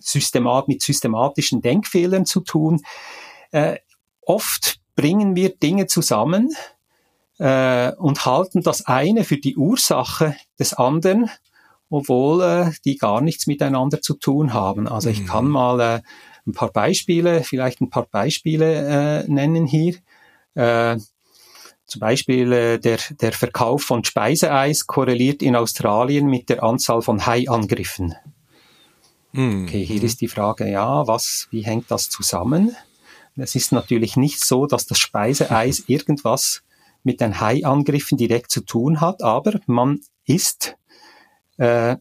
Systemat, 0.00 0.68
mit 0.68 0.82
systematischen 0.82 1.62
Denkfehlern 1.62 2.26
zu 2.26 2.40
tun? 2.40 2.82
Äh, 3.50 3.78
oft 4.22 4.80
bringen 4.94 5.36
wir 5.36 5.54
Dinge 5.56 5.86
zusammen 5.86 6.54
äh, 7.38 7.92
und 7.92 8.24
halten 8.24 8.62
das 8.62 8.86
eine 8.86 9.24
für 9.24 9.36
die 9.36 9.56
Ursache 9.56 10.36
des 10.58 10.74
anderen, 10.74 11.30
obwohl 11.90 12.42
äh, 12.42 12.70
die 12.84 12.96
gar 12.96 13.20
nichts 13.20 13.46
miteinander 13.46 14.00
zu 14.00 14.14
tun 14.14 14.54
haben. 14.54 14.88
Also 14.88 15.10
ich 15.10 15.26
kann 15.26 15.46
mhm. 15.46 15.50
mal 15.50 15.80
äh, 15.80 16.00
ein 16.46 16.52
paar 16.52 16.70
Beispiele, 16.70 17.44
vielleicht 17.44 17.80
ein 17.80 17.90
paar 17.90 18.06
Beispiele 18.06 19.24
äh, 19.24 19.28
nennen 19.28 19.66
hier. 19.66 19.96
Äh, 20.54 20.96
zum 21.86 22.00
Beispiel 22.00 22.52
äh, 22.52 22.78
der, 22.78 22.98
der 23.20 23.32
Verkauf 23.32 23.82
von 23.82 24.02
Speiseeis 24.02 24.86
korreliert 24.86 25.42
in 25.42 25.56
Australien 25.56 26.26
mit 26.26 26.48
der 26.48 26.62
Anzahl 26.62 27.02
von 27.02 27.26
Haiangriffen. 27.26 28.14
Mhm. 29.32 29.64
Okay, 29.64 29.84
hier 29.84 30.02
ist 30.02 30.20
die 30.20 30.28
Frage, 30.28 30.70
ja, 30.70 31.06
was, 31.06 31.48
wie 31.50 31.64
hängt 31.64 31.90
das 31.90 32.08
zusammen? 32.08 32.74
Es 33.36 33.54
ist 33.54 33.72
natürlich 33.72 34.16
nicht 34.16 34.44
so, 34.44 34.66
dass 34.66 34.86
das 34.86 34.98
Speiseeis 34.98 35.84
irgendwas 35.86 36.62
mit 37.02 37.20
den 37.20 37.40
Haiangriffen 37.40 38.16
direkt 38.16 38.50
zu 38.50 38.60
tun 38.60 39.00
hat, 39.00 39.22
aber 39.22 39.60
man 39.66 40.00
isst, 40.24 40.76
äh, 41.58 41.96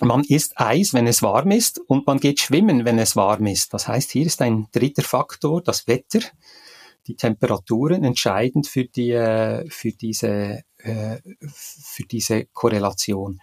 man 0.00 0.22
isst 0.24 0.60
Eis, 0.60 0.94
wenn 0.94 1.06
es 1.06 1.22
warm 1.22 1.50
ist 1.50 1.80
und 1.80 2.06
man 2.06 2.20
geht 2.20 2.38
schwimmen, 2.38 2.84
wenn 2.84 2.98
es 2.98 3.16
warm 3.16 3.46
ist. 3.46 3.74
Das 3.74 3.88
heißt, 3.88 4.12
hier 4.12 4.26
ist 4.26 4.40
ein 4.42 4.68
dritter 4.70 5.02
Faktor, 5.02 5.62
das 5.62 5.88
Wetter 5.88 6.20
die 7.08 7.16
Temperaturen 7.16 8.04
entscheidend 8.04 8.66
für 8.66 8.84
die, 8.84 9.12
äh, 9.12 9.68
für 9.70 9.92
diese, 9.92 10.62
äh, 10.78 11.16
für 11.40 12.04
diese 12.04 12.44
Korrelation. 12.52 13.40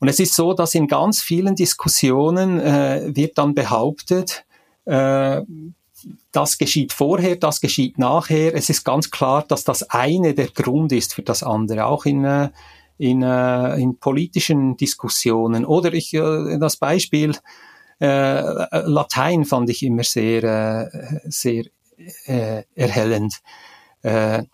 Und 0.00 0.08
es 0.08 0.18
ist 0.18 0.34
so, 0.34 0.54
dass 0.54 0.74
in 0.74 0.88
ganz 0.88 1.20
vielen 1.20 1.54
Diskussionen 1.54 2.58
äh, 2.60 3.14
wird 3.14 3.38
dann 3.38 3.54
behauptet, 3.54 4.44
das 4.86 6.58
geschieht 6.58 6.92
vorher, 6.92 7.36
das 7.36 7.62
geschieht 7.62 7.96
nachher. 7.96 8.54
Es 8.54 8.68
ist 8.68 8.84
ganz 8.84 9.10
klar, 9.10 9.46
dass 9.48 9.64
das 9.64 9.88
eine 9.88 10.34
der 10.34 10.48
Grund 10.48 10.92
ist 10.92 11.14
für 11.14 11.22
das 11.22 11.42
andere, 11.42 11.86
auch 11.86 12.04
in, 12.04 12.50
in, 12.98 13.22
in 13.22 13.96
politischen 13.98 14.76
Diskussionen. 14.76 15.64
Oder 15.64 15.94
ich, 15.94 16.10
das 16.10 16.76
Beispiel, 16.76 17.34
Latein 17.98 19.46
fand 19.46 19.70
ich 19.70 19.82
immer 19.82 20.04
sehr, 20.04 20.44
äh, 20.44 21.20
sehr 21.30 21.64
äh, 22.26 22.64
erhellend. 22.74 23.40
Äh, 24.02 24.44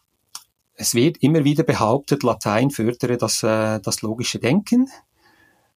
es 0.75 0.95
wird 0.95 1.19
immer 1.19 1.45
wieder 1.45 1.63
behauptet, 1.63 2.23
Latein 2.23 2.71
fördere 2.71 3.17
das, 3.17 3.43
äh, 3.43 3.81
das 3.81 4.03
logische 4.03 4.39
Denken 4.39 4.89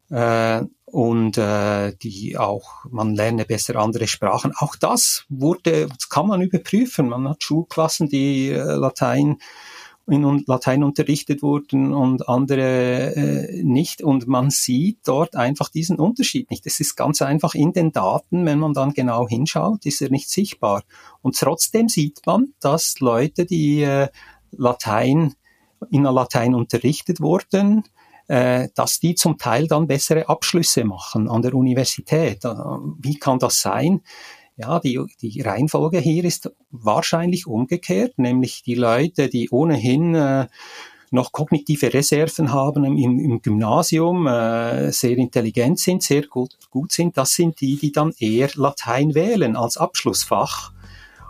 äh, 0.10 0.62
und 0.86 1.38
äh, 1.38 1.94
die 1.98 2.38
auch 2.38 2.86
man 2.90 3.16
lerne 3.16 3.46
besser 3.46 3.76
andere 3.78 4.08
Sprachen. 4.08 4.54
Auch 4.56 4.76
das 4.76 5.26
wurde, 5.28 5.88
das 5.88 6.08
kann 6.08 6.28
man 6.28 6.42
überprüfen. 6.42 7.10
Man 7.10 7.28
hat 7.28 7.44
Schulklassen, 7.44 8.08
die 8.08 8.50
äh, 8.50 8.62
Latein 8.62 9.40
in 10.08 10.44
Latein 10.48 10.84
unterrichtet 10.84 11.42
wurden 11.42 11.94
und 11.94 12.28
andere 12.28 13.16
äh, 13.16 13.64
nicht. 13.64 14.02
Und 14.02 14.28
man 14.28 14.50
sieht 14.50 15.00
dort 15.06 15.36
einfach 15.36 15.70
diesen 15.70 15.98
Unterschied 15.98 16.52
nicht. 16.52 16.66
Es 16.66 16.80
ist 16.80 16.96
ganz 16.96 17.22
einfach 17.22 17.56
in 17.56 17.72
den 17.72 17.92
Daten, 17.92 18.46
wenn 18.46 18.60
man 18.60 18.74
dann 18.74 18.94
genau 18.94 19.28
hinschaut, 19.28 19.86
ist 19.86 20.02
er 20.02 20.10
nicht 20.10 20.30
sichtbar. 20.30 20.84
Und 21.22 21.40
trotzdem 21.40 21.88
sieht 21.88 22.22
man, 22.26 22.54
dass 22.60 23.00
Leute, 23.00 23.46
die 23.46 23.82
äh, 23.82 24.10
Latein 24.52 25.36
in 25.90 26.04
Latein 26.04 26.54
unterrichtet 26.54 27.22
wurden, 27.22 27.84
äh, 28.28 28.70
dass 28.76 29.00
die 29.00 29.16
zum 29.16 29.38
Teil 29.38 29.68
dann 29.68 29.88
bessere 29.88 30.30
Abschlüsse 30.30 30.84
machen 30.84 31.30
an 31.30 31.42
der 31.42 31.54
Universität. 31.54 32.44
Äh, 32.46 32.56
wie 33.00 33.20
kann 33.20 33.40
das 33.40 33.62
sein? 33.62 34.02
Ja, 34.56 34.80
die, 34.80 35.00
die 35.22 35.42
Reihenfolge 35.42 35.98
hier 35.98 36.24
ist 36.26 36.52
wahrscheinlich 36.70 37.48
umgekehrt, 37.48 38.20
nämlich 38.20 38.62
die 38.62 38.76
Leute, 38.76 39.28
die 39.28 39.50
ohnehin 39.50 40.14
äh, 40.14 40.48
noch 41.10 41.32
kognitive 41.32 41.94
Reserven 41.94 42.52
haben 42.54 42.84
im, 42.84 43.20
im 43.20 43.42
Gymnasium, 43.42 44.28
äh, 44.28 44.92
sehr 44.92 45.18
intelligent 45.18 45.80
sind, 45.80 46.04
sehr 46.04 46.24
gut, 46.28 46.58
gut 46.70 46.92
sind, 46.92 47.18
das 47.18 47.32
sind 47.32 47.62
die, 47.62 47.78
die 47.78 47.92
dann 47.92 48.14
eher 48.20 48.50
Latein 48.56 49.16
wählen 49.16 49.56
als 49.56 49.78
Abschlussfach. 49.78 50.72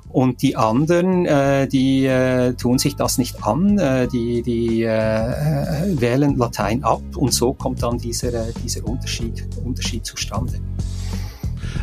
Und 0.09 0.41
die 0.41 0.55
anderen, 0.55 1.25
äh, 1.25 1.67
die 1.67 2.05
äh, 2.05 2.53
tun 2.53 2.77
sich 2.77 2.95
das 2.95 3.17
nicht 3.17 3.43
an, 3.43 3.79
äh, 3.79 4.07
die, 4.07 4.41
die 4.43 4.83
äh, 4.83 5.99
wählen 5.99 6.37
Latein 6.37 6.83
ab 6.83 7.01
und 7.15 7.33
so 7.33 7.53
kommt 7.53 7.81
dann 7.83 7.97
dieser, 7.97 8.33
äh, 8.33 8.53
dieser 8.63 8.85
Unterschied, 8.85 9.47
Unterschied 9.63 10.05
zustande. 10.05 10.59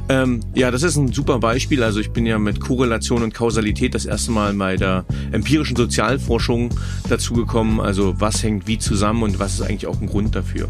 Ähm, 0.09 0.41
ja, 0.55 0.70
das 0.70 0.82
ist 0.82 0.97
ein 0.97 1.12
super 1.12 1.38
Beispiel. 1.38 1.82
Also 1.82 2.01
ich 2.01 2.11
bin 2.11 2.26
ja 2.26 2.38
mit 2.38 2.61
Korrelation 2.61 3.22
und 3.22 3.34
Kausalität 3.34 3.95
das 3.95 4.07
erste 4.07 4.32
Mal 4.32 4.55
bei 4.55 4.76
der 4.76 5.05
empirischen 5.32 5.76
Sozialforschung 5.76 6.70
dazugekommen. 7.09 7.80
Also 7.80 8.14
was 8.18 8.43
hängt 8.43 8.66
wie 8.66 8.78
zusammen 8.78 9.22
und 9.22 9.38
was 9.38 9.55
ist 9.55 9.62
eigentlich 9.62 9.86
auch 9.86 10.01
ein 10.01 10.07
Grund 10.07 10.34
dafür. 10.34 10.68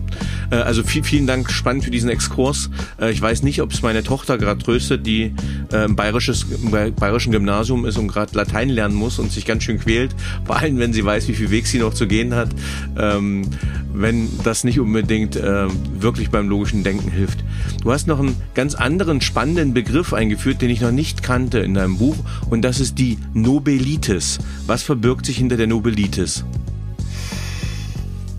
Äh, 0.51 0.57
also 0.57 0.83
viel, 0.83 1.05
vielen 1.05 1.27
Dank, 1.27 1.51
spannend 1.51 1.85
für 1.85 1.91
diesen 1.91 2.11
Exkurs. 2.11 2.71
Äh, 3.01 3.13
ich 3.13 3.21
weiß 3.21 3.43
nicht, 3.43 3.63
ob 3.63 3.73
es 3.73 3.83
meine 3.83 4.03
Tochter 4.03 4.39
gerade 4.39 4.63
tröstet, 4.63 5.07
die 5.07 5.35
äh, 5.73 5.85
im, 5.85 5.97
bayerisches, 5.97 6.47
im 6.63 6.71
bayerischen 6.71 7.33
Gymnasium 7.33 7.87
ist 7.87 7.99
und 7.99 8.09
gerade 8.09 8.35
Latein 8.37 8.69
lernen 8.69 8.95
muss 8.95 9.19
und 9.19 9.33
sich 9.33 9.47
ganz 9.47 9.63
schön 9.63 9.79
quält. 9.79 10.15
Vor 10.45 10.57
allem, 10.57 10.79
wenn 10.79 10.93
sie 10.93 11.05
weiß, 11.05 11.29
wie 11.29 11.35
viel 11.35 11.51
Weg 11.51 11.67
sie 11.67 11.79
noch 11.79 11.95
zu 11.95 12.07
gehen 12.07 12.35
hat. 12.35 12.51
Ähm, 12.99 13.47
wenn 13.93 14.29
das 14.45 14.65
nicht 14.65 14.79
unbedingt 14.81 15.37
äh, 15.37 15.67
wirklich 15.99 16.31
beim 16.31 16.49
logischen 16.49 16.85
Denken 16.85 17.11
hilft. 17.11 17.45
Du 17.83 17.93
hast 17.93 18.07
noch 18.07 18.21
einen 18.21 18.37
ganz 18.55 18.75
anderen 19.11 19.21
spannenden 19.23 19.75
Begriff 19.75 20.13
eingeführt, 20.13 20.63
den 20.63 20.71
ich 20.71 20.81
noch 20.81 20.93
nicht 20.93 21.25
kannte 21.25 21.59
in 21.59 21.75
deinem 21.75 21.99
Buch, 21.99 22.15
und 22.49 22.63
das 22.63 22.79
ist 22.79 22.97
die 22.99 23.19
Nobelitis. 23.35 24.39
Was 24.67 24.85
verbirgt 24.85 25.27
sich 25.27 25.39
hinter 25.39 25.57
der 25.57 25.67
Nobelitis? 25.67 26.45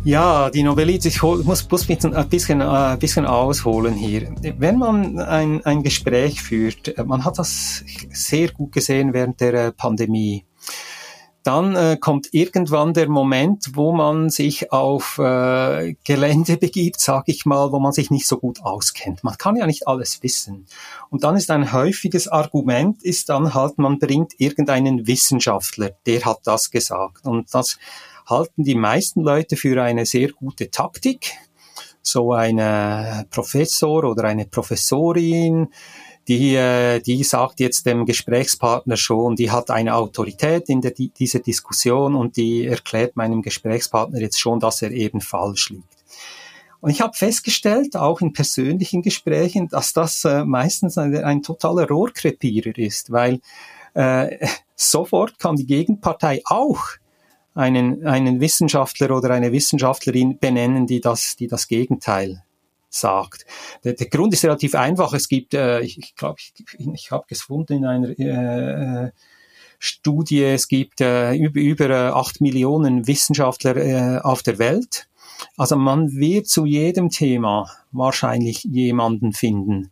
Ja, 0.05 0.49
die 0.49 0.63
Nobelitis, 0.63 1.15
ich 1.15 1.21
muss, 1.21 1.69
muss 1.69 1.87
mich 1.89 2.03
ein 2.05 2.29
bisschen, 2.29 2.61
äh, 2.61 2.63
ein 2.63 2.99
bisschen 2.99 3.25
ausholen 3.25 3.93
hier. 3.95 4.33
Wenn 4.57 4.77
man 4.77 5.19
ein, 5.19 5.63
ein 5.65 5.83
Gespräch 5.83 6.41
führt, 6.41 6.97
äh, 6.97 7.03
man 7.03 7.25
hat 7.25 7.37
das 7.37 7.83
sehr 8.09 8.47
gut 8.47 8.71
gesehen 8.71 9.13
während 9.13 9.41
der 9.41 9.53
äh, 9.53 9.71
Pandemie 9.73 10.45
dann 11.43 11.75
äh, 11.75 11.97
kommt 11.99 12.33
irgendwann 12.33 12.93
der 12.93 13.09
Moment, 13.09 13.71
wo 13.73 13.91
man 13.91 14.29
sich 14.29 14.71
auf 14.71 15.17
äh, 15.17 15.95
Gelände 16.03 16.57
begibt, 16.61 16.99
sage 16.99 17.31
ich 17.31 17.45
mal, 17.45 17.71
wo 17.71 17.79
man 17.79 17.91
sich 17.91 18.11
nicht 18.11 18.27
so 18.27 18.37
gut 18.37 18.61
auskennt. 18.63 19.23
Man 19.23 19.37
kann 19.37 19.55
ja 19.55 19.65
nicht 19.65 19.87
alles 19.87 20.21
wissen. 20.21 20.67
Und 21.09 21.23
dann 21.23 21.35
ist 21.35 21.49
ein 21.49 21.73
häufiges 21.73 22.27
Argument, 22.27 23.01
ist 23.03 23.29
dann 23.29 23.53
halt, 23.53 23.77
man 23.77 23.97
bringt 23.97 24.33
irgendeinen 24.39 25.07
Wissenschaftler, 25.07 25.91
der 26.05 26.25
hat 26.25 26.41
das 26.43 26.69
gesagt. 26.69 27.25
Und 27.25 27.53
das 27.53 27.77
halten 28.27 28.63
die 28.63 28.75
meisten 28.75 29.21
Leute 29.21 29.57
für 29.57 29.81
eine 29.81 30.05
sehr 30.05 30.29
gute 30.29 30.69
Taktik. 30.69 31.33
So 32.03 32.33
ein 32.33 32.57
Professor 33.29 34.03
oder 34.03 34.23
eine 34.23 34.45
Professorin, 34.45 35.67
die, 36.27 36.55
äh, 36.55 36.99
die 36.99 37.23
sagt 37.23 37.59
jetzt 37.59 37.85
dem 37.85 38.05
Gesprächspartner 38.05 38.97
schon, 38.97 39.35
die 39.35 39.51
hat 39.51 39.71
eine 39.71 39.95
Autorität 39.95 40.69
in 40.69 40.81
der, 40.81 40.91
dieser 40.91 41.39
Diskussion 41.39 42.15
und 42.15 42.37
die 42.37 42.65
erklärt 42.65 43.15
meinem 43.15 43.41
Gesprächspartner 43.41 44.19
jetzt 44.19 44.39
schon, 44.39 44.59
dass 44.59 44.81
er 44.81 44.91
eben 44.91 45.21
falsch 45.21 45.69
liegt. 45.69 45.87
Und 46.79 46.89
ich 46.89 47.01
habe 47.01 47.13
festgestellt, 47.15 47.95
auch 47.95 48.21
in 48.21 48.33
persönlichen 48.33 49.01
Gesprächen, 49.01 49.67
dass 49.67 49.93
das 49.93 50.25
äh, 50.25 50.43
meistens 50.43 50.97
ein, 50.97 51.15
ein 51.15 51.43
totaler 51.43 51.87
Rohrkrepierer 51.87 52.77
ist, 52.77 53.11
weil 53.11 53.39
äh, 53.93 54.47
sofort 54.75 55.39
kann 55.39 55.55
die 55.55 55.67
Gegenpartei 55.67 56.41
auch 56.45 56.81
einen, 57.53 58.05
einen 58.07 58.39
Wissenschaftler 58.39 59.15
oder 59.15 59.31
eine 59.31 59.51
Wissenschaftlerin 59.51 60.39
benennen, 60.39 60.87
die 60.87 61.01
das, 61.01 61.35
die 61.35 61.47
das 61.47 61.67
Gegenteil 61.67 62.43
sagt. 62.93 63.45
Der, 63.83 63.93
der 63.93 64.07
Grund 64.07 64.33
ist 64.33 64.43
relativ 64.43 64.75
einfach. 64.75 65.13
Es 65.13 65.27
gibt, 65.27 65.53
äh, 65.53 65.81
ich 65.81 66.15
glaube, 66.15 66.37
ich, 66.39 66.53
ich, 66.77 66.87
ich 66.87 67.11
habe 67.11 67.25
gefunden 67.27 67.73
in 67.73 67.85
einer 67.85 68.09
äh, 68.19 69.11
Studie, 69.79 70.43
es 70.43 70.67
gibt 70.67 71.01
äh, 71.01 71.33
über, 71.33 71.59
über 71.59 71.89
äh, 71.89 72.09
acht 72.09 72.39
Millionen 72.39 73.07
Wissenschaftler 73.07 73.77
äh, 73.77 74.19
auf 74.19 74.43
der 74.43 74.59
Welt. 74.59 75.07
Also 75.57 75.75
man 75.75 76.11
wird 76.11 76.47
zu 76.47 76.65
jedem 76.65 77.09
Thema 77.09 77.67
wahrscheinlich 77.91 78.63
jemanden 78.63 79.33
finden, 79.33 79.91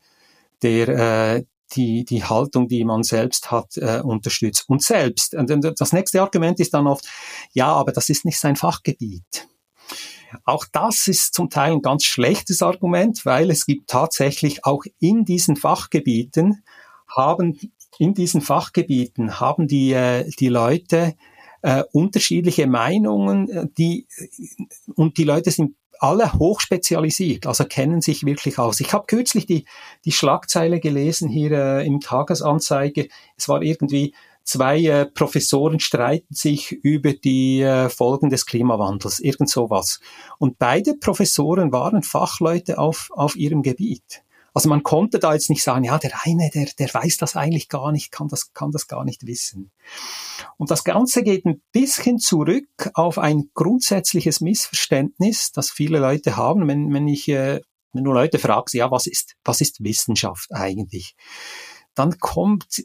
der 0.62 0.89
äh, 0.89 1.43
die, 1.76 2.06
die 2.06 2.24
Haltung, 2.24 2.68
die 2.68 2.84
man 2.84 3.04
selbst 3.04 3.52
hat, 3.52 3.78
äh, 3.78 4.02
unterstützt. 4.02 4.66
Und 4.68 4.84
selbst, 4.84 5.34
und 5.36 5.50
das 5.50 5.93
nächste 5.93 6.22
Argument 6.22 6.60
ist 6.60 6.74
dann 6.74 6.88
oft, 6.88 7.08
ja, 7.54 7.68
aber 7.68 7.91
das 7.91 8.10
ist 8.10 8.26
nicht 8.26 8.39
sein 8.39 8.56
Fachgebiet. 8.56 9.49
Auch 10.43 10.65
das 10.71 11.07
ist 11.07 11.34
zum 11.34 11.49
Teil 11.49 11.73
ein 11.73 11.82
ganz 11.82 12.03
schlechtes 12.03 12.61
Argument, 12.61 13.25
weil 13.25 13.49
es 13.51 13.65
gibt 13.65 13.89
tatsächlich 13.89 14.65
auch 14.65 14.84
in 14.99 15.25
diesen 15.25 15.55
Fachgebieten 15.55 16.63
haben 17.07 17.57
in 17.99 18.13
diesen 18.13 18.41
Fachgebieten 18.41 19.39
haben 19.39 19.67
die, 19.67 19.91
äh, 19.91 20.30
die 20.39 20.47
Leute 20.47 21.15
äh, 21.61 21.84
unterschiedliche 21.91 22.65
Meinungen, 22.65 23.49
äh, 23.49 23.67
die, 23.77 24.07
und 24.95 25.17
die 25.17 25.25
Leute 25.25 25.51
sind 25.51 25.75
alle 25.99 26.32
hochspezialisiert, 26.32 27.45
also 27.45 27.65
kennen 27.65 27.99
sich 27.99 28.25
wirklich 28.25 28.57
aus. 28.57 28.80
Ich 28.80 28.93
habe 28.93 29.05
kürzlich 29.05 29.45
die, 29.45 29.65
die 30.05 30.13
Schlagzeile 30.13 30.80
gelesen 30.80 31.27
hier 31.30 31.51
äh, 31.51 31.86
im 31.86 31.99
Tagesanzeiger. 31.99 33.03
Es 33.36 33.49
war 33.49 33.61
irgendwie, 33.61 34.13
zwei 34.44 34.84
äh, 34.84 35.06
Professoren 35.06 35.80
streiten 35.80 36.34
sich 36.34 36.72
über 36.72 37.14
die 37.14 37.62
äh, 37.62 37.90
Folgen 37.90 38.30
des 38.30 38.46
Klimawandels, 38.46 39.20
irgend 39.20 39.50
sowas. 39.50 40.00
Und 40.38 40.58
beide 40.58 40.96
Professoren 40.96 41.72
waren 41.72 42.04
Fachleute 42.04 42.80
auf, 42.80 43.10
auf 43.14 43.36
ihrem 43.36 43.62
Gebiet. 43.62 44.24
Also 44.54 44.70
man 44.70 44.84
konnte 44.84 45.20
da 45.20 45.34
jetzt 45.34 45.50
nicht 45.50 45.64
sagen, 45.64 45.84
ja, 45.84 45.98
der 45.98 46.12
eine, 46.24 46.50
der, 46.50 46.68
der 46.78 46.94
weiß 46.94 47.18
das 47.18 47.36
eigentlich 47.36 47.70
gar 47.70 47.92
nicht, 47.92 48.12
kann 48.12 48.28
das, 48.28 48.52
kann 48.54 48.72
das 48.72 48.88
gar 48.88 49.06
nicht 49.06 49.26
wissen. 49.26 49.72
Und 50.58 50.72
das 50.72 50.84
Ganze 50.84 51.24
geht 51.24 51.46
ein 51.46 51.62
bisschen 51.72 52.20
zurück 52.20 52.90
auf 52.94 53.20
ein 53.20 53.50
grundsätzliches 53.54 54.42
Missverständnis, 54.42 55.52
das 55.52 55.70
viele 55.70 56.00
Leute 56.00 56.36
haben, 56.36 56.68
wenn, 56.68 56.92
wenn 56.94 57.08
ich, 57.08 57.30
äh, 57.30 57.62
wenn 57.94 58.04
du 58.04 58.12
Leute 58.12 58.40
fragst, 58.40 58.76
ja, 58.76 58.92
was 58.92 59.08
ist, 59.08 59.36
was 59.44 59.62
ist 59.62 59.84
Wissenschaft 59.84 60.50
eigentlich? 60.52 61.16
Dann 62.00 62.18
kommt 62.20 62.82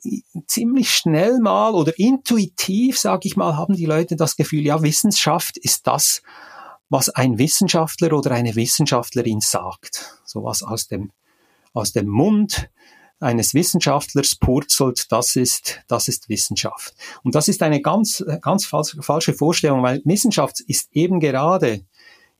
ziemlich 0.48 0.90
schnell 0.90 1.38
mal 1.38 1.74
oder 1.74 1.96
intuitiv, 1.98 2.98
sage 2.98 3.28
ich 3.28 3.36
mal, 3.36 3.56
haben 3.56 3.76
die 3.76 3.86
Leute 3.86 4.16
das 4.16 4.34
Gefühl, 4.34 4.66
ja, 4.66 4.82
Wissenschaft 4.82 5.56
ist 5.56 5.86
das, 5.86 6.20
was 6.88 7.10
ein 7.10 7.38
Wissenschaftler 7.38 8.12
oder 8.12 8.32
eine 8.32 8.56
Wissenschaftlerin 8.56 9.40
sagt. 9.40 10.18
Sowas 10.24 10.64
aus 10.64 10.88
dem 10.88 11.12
aus 11.74 11.92
dem 11.92 12.08
Mund 12.08 12.70
eines 13.20 13.54
Wissenschaftlers 13.54 14.36
purzelt, 14.36 15.12
das 15.12 15.36
ist, 15.36 15.80
das 15.86 16.08
ist 16.08 16.28
Wissenschaft. 16.28 16.94
Und 17.22 17.34
das 17.34 17.48
ist 17.48 17.62
eine 17.62 17.80
ganz, 17.80 18.24
ganz 18.40 18.66
falsche 18.66 19.32
Vorstellung, 19.32 19.82
weil 19.82 20.02
Wissenschaft 20.04 20.60
ist 20.60 20.88
eben 20.92 21.20
gerade, 21.20 21.84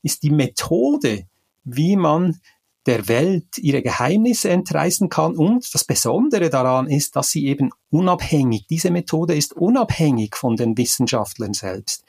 ist 0.03 0.23
die 0.23 0.31
Methode, 0.31 1.27
wie 1.63 1.95
man 1.95 2.39
der 2.85 3.07
Welt 3.07 3.57
ihre 3.57 3.81
Geheimnisse 3.81 4.49
entreißen 4.49 5.09
kann. 5.09 5.35
Und 5.35 5.73
das 5.73 5.83
Besondere 5.83 6.49
daran 6.49 6.87
ist, 6.87 7.15
dass 7.15 7.31
sie 7.31 7.47
eben 7.47 7.71
unabhängig, 7.89 8.67
diese 8.67 8.91
Methode 8.91 9.35
ist 9.35 9.53
unabhängig 9.53 10.35
von 10.35 10.55
den 10.55 10.77
Wissenschaftlern 10.77 11.53
selbst. 11.53 12.03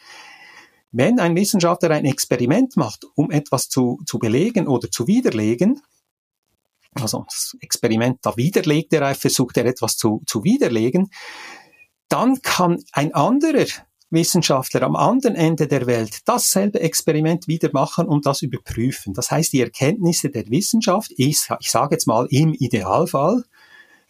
Wenn 0.92 1.18
ein 1.18 1.36
Wissenschaftler 1.36 1.90
ein 1.90 2.04
Experiment 2.04 2.76
macht, 2.76 3.04
um 3.14 3.30
etwas 3.30 3.68
zu, 3.68 4.00
zu 4.06 4.18
belegen 4.18 4.66
oder 4.66 4.90
zu 4.90 5.06
widerlegen, 5.06 5.82
also 6.94 7.24
das 7.26 7.56
Experiment 7.60 8.18
da 8.22 8.36
widerlegt 8.36 8.92
er, 8.92 9.14
versucht 9.14 9.56
er 9.58 9.66
etwas 9.66 9.96
zu, 9.96 10.22
zu 10.26 10.44
widerlegen, 10.44 11.10
dann 12.08 12.40
kann 12.40 12.82
ein 12.92 13.12
anderer 13.14 13.66
Wissenschaftler 14.10 14.82
am 14.82 14.96
anderen 14.96 15.34
Ende 15.34 15.66
der 15.66 15.86
Welt 15.86 16.20
dasselbe 16.26 16.80
Experiment 16.80 17.48
wieder 17.48 17.70
machen 17.72 18.06
und 18.06 18.26
das 18.26 18.42
überprüfen. 18.42 19.14
Das 19.14 19.30
heißt, 19.30 19.52
die 19.52 19.60
Erkenntnisse 19.60 20.30
der 20.30 20.48
Wissenschaft, 20.48 21.12
ich, 21.16 21.48
ich 21.60 21.70
sage 21.70 21.94
jetzt 21.94 22.06
mal 22.06 22.26
im 22.30 22.54
Idealfall, 22.54 23.44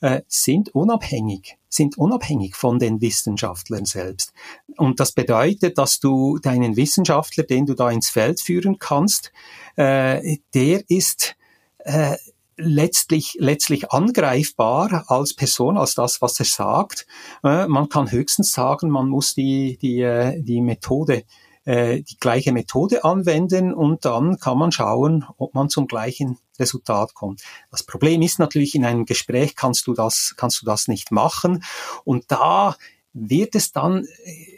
äh, 0.03 0.21
sind 0.29 0.75
unabhängig, 0.75 1.57
sind 1.69 1.97
unabhängig 1.97 2.55
von 2.55 2.79
den 2.79 3.01
Wissenschaftlern 3.01 3.87
selbst. 3.87 4.33
Und 4.77 5.01
das 5.01 5.13
bedeutet, 5.13 5.79
dass 5.79 6.01
du 6.01 6.39
deinen 6.39 6.77
Wissenschaftler, 6.77 7.45
den 7.45 7.65
du 7.65 7.75
da 7.75 7.91
ins 7.91 8.11
Feld 8.11 8.41
führen 8.41 8.79
kannst, 8.79 9.33
äh, 9.77 10.37
der 10.53 10.83
ist 10.89 11.37
äh, 11.79 12.17
letztlich, 12.57 13.37
letztlich 13.39 13.93
angreifbar 13.93 15.05
als 15.09 15.35
Person, 15.35 15.77
als 15.77 15.95
das, 15.95 16.23
was 16.23 16.39
er 16.39 16.47
sagt. 16.47 17.07
Äh, 17.45 17.67
man 17.67 17.89
kann 17.89 18.11
höchstens 18.11 18.53
sagen, 18.53 18.91
man 18.91 19.09
muss 19.09 19.35
die, 19.35 19.79
die, 19.81 20.01
äh, 20.01 20.43
die 20.43 20.61
Methode, 20.61 21.25
äh, 21.65 22.03
die 22.03 22.17
gleiche 22.19 22.53
Methode 22.53 23.05
anwenden 23.05 23.75
und 23.75 24.05
dann 24.05 24.39
kann 24.39 24.59
man 24.59 24.73
schauen, 24.73 25.27
ob 25.37 25.55
man 25.55 25.69
zum 25.69 25.87
gleichen 25.87 26.39
Resultat 26.59 27.15
kommt. 27.15 27.43
Das 27.71 27.83
Problem 27.83 28.23
ist 28.23 28.39
natürlich, 28.39 28.75
in 28.75 28.85
einem 28.85 29.05
Gespräch 29.05 29.57
kannst 29.57 29.87
du 29.87 29.93
das, 29.93 30.35
kannst 30.37 30.63
du 30.63 30.67
das 30.67 30.89
nicht 30.89 31.11
machen 31.11 31.63
und 32.05 32.25
da 32.29 32.77
wird 33.19 33.55
es 33.55 33.73
dann, 33.73 34.07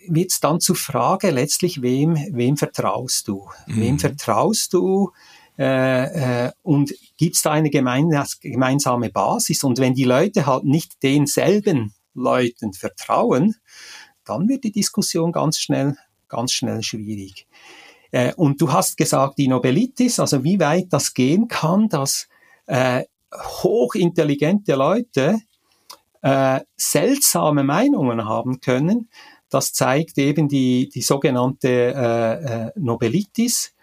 wird 0.08 0.32
es 0.32 0.40
dann 0.40 0.60
zur 0.60 0.74
Frage 0.74 1.30
letztlich, 1.30 1.80
wem, 1.80 2.16
wem 2.32 2.56
vertraust 2.56 3.28
du? 3.28 3.48
Mhm. 3.66 3.80
Wem 3.80 3.98
vertraust 4.00 4.74
du? 4.74 5.12
Äh, 5.58 6.46
äh, 6.46 6.52
und 6.62 6.94
gibt 7.16 7.36
es 7.36 7.42
da 7.42 7.50
eine 7.50 7.70
gemeinsame 7.70 9.10
Basis? 9.10 9.64
Und 9.64 9.78
wenn 9.78 9.94
die 9.94 10.04
Leute 10.04 10.46
halt 10.46 10.64
nicht 10.64 11.02
denselben 11.02 11.94
Leuten 12.14 12.72
vertrauen, 12.72 13.56
dann 14.24 14.48
wird 14.48 14.64
die 14.64 14.72
Diskussion 14.72 15.32
ganz 15.32 15.58
schnell, 15.58 15.96
ganz 16.28 16.52
schnell 16.52 16.82
schwierig. 16.82 17.46
Äh, 18.10 18.34
und 18.34 18.60
du 18.60 18.72
hast 18.72 18.96
gesagt, 18.96 19.38
die 19.38 19.48
Nobelitis, 19.48 20.20
also 20.20 20.44
wie 20.44 20.60
weit 20.60 20.86
das 20.90 21.12
gehen 21.12 21.48
kann, 21.48 21.88
dass 21.88 22.28
äh, 22.66 23.04
hochintelligente 23.34 24.74
Leute 24.74 25.40
äh, 26.22 26.60
seltsame 26.76 27.64
Meinungen 27.64 28.24
haben 28.24 28.60
können, 28.60 29.08
das 29.50 29.72
zeigt 29.72 30.18
eben 30.18 30.48
die, 30.48 30.88
die 30.88 31.00
sogenannte 31.00 32.72
äh, 32.74 32.78
Nobelitis. 32.78 33.74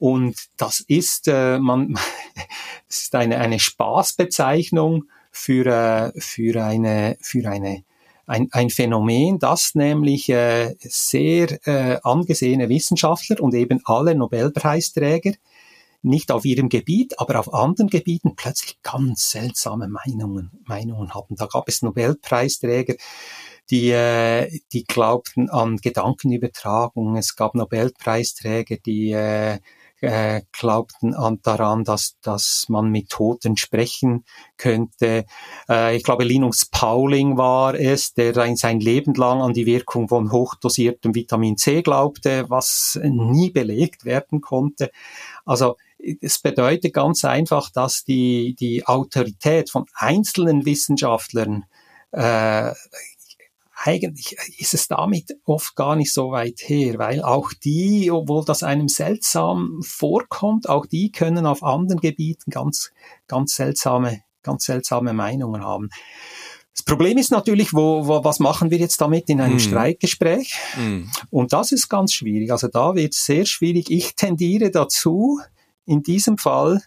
Und 0.00 0.48
das 0.56 0.80
ist, 0.80 1.28
äh, 1.28 1.58
man, 1.58 1.92
das 2.88 3.02
ist 3.02 3.14
eine, 3.14 3.38
eine 3.38 3.60
Spaßbezeichnung 3.60 5.04
für, 5.30 5.66
äh, 5.66 6.18
für 6.18 6.64
eine, 6.64 7.18
für 7.20 7.46
eine, 7.48 7.84
ein, 8.26 8.48
ein 8.50 8.70
Phänomen, 8.70 9.38
das 9.38 9.74
nämlich 9.74 10.30
äh, 10.30 10.74
sehr 10.80 11.66
äh, 11.66 11.98
angesehene 12.02 12.70
Wissenschaftler 12.70 13.42
und 13.42 13.54
eben 13.54 13.82
alle 13.84 14.14
Nobelpreisträger 14.14 15.34
nicht 16.02 16.32
auf 16.32 16.46
ihrem 16.46 16.70
Gebiet, 16.70 17.18
aber 17.18 17.38
auf 17.38 17.52
anderen 17.52 17.90
Gebieten 17.90 18.34
plötzlich 18.34 18.80
ganz 18.82 19.28
seltsame 19.30 19.86
Meinungen, 19.86 20.50
Meinungen 20.64 21.12
haben. 21.12 21.36
Da 21.36 21.44
gab 21.44 21.68
es 21.68 21.82
Nobelpreisträger, 21.82 22.94
die, 23.68 23.90
äh, 23.90 24.60
die 24.72 24.84
glaubten 24.84 25.50
an 25.50 25.76
Gedankenübertragung. 25.76 27.16
Es 27.16 27.36
gab 27.36 27.54
Nobelpreisträger, 27.54 28.78
die 28.78 29.12
äh, 29.12 29.58
äh, 30.00 30.42
glaubten 30.52 31.14
an, 31.14 31.40
daran, 31.42 31.84
dass, 31.84 32.16
dass 32.22 32.66
man 32.68 32.90
mit 32.90 33.10
Toten 33.10 33.56
sprechen 33.56 34.24
könnte. 34.56 35.24
Äh, 35.68 35.96
ich 35.96 36.02
glaube, 36.02 36.24
Linus 36.24 36.66
Pauling 36.66 37.36
war 37.36 37.74
es, 37.74 38.14
der 38.14 38.34
sein 38.56 38.80
Leben 38.80 39.14
lang 39.14 39.40
an 39.40 39.52
die 39.52 39.66
Wirkung 39.66 40.08
von 40.08 40.32
hochdosiertem 40.32 41.14
Vitamin 41.14 41.56
C 41.56 41.82
glaubte, 41.82 42.48
was 42.48 42.98
nie 43.02 43.50
belegt 43.50 44.04
werden 44.04 44.40
konnte. 44.40 44.90
Also 45.44 45.76
es 46.20 46.38
bedeutet 46.38 46.94
ganz 46.94 47.24
einfach, 47.24 47.70
dass 47.70 48.04
die, 48.04 48.54
die 48.58 48.86
Autorität 48.86 49.70
von 49.70 49.84
einzelnen 49.94 50.64
Wissenschaftlern 50.64 51.64
äh, 52.12 52.72
eigentlich 53.82 54.36
ist 54.58 54.74
es 54.74 54.88
damit 54.88 55.38
oft 55.44 55.74
gar 55.74 55.96
nicht 55.96 56.12
so 56.12 56.32
weit 56.32 56.60
her, 56.66 56.98
weil 56.98 57.22
auch 57.22 57.52
die, 57.52 58.10
obwohl 58.10 58.44
das 58.44 58.62
einem 58.62 58.88
seltsam 58.88 59.80
vorkommt, 59.82 60.68
auch 60.68 60.84
die 60.84 61.10
können 61.10 61.46
auf 61.46 61.62
anderen 61.62 62.00
Gebieten 62.00 62.50
ganz, 62.50 62.92
ganz 63.26 63.54
seltsame, 63.54 64.20
ganz 64.42 64.64
seltsame 64.64 65.14
Meinungen 65.14 65.64
haben. 65.64 65.88
Das 66.72 66.84
Problem 66.84 67.16
ist 67.16 67.30
natürlich, 67.30 67.72
wo, 67.72 68.06
wo, 68.06 68.22
was 68.22 68.38
machen 68.38 68.70
wir 68.70 68.78
jetzt 68.78 69.00
damit 69.00 69.28
in 69.28 69.40
einem 69.40 69.56
mm. 69.56 69.60
Streitgespräch? 69.60 70.54
Mm. 70.76 71.04
Und 71.30 71.52
das 71.52 71.72
ist 71.72 71.88
ganz 71.88 72.12
schwierig. 72.12 72.52
Also 72.52 72.68
da 72.68 72.94
wird 72.94 73.14
es 73.14 73.24
sehr 73.24 73.44
schwierig. 73.44 73.90
Ich 73.90 74.14
tendiere 74.14 74.70
dazu, 74.70 75.40
in 75.86 76.02
diesem 76.02 76.38
Fall 76.38 76.82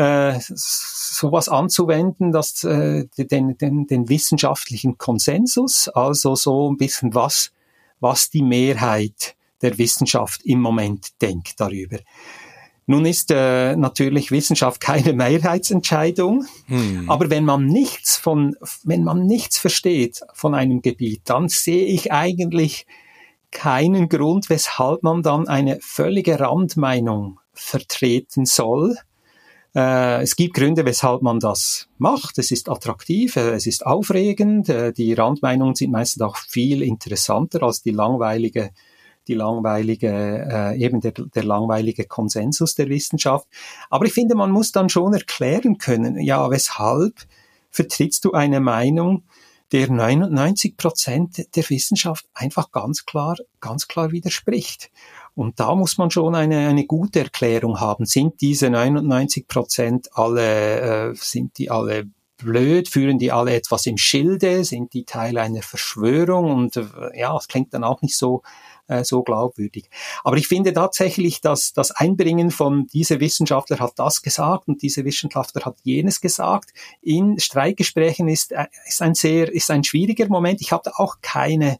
äh, 0.00 0.40
sowas 0.40 1.50
anzuwenden, 1.50 2.32
dass 2.32 2.64
äh, 2.64 3.06
den, 3.18 3.58
den, 3.58 3.86
den 3.86 4.08
wissenschaftlichen 4.08 4.96
Konsensus, 4.96 5.88
also 5.88 6.34
so 6.34 6.70
ein 6.70 6.78
bisschen 6.78 7.14
was, 7.14 7.52
was 8.00 8.30
die 8.30 8.42
Mehrheit 8.42 9.36
der 9.60 9.76
Wissenschaft 9.76 10.40
im 10.44 10.62
Moment 10.62 11.20
denkt 11.20 11.60
darüber. 11.60 11.98
Nun 12.86 13.04
ist 13.04 13.30
äh, 13.30 13.76
natürlich 13.76 14.30
Wissenschaft 14.30 14.80
keine 14.80 15.12
Mehrheitsentscheidung, 15.12 16.46
hm. 16.66 17.10
aber 17.10 17.28
wenn 17.28 17.44
man 17.44 17.66
nichts 17.66 18.16
von, 18.16 18.56
wenn 18.84 19.04
man 19.04 19.26
nichts 19.26 19.58
versteht 19.58 20.22
von 20.32 20.54
einem 20.54 20.80
Gebiet, 20.80 21.22
dann 21.26 21.50
sehe 21.50 21.84
ich 21.84 22.10
eigentlich 22.10 22.86
keinen 23.50 24.08
Grund, 24.08 24.48
weshalb 24.48 25.02
man 25.02 25.22
dann 25.22 25.46
eine 25.46 25.78
völlige 25.82 26.40
Randmeinung 26.40 27.38
vertreten 27.52 28.46
soll. 28.46 28.96
Äh, 29.74 30.22
es 30.22 30.36
gibt 30.36 30.54
Gründe, 30.54 30.84
weshalb 30.84 31.22
man 31.22 31.38
das 31.38 31.88
macht. 31.98 32.38
Es 32.38 32.50
ist 32.50 32.68
attraktiv, 32.68 33.36
äh, 33.36 33.50
es 33.50 33.66
ist 33.66 33.86
aufregend. 33.86 34.68
Äh, 34.68 34.92
die 34.92 35.12
Randmeinungen 35.12 35.74
sind 35.74 35.92
meistens 35.92 36.22
auch 36.22 36.36
viel 36.36 36.82
interessanter 36.82 37.62
als 37.62 37.82
die 37.82 37.92
langweilige 37.92 38.70
die 39.28 39.34
langweilige, 39.34 40.74
eben 40.76 41.00
der, 41.02 41.12
der 41.12 41.44
langweilige 41.44 42.04
Konsensus 42.06 42.74
der 42.74 42.88
Wissenschaft. 42.88 43.46
Aber 43.88 44.06
ich 44.06 44.12
finde, 44.12 44.34
man 44.34 44.50
muss 44.50 44.72
dann 44.72 44.88
schon 44.88 45.12
erklären 45.12 45.78
können, 45.78 46.18
ja, 46.18 46.50
weshalb 46.50 47.14
vertrittst 47.70 48.24
du 48.24 48.32
eine 48.32 48.60
Meinung, 48.60 49.22
der 49.72 49.88
99 49.88 50.76
Prozent 50.76 51.54
der 51.54 51.70
Wissenschaft 51.70 52.26
einfach 52.34 52.72
ganz 52.72 53.04
klar, 53.04 53.36
ganz 53.60 53.86
klar 53.86 54.10
widerspricht. 54.10 54.90
Und 55.34 55.60
da 55.60 55.74
muss 55.74 55.98
man 55.98 56.10
schon 56.10 56.34
eine, 56.34 56.68
eine 56.68 56.86
gute 56.86 57.20
Erklärung 57.20 57.80
haben. 57.80 58.04
Sind 58.04 58.40
diese 58.40 58.70
99 58.70 59.46
Prozent 59.48 60.08
alle, 60.12 61.10
äh, 61.10 61.14
sind 61.14 61.58
die 61.58 61.70
alle 61.70 62.08
blöd? 62.36 62.88
Führen 62.88 63.18
die 63.18 63.32
alle 63.32 63.54
etwas 63.54 63.86
im 63.86 63.96
Schilde? 63.96 64.64
Sind 64.64 64.92
die 64.92 65.04
Teil 65.04 65.38
einer 65.38 65.62
Verschwörung? 65.62 66.50
Und 66.50 66.76
äh, 66.76 66.84
ja, 67.14 67.36
es 67.36 67.48
klingt 67.48 67.74
dann 67.74 67.84
auch 67.84 68.02
nicht 68.02 68.16
so 68.16 68.42
äh, 68.90 69.04
so 69.04 69.22
glaubwürdig. 69.22 69.88
Aber 70.24 70.36
ich 70.36 70.48
finde 70.48 70.72
tatsächlich, 70.72 71.40
dass 71.40 71.72
das 71.72 71.92
Einbringen 71.92 72.50
von 72.50 72.88
dieser 72.88 73.20
Wissenschaftler 73.20 73.78
hat 73.78 73.92
das 73.96 74.20
gesagt 74.20 74.66
und 74.66 74.82
dieser 74.82 75.04
Wissenschaftler 75.04 75.64
hat 75.64 75.76
jenes 75.84 76.20
gesagt. 76.20 76.70
In 77.00 77.38
Streitgesprächen 77.38 78.28
ist, 78.28 78.50
äh, 78.50 78.66
ist 78.86 79.00
ein 79.00 79.14
sehr, 79.14 79.52
ist 79.52 79.70
ein 79.70 79.84
schwieriger 79.84 80.26
Moment. 80.28 80.60
Ich 80.60 80.72
habe 80.72 80.90
auch 80.98 81.18
keine 81.22 81.78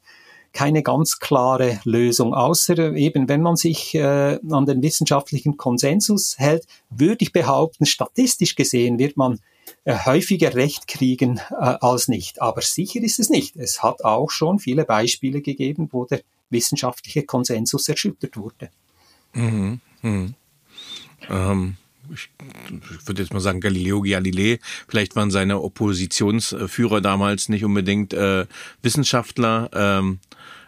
keine 0.52 0.82
ganz 0.82 1.18
klare 1.18 1.80
Lösung, 1.84 2.34
außer 2.34 2.94
eben, 2.94 3.28
wenn 3.28 3.42
man 3.42 3.56
sich 3.56 3.94
äh, 3.94 4.38
an 4.50 4.66
den 4.66 4.82
wissenschaftlichen 4.82 5.56
Konsensus 5.56 6.38
hält, 6.38 6.66
würde 6.90 7.18
ich 7.20 7.32
behaupten, 7.32 7.86
statistisch 7.86 8.56
gesehen 8.56 8.98
wird 8.98 9.16
man 9.16 9.38
äh, 9.84 9.96
häufiger 10.04 10.54
Recht 10.54 10.88
kriegen 10.88 11.38
äh, 11.50 11.54
als 11.54 12.08
nicht. 12.08 12.42
Aber 12.42 12.62
sicher 12.62 13.00
ist 13.00 13.18
es 13.18 13.30
nicht. 13.30 13.56
Es 13.56 13.82
hat 13.82 14.04
auch 14.04 14.30
schon 14.30 14.58
viele 14.58 14.84
Beispiele 14.84 15.40
gegeben, 15.40 15.88
wo 15.92 16.04
der 16.04 16.20
wissenschaftliche 16.50 17.22
Konsensus 17.22 17.88
erschüttert 17.88 18.36
wurde. 18.36 18.70
Mhm. 19.32 19.80
Mhm. 20.02 20.34
Ähm, 21.28 21.76
ich, 22.12 22.30
würde 23.06 23.22
jetzt 23.22 23.32
mal 23.32 23.40
sagen, 23.40 23.60
Galileo 23.60 24.02
Galilei, 24.02 24.58
vielleicht 24.88 25.16
waren 25.16 25.30
seine 25.30 25.60
Oppositionsführer 25.60 27.00
damals 27.00 27.48
nicht 27.48 27.64
unbedingt 27.64 28.12
äh, 28.12 28.46
Wissenschaftler. 28.82 29.70
Ähm, 29.72 30.20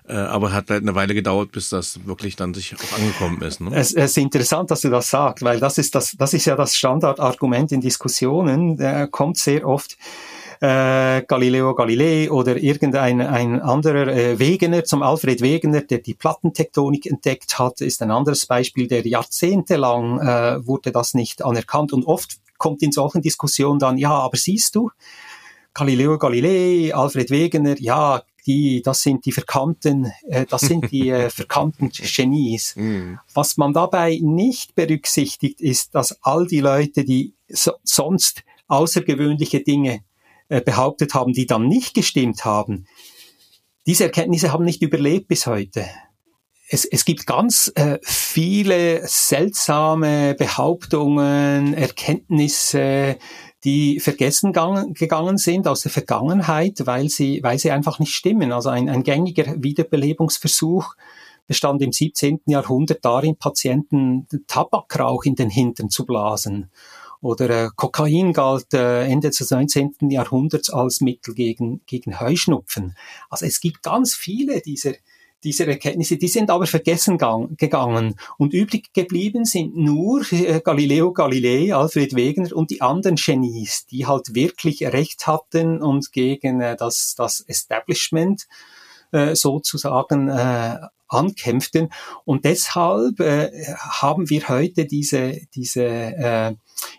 äh, 0.09 0.14
aber 0.14 0.53
hat 0.53 0.68
halt 0.68 0.82
eine 0.82 0.97
Weile 0.97 1.14
gedauert, 1.14 1.53
bis 1.53 1.68
das 1.68 2.05
wirklich 2.07 2.34
dann 2.34 2.55
sich 2.55 2.74
auch 2.74 2.99
angekommen 2.99 3.40
ist. 3.43 3.61
Ne? 3.61 3.70
Es, 3.72 3.93
es 3.95 4.11
ist 4.11 4.16
interessant, 4.18 4.70
dass 4.70 4.80
du 4.80 4.90
das 4.90 5.09
sagst, 5.09 5.45
weil 5.45 5.61
das 5.61 5.78
ist 5.78 5.95
das, 5.95 6.16
das 6.18 6.34
ist 6.34 6.45
ja 6.45 6.57
das 6.57 6.76
Standardargument 6.76 7.70
in 7.70 7.80
Diskussionen. 7.80 8.76
Der 8.76 9.07
kommt 9.07 9.38
sehr 9.38 9.66
oft 9.66 9.97
äh, 10.62 11.24
Galileo 11.26 11.74
Galilei 11.74 12.30
oder 12.30 12.56
irgendein 12.56 13.20
ein 13.20 13.60
anderer 13.60 14.06
äh, 14.06 14.38
Wegener, 14.38 14.84
zum 14.84 15.02
Alfred 15.02 15.40
Wegener, 15.40 15.80
der 15.80 15.98
die 15.98 16.14
Plattentektonik 16.14 17.06
entdeckt 17.06 17.58
hat, 17.58 17.80
ist 17.80 18.00
ein 18.00 18.12
anderes 18.12 18.46
Beispiel, 18.46 18.86
der 18.86 19.04
jahrzehntelang 19.04 20.20
äh, 20.20 20.64
wurde 20.64 20.92
das 20.92 21.14
nicht 21.14 21.44
anerkannt 21.44 21.92
und 21.92 22.04
oft 22.04 22.36
kommt 22.58 22.80
in 22.82 22.92
solchen 22.92 23.22
Diskussionen 23.22 23.80
dann, 23.80 23.98
ja, 23.98 24.12
aber 24.12 24.36
siehst 24.36 24.76
du, 24.76 24.92
Galileo 25.74 26.16
Galilei, 26.16 26.94
Alfred 26.94 27.30
Wegener, 27.30 27.74
ja, 27.80 28.22
die, 28.46 28.82
das 28.82 29.02
sind 29.02 29.26
die 29.26 29.32
verkannten, 29.32 30.12
äh, 30.28 30.46
das 30.48 30.60
sind 30.60 30.92
die 30.92 31.08
äh, 31.08 31.28
verkannten 31.30 31.90
Genies. 31.90 32.76
Mm. 32.76 33.14
Was 33.34 33.56
man 33.56 33.72
dabei 33.72 34.20
nicht 34.22 34.76
berücksichtigt, 34.76 35.60
ist, 35.60 35.94
dass 35.96 36.22
all 36.22 36.46
die 36.46 36.60
Leute, 36.60 37.04
die 37.04 37.34
so, 37.48 37.72
sonst 37.82 38.44
außergewöhnliche 38.68 39.60
Dinge 39.60 40.02
behauptet 40.61 41.14
haben, 41.14 41.32
die 41.32 41.46
dann 41.46 41.66
nicht 41.66 41.94
gestimmt 41.94 42.44
haben, 42.44 42.86
diese 43.86 44.05
Erkenntnisse 44.05 44.53
haben 44.53 44.64
nicht 44.64 44.82
überlebt 44.82 45.28
bis 45.28 45.46
heute. 45.46 45.84
Es, 46.68 46.84
es 46.84 47.05
gibt 47.05 47.26
ganz 47.26 47.70
äh, 47.74 47.98
viele 48.03 49.07
seltsame 49.07 50.34
Behauptungen, 50.34 51.74
Erkenntnisse, 51.74 53.18
die 53.64 54.00
vergessen 54.00 54.53
gegangen, 54.53 54.94
gegangen 54.94 55.36
sind 55.36 55.66
aus 55.66 55.80
der 55.80 55.90
Vergangenheit, 55.90 56.86
weil 56.86 57.09
sie, 57.09 57.42
weil 57.42 57.59
sie 57.59 57.72
einfach 57.72 57.98
nicht 57.98 58.14
stimmen. 58.14 58.53
Also 58.53 58.70
ein, 58.70 58.88
ein 58.88 59.03
gängiger 59.03 59.62
Wiederbelebungsversuch 59.62 60.94
bestand 61.46 61.82
im 61.82 61.92
17. 61.92 62.40
Jahrhundert 62.46 63.05
darin, 63.05 63.36
Patienten 63.36 64.26
Tabakrauch 64.46 65.24
in 65.24 65.34
den 65.34 65.50
Hintern 65.50 65.90
zu 65.90 66.07
blasen. 66.07 66.70
Oder 67.22 67.66
äh, 67.66 67.70
Kokain 67.74 68.32
galt 68.32 68.74
äh, 68.74 69.04
Ende 69.04 69.30
des 69.30 69.50
19. 69.50 70.10
Jahrhunderts 70.10 70.70
als 70.70 71.00
Mittel 71.00 71.34
gegen, 71.34 71.80
gegen 71.86 72.20
Heuschnupfen. 72.20 72.96
Also 73.30 73.46
es 73.46 73.60
gibt 73.60 73.82
ganz 73.82 74.14
viele 74.14 74.60
dieser, 74.60 74.92
dieser 75.44 75.68
Erkenntnisse, 75.68 76.16
die 76.16 76.26
sind 76.26 76.50
aber 76.50 76.66
vergessen 76.66 77.18
gegangen. 77.56 78.16
Und 78.38 78.52
übrig 78.52 78.92
geblieben 78.92 79.44
sind 79.44 79.76
nur 79.76 80.24
äh, 80.32 80.60
Galileo 80.60 81.12
Galilei, 81.12 81.72
Alfred 81.72 82.16
Wegener 82.16 82.54
und 82.56 82.70
die 82.70 82.82
anderen 82.82 83.16
Genies, 83.16 83.86
die 83.86 84.06
halt 84.06 84.34
wirklich 84.34 84.82
Recht 84.82 85.28
hatten 85.28 85.80
und 85.80 86.10
gegen 86.10 86.60
äh, 86.60 86.76
das, 86.76 87.14
das 87.16 87.40
Establishment 87.40 88.48
äh, 89.12 89.36
sozusagen 89.36 90.28
äh, 90.28 90.78
ankämpften. 91.06 91.92
Und 92.24 92.44
deshalb 92.44 93.20
äh, 93.20 93.50
haben 93.76 94.28
wir 94.28 94.48
heute 94.48 94.86
diese, 94.86 95.38
diese 95.54 95.84
äh, 95.84 96.54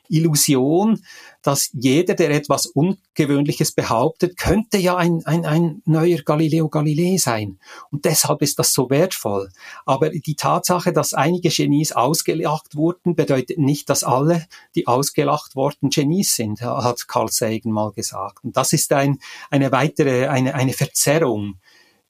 Illusion, 0.09 1.03
dass 1.43 1.69
jeder, 1.73 2.15
der 2.15 2.31
etwas 2.31 2.65
Ungewöhnliches 2.67 3.73
behauptet, 3.73 4.37
könnte 4.37 4.77
ja 4.77 4.95
ein, 4.95 5.25
ein, 5.25 5.45
ein 5.45 5.81
neuer 5.85 6.19
Galileo 6.19 6.69
Galilei 6.69 7.17
sein. 7.17 7.59
Und 7.91 8.05
deshalb 8.05 8.41
ist 8.41 8.59
das 8.59 8.73
so 8.73 8.89
wertvoll. 8.89 9.49
Aber 9.85 10.09
die 10.09 10.35
Tatsache, 10.35 10.93
dass 10.93 11.13
einige 11.13 11.49
Genies 11.49 11.91
ausgelacht 11.91 12.75
wurden, 12.75 13.15
bedeutet 13.15 13.57
nicht, 13.57 13.89
dass 13.89 14.03
alle, 14.03 14.45
die 14.75 14.87
ausgelacht 14.87 15.55
wurden, 15.55 15.89
Genies 15.89 16.35
sind, 16.35 16.61
hat 16.61 17.07
Carl 17.07 17.29
Sagan 17.29 17.73
mal 17.73 17.91
gesagt. 17.91 18.43
Und 18.43 18.55
das 18.55 18.71
ist 18.71 18.93
ein, 18.93 19.19
eine 19.51 19.71
weitere, 19.73 20.27
eine, 20.27 20.55
eine 20.55 20.73
Verzerrung, 20.73 21.55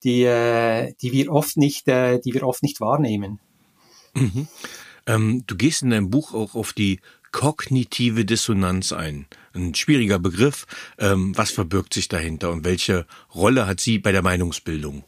die, 0.04 0.24
äh, 0.24 0.94
die 1.02 1.12
wir 1.12 1.32
oft 1.32 1.58
nicht, 1.58 1.88
äh, 1.88 2.20
die 2.20 2.34
wir 2.36 2.46
oft 2.46 2.62
nicht 2.62 2.82
wahrnehmen. 2.82 3.40
Mhm. 4.14 4.48
Ähm, 5.08 5.44
du 5.48 5.56
gehst 5.56 5.82
in 5.82 5.90
deinem 5.90 6.10
Buch 6.10 6.34
auch 6.34 6.56
auf 6.56 6.74
die 6.74 7.00
kognitive 7.34 8.24
Dissonanz 8.24 8.94
ein. 8.94 9.26
Ein 9.54 9.76
schwieriger 9.76 10.20
Begriff. 10.20 10.66
Ähm, 10.98 11.38
was 11.38 11.52
verbirgt 11.52 11.94
sich 11.94 12.08
dahinter 12.08 12.52
und 12.52 12.64
welche 12.64 13.06
Rolle 13.36 13.68
hat 13.68 13.82
sie 13.82 14.00
bei 14.00 14.14
der 14.14 14.22
Meinungsbildung? 14.22 15.04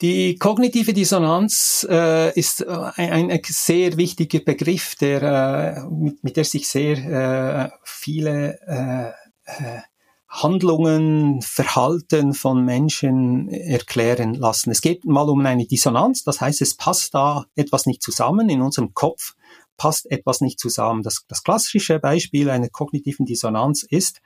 Die 0.00 0.36
kognitive 0.36 0.92
Dissonanz 0.92 1.84
äh, 1.90 2.32
ist 2.38 2.60
äh, 2.60 2.66
ein, 2.94 3.32
ein, 3.32 3.40
sehr 3.44 3.96
wichtiger 3.96 4.38
Begriff, 4.38 4.94
der, 4.94 5.22
äh, 5.22 5.90
mit, 5.90 6.22
mit 6.22 6.36
der 6.36 6.44
sich 6.44 6.68
sehr 6.68 6.98
äh, 6.98 7.70
viele 7.82 8.60
äh, 8.68 9.08
äh, 9.44 9.80
Handlungen, 10.28 11.42
Verhalten 11.42 12.34
von 12.34 12.64
Menschen 12.64 13.48
erklären 13.48 14.34
lassen. 14.34 14.70
Es 14.70 14.82
geht 14.82 15.04
mal 15.04 15.28
um 15.28 15.44
eine 15.44 15.66
Dissonanz, 15.66 16.22
das 16.22 16.40
heißt, 16.40 16.60
es 16.60 16.76
passt 16.76 17.14
da 17.14 17.46
etwas 17.56 17.86
nicht 17.86 18.02
zusammen 18.02 18.48
in 18.50 18.60
unserem 18.60 18.94
Kopf 18.94 19.34
passt 19.78 20.10
etwas 20.10 20.42
nicht 20.42 20.60
zusammen. 20.60 21.02
Das, 21.02 21.24
das 21.28 21.42
klassische 21.42 21.98
Beispiel 21.98 22.50
einer 22.50 22.68
kognitiven 22.68 23.24
Dissonanz 23.24 23.82
ist, 23.82 24.20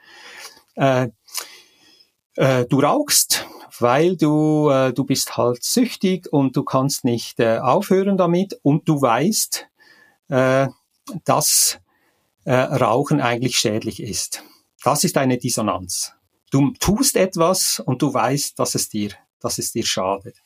äh, 0.75 1.09
äh, 2.35 2.67
du 2.67 2.81
rauchst, 2.81 3.47
weil 3.79 4.17
du, 4.17 4.71
äh, 4.71 4.93
du 4.93 5.05
bist 5.05 5.37
halt 5.37 5.63
süchtig 5.63 6.33
und 6.33 6.57
du 6.57 6.65
kannst 6.65 7.05
nicht 7.05 7.39
äh, 7.39 7.59
aufhören 7.59 8.17
damit 8.17 8.59
und 8.63 8.89
du 8.89 9.01
weißt, 9.01 9.69
äh, 10.29 10.69
dass 11.25 11.79
äh, 12.45 12.55
Rauchen 12.55 13.21
eigentlich 13.21 13.59
schädlich 13.59 14.03
ist. 14.03 14.43
Das 14.83 15.05
ist 15.05 15.17
eine 15.17 15.39
Dissonanz. 15.39 16.13
Du 16.51 16.73
tust 16.73 17.17
etwas 17.17 17.81
und 17.81 18.03
du 18.03 18.13
weißt, 18.13 18.59
dass 18.59 18.75
es 18.75 18.89
dir, 18.89 19.13
dass 19.41 19.59
es 19.59 19.73
dir 19.73 19.85
schadet. 19.85 20.37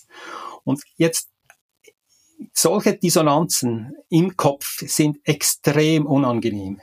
Und 0.65 0.83
jetzt 0.97 1.31
solche 2.53 2.97
Dissonanzen 2.97 3.97
im 4.09 4.37
Kopf 4.37 4.83
sind 4.87 5.19
extrem 5.25 6.07
unangenehm. 6.07 6.81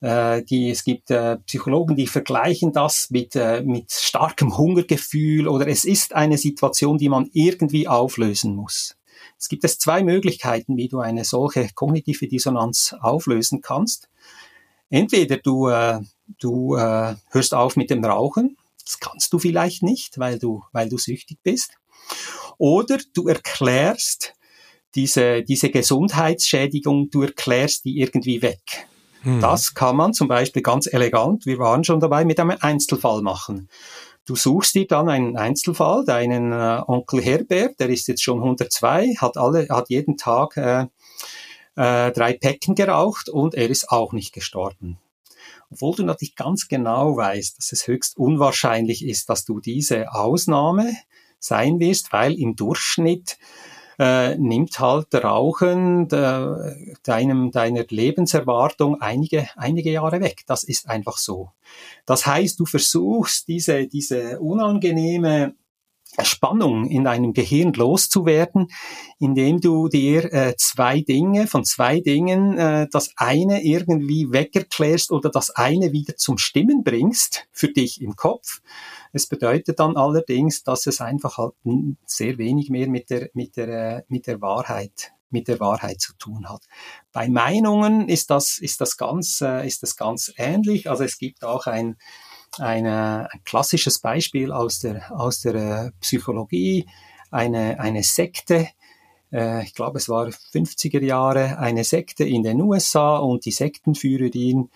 Äh, 0.00 0.42
die, 0.42 0.70
es 0.70 0.84
gibt 0.84 1.10
äh, 1.10 1.36
Psychologen, 1.38 1.96
die 1.96 2.06
vergleichen 2.06 2.72
das 2.72 3.10
mit, 3.10 3.34
äh, 3.34 3.62
mit 3.62 3.90
starkem 3.90 4.56
Hungergefühl 4.56 5.48
oder 5.48 5.66
es 5.68 5.84
ist 5.84 6.14
eine 6.14 6.38
Situation, 6.38 6.98
die 6.98 7.08
man 7.08 7.30
irgendwie 7.32 7.88
auflösen 7.88 8.54
muss. 8.54 8.96
Es 9.38 9.48
gibt 9.48 9.64
es 9.64 9.78
zwei 9.78 10.02
Möglichkeiten, 10.02 10.76
wie 10.76 10.88
du 10.88 11.00
eine 11.00 11.24
solche 11.24 11.68
kognitive 11.74 12.28
Dissonanz 12.28 12.94
auflösen 13.00 13.60
kannst. 13.60 14.08
Entweder 14.90 15.38
du, 15.38 15.68
äh, 15.68 16.00
du 16.38 16.76
äh, 16.76 17.16
hörst 17.30 17.54
auf 17.54 17.76
mit 17.76 17.90
dem 17.90 18.04
Rauchen, 18.04 18.56
das 18.84 19.00
kannst 19.00 19.32
du 19.32 19.38
vielleicht 19.38 19.82
nicht, 19.82 20.18
weil 20.18 20.38
du, 20.38 20.62
weil 20.72 20.88
du 20.88 20.98
süchtig 20.98 21.38
bist. 21.42 21.72
Oder 22.58 22.98
du 23.14 23.26
erklärst 23.26 24.34
diese, 24.96 25.42
diese 25.42 25.70
Gesundheitsschädigung, 25.70 27.10
du 27.10 27.22
erklärst 27.22 27.84
die 27.84 28.00
irgendwie 28.00 28.42
weg. 28.42 28.88
Hm. 29.22 29.40
Das 29.40 29.74
kann 29.74 29.96
man 29.96 30.12
zum 30.12 30.28
Beispiel 30.28 30.62
ganz 30.62 30.86
elegant, 30.86 31.46
wir 31.46 31.58
waren 31.58 31.84
schon 31.84 32.00
dabei, 32.00 32.24
mit 32.24 32.40
einem 32.40 32.56
Einzelfall 32.60 33.22
machen. 33.22 33.68
Du 34.24 34.34
suchst 34.34 34.74
dir 34.74 34.86
dann 34.88 35.08
einen 35.08 35.36
Einzelfall, 35.36 36.04
deinen 36.04 36.52
äh, 36.52 36.82
Onkel 36.86 37.22
Herbert, 37.22 37.78
der 37.78 37.90
ist 37.90 38.08
jetzt 38.08 38.24
schon 38.24 38.38
102, 38.38 39.14
hat 39.18 39.36
alle, 39.36 39.68
hat 39.68 39.88
jeden 39.88 40.16
Tag 40.16 40.56
äh, 40.56 40.86
äh, 41.76 42.10
drei 42.10 42.32
Päcken 42.32 42.74
geraucht 42.74 43.28
und 43.28 43.54
er 43.54 43.70
ist 43.70 43.90
auch 43.90 44.12
nicht 44.12 44.32
gestorben. 44.32 44.98
Obwohl 45.70 45.94
du 45.96 46.02
natürlich 46.04 46.34
ganz 46.34 46.68
genau 46.68 47.16
weißt, 47.16 47.58
dass 47.58 47.72
es 47.72 47.86
höchst 47.86 48.16
unwahrscheinlich 48.16 49.04
ist, 49.04 49.28
dass 49.28 49.44
du 49.44 49.60
diese 49.60 50.12
Ausnahme 50.12 50.92
sein 51.38 51.78
wirst, 51.78 52.12
weil 52.12 52.34
im 52.34 52.56
Durchschnitt 52.56 53.38
äh, 53.98 54.36
nimmt 54.36 54.78
halt 54.78 55.14
Rauchen 55.14 56.08
de, 56.08 56.96
deinem, 57.02 57.50
deiner 57.50 57.84
Lebenserwartung 57.88 59.00
einige, 59.00 59.48
einige 59.56 59.90
Jahre 59.90 60.20
weg. 60.20 60.44
Das 60.46 60.64
ist 60.64 60.88
einfach 60.88 61.18
so. 61.18 61.50
Das 62.04 62.26
heißt, 62.26 62.60
du 62.60 62.66
versuchst 62.66 63.48
diese, 63.48 63.86
diese 63.86 64.40
unangenehme 64.40 65.54
Spannung 66.22 66.88
in 66.88 67.04
deinem 67.04 67.32
Gehirn 67.32 67.72
loszuwerden, 67.72 68.68
indem 69.18 69.60
du 69.60 69.88
dir 69.88 70.32
äh, 70.32 70.54
zwei 70.56 71.00
Dinge, 71.00 71.46
von 71.46 71.64
zwei 71.64 72.00
Dingen, 72.00 72.56
äh, 72.56 72.86
das 72.90 73.12
eine 73.16 73.62
irgendwie 73.62 74.32
wegerklärst 74.32 75.10
oder 75.10 75.30
das 75.30 75.50
eine 75.50 75.92
wieder 75.92 76.16
zum 76.16 76.38
Stimmen 76.38 76.84
bringst 76.84 77.46
für 77.52 77.68
dich 77.68 78.00
im 78.00 78.16
Kopf. 78.16 78.60
Es 79.12 79.26
bedeutet 79.26 79.80
dann 79.80 79.96
allerdings, 79.96 80.62
dass 80.62 80.86
es 80.86 81.00
einfach 81.00 81.38
halt 81.38 81.54
sehr 82.06 82.38
wenig 82.38 82.70
mehr 82.70 82.88
mit 82.88 83.10
der, 83.10 83.30
mit 83.34 83.56
der, 83.56 83.68
äh, 83.68 84.02
mit 84.08 84.26
der 84.26 84.40
Wahrheit 84.40 85.12
mit 85.28 85.48
der 85.48 85.58
Wahrheit 85.58 86.00
zu 86.00 86.14
tun 86.16 86.48
hat. 86.48 86.62
Bei 87.12 87.28
Meinungen 87.28 88.08
ist 88.08 88.30
das, 88.30 88.58
ist 88.58 88.80
das 88.80 88.96
ganz, 88.96 89.40
äh, 89.40 89.66
ist 89.66 89.82
das 89.82 89.96
ganz 89.96 90.32
ähnlich. 90.36 90.88
Also 90.88 91.02
es 91.02 91.18
gibt 91.18 91.44
auch 91.44 91.66
ein, 91.66 91.96
eine, 92.58 93.28
ein 93.32 93.40
klassisches 93.44 93.98
Beispiel 93.98 94.52
aus 94.52 94.78
der, 94.78 95.10
aus 95.10 95.40
der 95.40 95.54
äh, 95.54 95.90
Psychologie, 96.00 96.86
eine, 97.30 97.80
eine 97.80 98.02
Sekte, 98.02 98.68
ich 99.28 99.74
glaube 99.74 99.98
es 99.98 100.08
war 100.08 100.28
50er 100.28 101.02
Jahre, 101.02 101.58
eine 101.58 101.82
Sekte 101.82 102.24
in 102.24 102.44
den 102.44 102.62
USA 102.62 103.16
und 103.16 103.44
die 103.44 103.50
Sektenführerin 103.50 104.70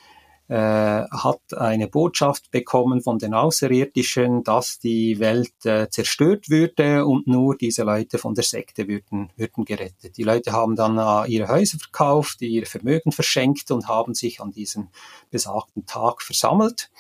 äh, 0.51 0.55
hat 0.55 1.55
eine 1.57 1.86
Botschaft 1.86 2.51
bekommen 2.51 3.03
von 3.03 3.20
den 3.20 3.34
Außerirdischen, 3.34 4.42
dass 4.42 4.80
die 4.80 5.20
Welt 5.20 5.64
äh, 5.64 5.88
zerstört 5.88 6.51
würde 6.51 7.07
und 7.07 7.28
nur 7.28 7.57
diese 7.57 7.84
Leute 7.84 8.18
von 8.18 8.34
der 8.34 8.42
Sekte 8.42 8.88
würden, 8.88 9.30
würden 9.36 9.64
gerettet. 9.64 10.16
Die 10.16 10.24
Leute 10.24 10.51
haben 10.51 10.74
dann 10.74 10.98
äh, 10.98 11.30
ihre 11.30 11.46
Häuser 11.46 11.78
verkauft, 11.78 12.42
ihr 12.42 12.66
Vermögen 12.66 13.12
verschenkt 13.12 13.70
und 13.70 13.86
haben 13.86 14.14
sich 14.14 14.40
an 14.40 14.51
diesem 14.51 14.88
besagten 15.30 15.86
Tag 15.86 16.20
versammelt 16.20 16.90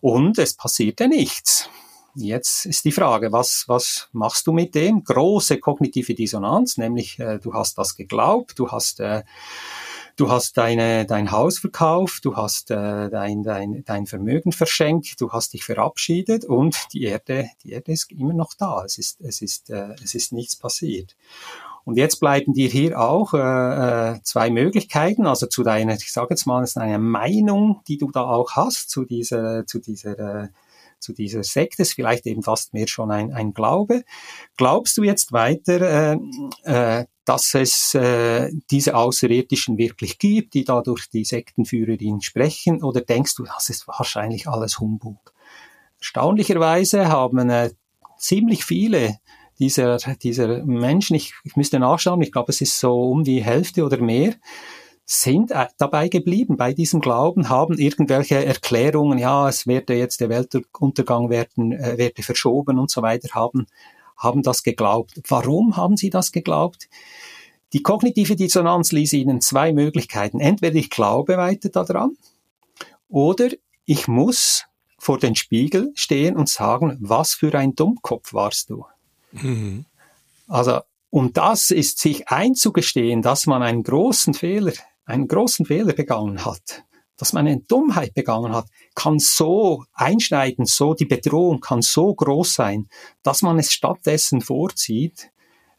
und 0.00 0.36
es 0.38 0.56
passierte 0.56 1.06
nichts. 1.06 1.70
Jetzt 2.16 2.66
ist 2.66 2.84
die 2.84 2.90
Frage, 2.90 3.30
was, 3.30 3.66
was 3.68 4.08
machst 4.10 4.48
du 4.48 4.52
mit 4.52 4.74
dem? 4.74 5.04
Große 5.04 5.60
kognitive 5.60 6.14
Dissonanz, 6.14 6.76
nämlich 6.76 7.20
äh, 7.20 7.38
du 7.38 7.54
hast 7.54 7.78
das 7.78 7.94
geglaubt, 7.94 8.58
du 8.58 8.68
hast 8.68 8.98
äh, 8.98 9.22
du 10.20 10.30
hast 10.30 10.58
deine, 10.58 11.06
dein 11.06 11.30
Haus 11.30 11.58
verkauft, 11.58 12.26
du 12.26 12.36
hast 12.36 12.70
äh, 12.70 13.08
dein, 13.08 13.42
dein, 13.42 13.82
dein 13.86 14.06
Vermögen 14.06 14.52
verschenkt, 14.52 15.18
du 15.18 15.32
hast 15.32 15.54
dich 15.54 15.64
verabschiedet 15.64 16.44
und 16.44 16.76
die 16.92 17.04
Erde, 17.04 17.48
die 17.64 17.72
Erde 17.72 17.92
ist 17.92 18.12
immer 18.12 18.34
noch 18.34 18.52
da. 18.52 18.84
Es 18.84 18.98
ist, 18.98 19.22
es 19.22 19.40
ist, 19.40 19.70
äh, 19.70 19.94
es 20.04 20.14
ist 20.14 20.32
nichts 20.32 20.56
passiert. 20.56 21.16
Und 21.84 21.96
jetzt 21.96 22.20
bleiben 22.20 22.52
dir 22.52 22.68
hier 22.68 23.00
auch 23.00 23.32
äh, 23.32 23.38
äh 23.38 24.22
zwei 24.22 24.50
Möglichkeiten, 24.50 25.26
also 25.26 25.46
zu 25.46 25.62
deiner, 25.62 25.94
ich 25.94 26.12
sage 26.12 26.28
jetzt 26.30 26.46
mal, 26.46 26.62
es 26.62 26.70
ist 26.70 26.76
eine 26.76 26.98
Meinung, 26.98 27.80
die 27.88 27.96
du 27.96 28.10
da 28.10 28.24
auch 28.24 28.52
hast 28.52 28.90
zu 28.90 29.06
dieser, 29.06 29.66
zu 29.66 29.78
dieser 29.78 30.18
äh, 30.18 30.48
zu 30.98 31.14
dieser 31.14 31.42
Sekte, 31.42 31.80
ist 31.80 31.94
vielleicht 31.94 32.26
eben 32.26 32.42
fast 32.42 32.74
mehr 32.74 32.86
schon 32.86 33.10
ein, 33.10 33.32
ein 33.32 33.54
Glaube. 33.54 34.04
Glaubst 34.58 34.98
du 34.98 35.02
jetzt 35.02 35.32
weiter, 35.32 36.12
äh, 36.12 36.18
äh, 36.64 37.06
dass 37.30 37.54
es 37.54 37.94
äh, 37.94 38.50
diese 38.72 38.96
Außerirdischen 38.96 39.78
wirklich 39.78 40.18
gibt, 40.18 40.54
die 40.54 40.64
da 40.64 40.82
durch 40.82 41.08
die 41.08 41.24
Sektenführerin 41.24 42.22
sprechen, 42.22 42.82
oder 42.82 43.02
denkst 43.02 43.36
du, 43.36 43.44
das 43.44 43.68
ist 43.68 43.86
wahrscheinlich 43.86 44.48
alles 44.48 44.80
Humbug? 44.80 45.32
Erstaunlicherweise 46.00 47.06
haben 47.06 47.48
äh, 47.48 47.70
ziemlich 48.18 48.64
viele 48.64 49.18
dieser, 49.60 49.98
dieser 49.98 50.64
Menschen, 50.64 51.14
ich, 51.14 51.34
ich 51.44 51.54
müsste 51.54 51.78
nachschauen, 51.78 52.20
ich 52.20 52.32
glaube, 52.32 52.50
es 52.50 52.62
ist 52.62 52.80
so 52.80 53.00
um 53.00 53.22
die 53.22 53.44
Hälfte 53.44 53.84
oder 53.84 53.98
mehr, 53.98 54.34
sind 55.04 55.52
äh, 55.52 55.68
dabei 55.78 56.08
geblieben 56.08 56.56
bei 56.56 56.72
diesem 56.72 57.00
Glauben, 57.00 57.48
haben 57.48 57.78
irgendwelche 57.78 58.44
Erklärungen, 58.44 59.18
ja, 59.18 59.48
es 59.48 59.68
werde 59.68 59.94
jetzt 59.94 60.20
der 60.20 60.30
Weltuntergang 60.30 61.30
werden, 61.30 61.70
äh, 61.70 61.96
werde 61.96 62.24
verschoben 62.24 62.80
und 62.80 62.90
so 62.90 63.02
weiter, 63.02 63.28
haben, 63.34 63.66
haben 64.20 64.42
das 64.42 64.62
geglaubt. 64.62 65.20
Warum 65.28 65.76
haben 65.76 65.96
sie 65.96 66.10
das 66.10 66.30
geglaubt? 66.30 66.88
Die 67.72 67.82
kognitive 67.82 68.36
Dissonanz 68.36 68.92
ließ 68.92 69.12
ihnen 69.14 69.40
zwei 69.40 69.72
Möglichkeiten. 69.72 70.38
Entweder 70.38 70.76
ich 70.76 70.90
glaube 70.90 71.36
weiter 71.36 71.68
daran 71.68 72.16
oder 73.08 73.48
ich 73.84 74.06
muss 74.06 74.66
vor 74.98 75.18
den 75.18 75.34
Spiegel 75.34 75.90
stehen 75.94 76.36
und 76.36 76.48
sagen, 76.48 76.96
was 77.00 77.34
für 77.34 77.52
ein 77.58 77.74
Dummkopf 77.74 78.32
warst 78.32 78.70
du. 78.70 78.84
Mhm. 79.32 79.84
Also, 80.46 80.80
und 81.10 81.36
das 81.36 81.72
ist 81.72 81.98
sich 81.98 82.28
einzugestehen, 82.28 83.22
dass 83.22 83.46
man 83.46 83.62
einen 83.62 83.82
großen 83.82 84.34
Fehler 84.34 84.72
einen 85.10 85.28
großen 85.28 85.66
Fehler 85.66 85.92
begangen 85.92 86.44
hat, 86.44 86.84
dass 87.20 87.34
man 87.34 87.46
eine 87.46 87.60
Dummheit 87.60 88.14
begangen 88.14 88.54
hat, 88.54 88.64
kann 88.94 89.18
so 89.18 89.84
einschneiden, 89.92 90.64
so 90.64 90.94
die 90.94 91.04
Bedrohung 91.04 91.60
kann 91.60 91.82
so 91.82 92.14
groß 92.14 92.54
sein, 92.54 92.88
dass 93.22 93.42
man 93.42 93.58
es 93.58 93.72
stattdessen 93.72 94.40
vorzieht, 94.40 95.30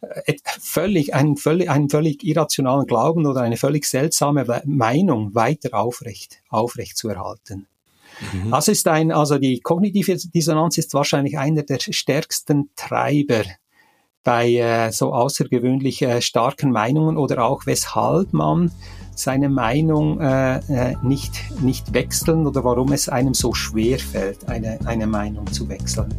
äh, 0.02 0.36
völlig, 0.46 1.16
einen 1.16 1.38
völlig, 1.38 1.68
einen 1.68 1.90
völlig 1.90 2.24
irrationalen 2.24 2.86
Glauben 2.86 3.26
oder 3.26 3.42
eine 3.42 3.58
völlig 3.58 3.86
seltsame 3.86 4.62
Meinung 4.66 5.34
weiter 5.34 5.74
aufrecht, 5.74 6.44
aufrecht 6.50 6.96
zu 6.96 7.10
erhalten. 7.10 7.66
Mhm. 8.34 8.52
Das 8.52 8.68
ist 8.68 8.88
ein, 8.88 9.12
also 9.12 9.40
die 9.40 9.62
kognitive 9.62 10.16
Dissonanz 10.16 10.78
ist 10.78 10.94
wahrscheinlich 10.94 11.40
einer 11.40 11.64
der 11.64 11.80
stärksten 11.80 12.70
Treiber 12.76 13.46
bei 14.24 14.54
äh, 14.54 14.92
so 14.92 15.14
außergewöhnlich 15.14 16.02
äh, 16.02 16.22
starken 16.22 16.72
Meinungen 16.72 17.18
oder 17.18 17.44
auch 17.44 17.66
weshalb 17.66 18.34
man 18.34 18.72
seine 19.16 19.50
Meinung 19.50 20.20
äh, 20.20 20.58
äh, 20.58 20.96
nicht, 21.04 21.62
nicht 21.62 21.94
wechseln 21.94 22.48
oder 22.48 22.64
warum 22.64 22.92
es 22.92 23.10
einem 23.10 23.34
so 23.34 23.54
schwer 23.54 24.00
fällt, 24.00 24.48
eine, 24.48 24.80
eine 24.86 25.08
Meinung 25.08 25.52
zu 25.52 25.68
wechseln. 25.70 26.14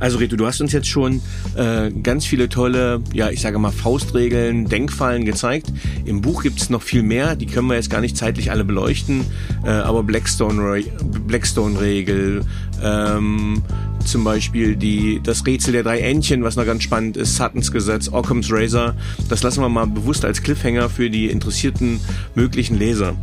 Also 0.00 0.18
Reto, 0.18 0.36
du 0.36 0.46
hast 0.46 0.60
uns 0.60 0.72
jetzt 0.72 0.88
schon 0.88 1.22
äh, 1.56 1.90
ganz 1.90 2.26
viele 2.26 2.48
tolle, 2.48 3.00
ja, 3.12 3.30
ich 3.30 3.40
sage 3.40 3.58
mal 3.58 3.70
Faustregeln, 3.70 4.68
Denkfallen 4.68 5.24
gezeigt. 5.24 5.72
Im 6.04 6.20
Buch 6.20 6.42
gibt 6.42 6.60
es 6.60 6.68
noch 6.68 6.82
viel 6.82 7.02
mehr, 7.02 7.36
die 7.36 7.46
können 7.46 7.68
wir 7.68 7.76
jetzt 7.76 7.90
gar 7.90 8.00
nicht 8.00 8.16
zeitlich 8.16 8.50
alle 8.50 8.64
beleuchten, 8.64 9.24
äh, 9.64 9.70
aber 9.70 10.02
Blackstone-Regel, 10.02 10.92
Blackstone 11.26 12.44
ähm, 12.82 13.62
zum 14.06 14.24
Beispiel 14.24 14.76
die, 14.76 15.20
das 15.22 15.46
Rätsel 15.46 15.72
der 15.72 15.82
drei 15.82 16.00
Entchen, 16.00 16.44
was 16.44 16.56
noch 16.56 16.66
ganz 16.66 16.82
spannend 16.82 17.16
ist, 17.16 17.36
Suttons 17.36 17.72
Gesetz, 17.72 18.08
Occam's 18.08 18.48
Razor, 18.50 18.94
das 19.28 19.42
lassen 19.42 19.60
wir 19.62 19.68
mal 19.68 19.86
bewusst 19.86 20.24
als 20.24 20.42
Cliffhanger 20.42 20.88
für 20.88 21.10
die 21.10 21.26
interessierten 21.26 22.00
möglichen 22.34 22.78
Leser. 22.78 23.14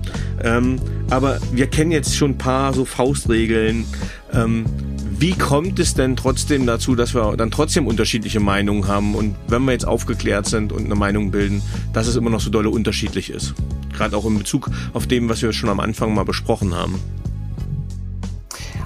Ähm, 0.44 0.78
aber 1.10 1.40
wir 1.52 1.68
kennen 1.68 1.92
jetzt 1.92 2.16
schon 2.16 2.32
ein 2.32 2.38
paar 2.38 2.74
so 2.74 2.86
Faustregeln. 2.86 3.86
Ähm, 4.34 4.66
wie 5.22 5.34
kommt 5.34 5.78
es 5.78 5.94
denn 5.94 6.16
trotzdem 6.16 6.66
dazu, 6.66 6.96
dass 6.96 7.14
wir 7.14 7.38
dann 7.38 7.52
trotzdem 7.52 7.86
unterschiedliche 7.86 8.40
Meinungen 8.40 8.88
haben 8.88 9.14
und 9.14 9.36
wenn 9.48 9.64
wir 9.66 9.72
jetzt 9.72 9.88
aufgeklärt 9.88 10.48
sind 10.48 10.72
und 10.72 10.86
eine 10.86 10.96
Meinung 10.96 11.30
bilden, 11.30 11.62
dass 11.94 12.08
es 12.08 12.16
immer 12.16 12.32
noch 12.32 12.42
so 12.42 12.50
dolle 12.50 12.72
unterschiedlich 12.72 13.30
ist? 13.30 13.54
Gerade 13.94 14.18
auch 14.18 14.26
in 14.26 14.40
Bezug 14.40 14.72
auf 14.94 15.06
dem, 15.06 15.30
was 15.30 15.44
wir 15.44 15.54
schon 15.54 15.70
am 15.70 15.80
Anfang 15.80 16.16
mal 16.16 16.26
besprochen 16.26 16.74
haben. 16.74 17.00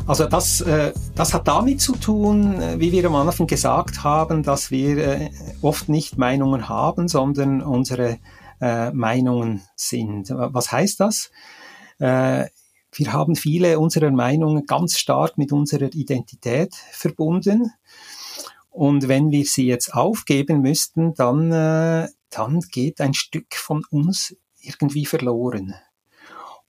Also 0.08 0.28
das, 0.28 0.62
äh, 0.62 0.94
das 1.16 1.34
hat 1.34 1.48
damit 1.48 1.82
zu 1.82 1.94
tun, 1.94 2.62
äh, 2.62 2.80
wie 2.80 2.92
wir 2.92 3.06
am 3.06 3.16
Anfang 3.16 3.48
gesagt 3.48 4.04
haben, 4.04 4.44
dass 4.44 4.70
wir 4.70 4.98
äh, 4.98 5.30
oft 5.64 5.90
nicht 5.90 6.20
Meinungen 6.20 6.70
haben, 6.70 7.08
sondern 7.08 7.64
unsere 7.64 8.20
äh, 8.62 8.92
Meinungen 8.92 9.64
sind. 9.76 10.30
Was 10.30 10.72
heißt 10.72 11.00
das? 11.00 11.32
Äh, 11.98 12.46
wir 12.92 13.14
haben 13.14 13.36
viele 13.36 13.80
unserer 13.80 14.12
Meinungen 14.12 14.68
ganz 14.68 15.00
stark 15.00 15.40
mit 15.40 15.52
unserer 15.52 15.92
Identität 15.92 16.76
verbunden. 16.92 17.72
Und 18.70 19.08
wenn 19.08 19.32
wir 19.32 19.46
sie 19.46 19.66
jetzt 19.66 19.92
aufgeben 19.94 20.62
müssten, 20.62 21.16
dann, 21.16 21.52
äh, 21.52 22.10
dann 22.30 22.60
geht 22.72 23.02
ein 23.02 23.16
Stück 23.16 23.56
von 23.56 23.84
uns 23.90 24.36
irgendwie 24.62 25.06
verloren. 25.08 25.74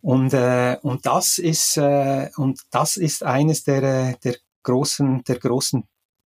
Und, 0.07 0.35
äh, 0.35 0.77
und 0.83 1.05
das 1.05 1.39
ist 1.39 1.77
äh, 1.79 2.29
und 2.37 2.61
das 2.71 2.97
ist 2.97 3.25
eines 3.25 3.65
der, 3.65 4.17
der 4.19 4.37
großen 4.63 5.25
der 5.25 5.37
großen 5.41 5.83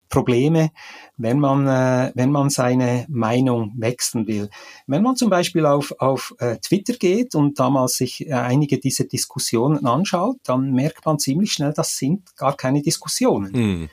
Probleme, 0.07 0.69
wenn 1.17 1.39
man, 1.39 1.65
äh, 1.65 2.11
wenn 2.13 2.29
man 2.29 2.51
seine 2.51 3.07
Meinung 3.09 3.73
wechseln 3.77 4.27
will. 4.27 4.51
Wenn 4.85 5.01
man 5.01 5.15
zum 5.15 5.31
Beispiel 5.31 5.65
auf, 5.65 5.95
auf 5.97 6.35
äh, 6.37 6.57
Twitter 6.57 6.93
geht 6.93 7.33
und 7.33 7.59
damals 7.59 7.95
sich 7.95 8.27
äh, 8.27 8.33
einige 8.33 8.77
dieser 8.77 9.05
Diskussionen 9.05 9.83
anschaut, 9.87 10.37
dann 10.43 10.73
merkt 10.73 11.03
man 11.07 11.17
ziemlich 11.17 11.51
schnell, 11.51 11.73
das 11.73 11.97
sind 11.97 12.35
gar 12.35 12.55
keine 12.55 12.83
Diskussionen. 12.83 13.51
Mhm. 13.51 13.89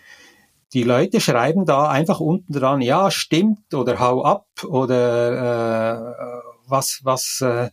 Die 0.75 0.83
Leute 0.83 1.19
schreiben 1.19 1.65
da 1.65 1.89
einfach 1.89 2.21
unten 2.21 2.53
dran, 2.53 2.83
ja, 2.83 3.11
stimmt 3.11 3.73
oder 3.73 3.99
hau 3.99 4.23
ab 4.23 4.49
oder 4.65 5.95
äh, 5.95 6.43
was, 6.67 7.01
was, 7.05 7.41
äh, 7.41 7.71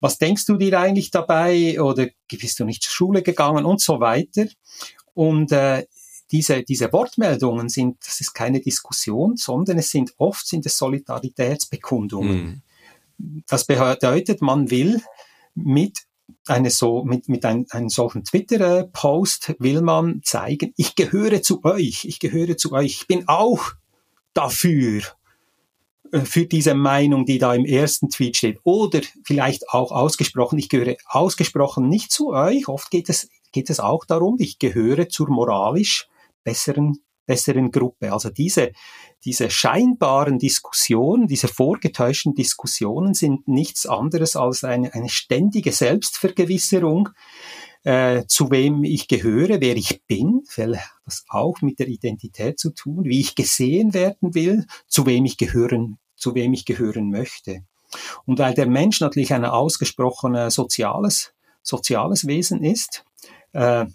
was 0.00 0.18
denkst 0.18 0.46
du 0.46 0.56
dir 0.56 0.78
eigentlich 0.80 1.10
dabei 1.10 1.80
oder 1.80 2.08
bist 2.28 2.58
du 2.58 2.64
nicht 2.64 2.82
zur 2.82 2.92
Schule 2.92 3.22
gegangen 3.22 3.64
und 3.64 3.80
so 3.80 4.00
weiter. 4.00 4.46
Und 5.14 5.52
äh, 5.52 5.86
diese, 6.30 6.62
diese 6.62 6.92
Wortmeldungen 6.92 7.68
sind, 7.68 7.98
das 8.06 8.20
ist 8.20 8.32
keine 8.32 8.60
Diskussion, 8.60 9.36
sondern 9.36 9.78
es 9.78 9.90
sind 9.90 10.14
oft 10.16 10.46
sind 10.46 10.64
es 10.64 10.78
Solidaritätsbekundungen. 10.78 12.62
Mhm. 13.18 13.42
Das 13.46 13.66
bedeutet, 13.66 14.40
man 14.40 14.70
will 14.70 15.02
mit 15.54 15.98
eine 16.46 16.70
so, 16.70 17.04
mit, 17.04 17.28
mit 17.28 17.44
ein, 17.44 17.66
einem 17.70 17.88
solchen 17.88 18.24
Twitter-Post 18.24 19.56
will 19.58 19.82
man 19.82 20.20
zeigen, 20.22 20.72
ich 20.76 20.94
gehöre 20.94 21.42
zu 21.42 21.64
euch, 21.64 22.04
ich 22.04 22.20
gehöre 22.20 22.56
zu 22.56 22.72
euch, 22.72 23.00
ich 23.00 23.06
bin 23.06 23.28
auch 23.28 23.72
dafür, 24.32 25.02
für 26.24 26.46
diese 26.46 26.74
Meinung, 26.74 27.24
die 27.24 27.38
da 27.38 27.54
im 27.54 27.64
ersten 27.64 28.08
Tweet 28.08 28.36
steht. 28.36 28.58
Oder 28.64 29.00
vielleicht 29.24 29.68
auch 29.70 29.92
ausgesprochen, 29.92 30.58
ich 30.58 30.68
gehöre 30.68 30.96
ausgesprochen 31.06 31.88
nicht 31.88 32.10
zu 32.10 32.30
euch. 32.32 32.68
Oft 32.68 32.90
geht 32.90 33.08
es, 33.08 33.28
geht 33.52 33.70
es 33.70 33.80
auch 33.80 34.04
darum, 34.04 34.36
ich 34.38 34.58
gehöre 34.58 35.08
zur 35.08 35.30
moralisch 35.30 36.08
besseren, 36.44 36.98
besseren 37.26 37.70
Gruppe. 37.70 38.12
Also 38.12 38.30
diese, 38.30 38.72
diese 39.24 39.50
scheinbaren 39.50 40.38
Diskussionen, 40.38 41.26
diese 41.26 41.48
vorgetäuschten 41.48 42.34
Diskussionen 42.34 43.14
sind 43.14 43.46
nichts 43.46 43.86
anderes 43.86 44.36
als 44.36 44.64
eine, 44.64 44.94
eine 44.94 45.08
ständige 45.08 45.72
Selbstvergewisserung, 45.72 47.10
äh, 47.84 48.24
zu 48.26 48.50
wem 48.50 48.84
ich 48.84 49.08
gehöre, 49.08 49.60
wer 49.60 49.76
ich 49.76 50.02
bin, 50.06 50.42
weil 50.56 50.80
das 51.04 51.24
auch 51.28 51.62
mit 51.62 51.78
der 51.78 51.88
Identität 51.88 52.58
zu 52.58 52.70
tun, 52.70 53.04
wie 53.04 53.20
ich 53.20 53.34
gesehen 53.34 53.94
werden 53.94 54.34
will, 54.34 54.66
zu 54.86 55.06
wem 55.06 55.24
ich 55.24 55.36
gehören, 55.36 55.98
zu 56.16 56.34
wem 56.34 56.52
ich 56.52 56.64
gehören 56.64 57.10
möchte. 57.10 57.62
Und 58.26 58.38
weil 58.38 58.54
der 58.54 58.66
Mensch 58.66 59.00
natürlich 59.00 59.32
ein 59.32 59.44
ausgesprochen 59.44 60.50
soziales, 60.50 61.32
soziales 61.62 62.26
Wesen 62.26 62.62
ist, 62.62 63.04
äh, 63.52 63.86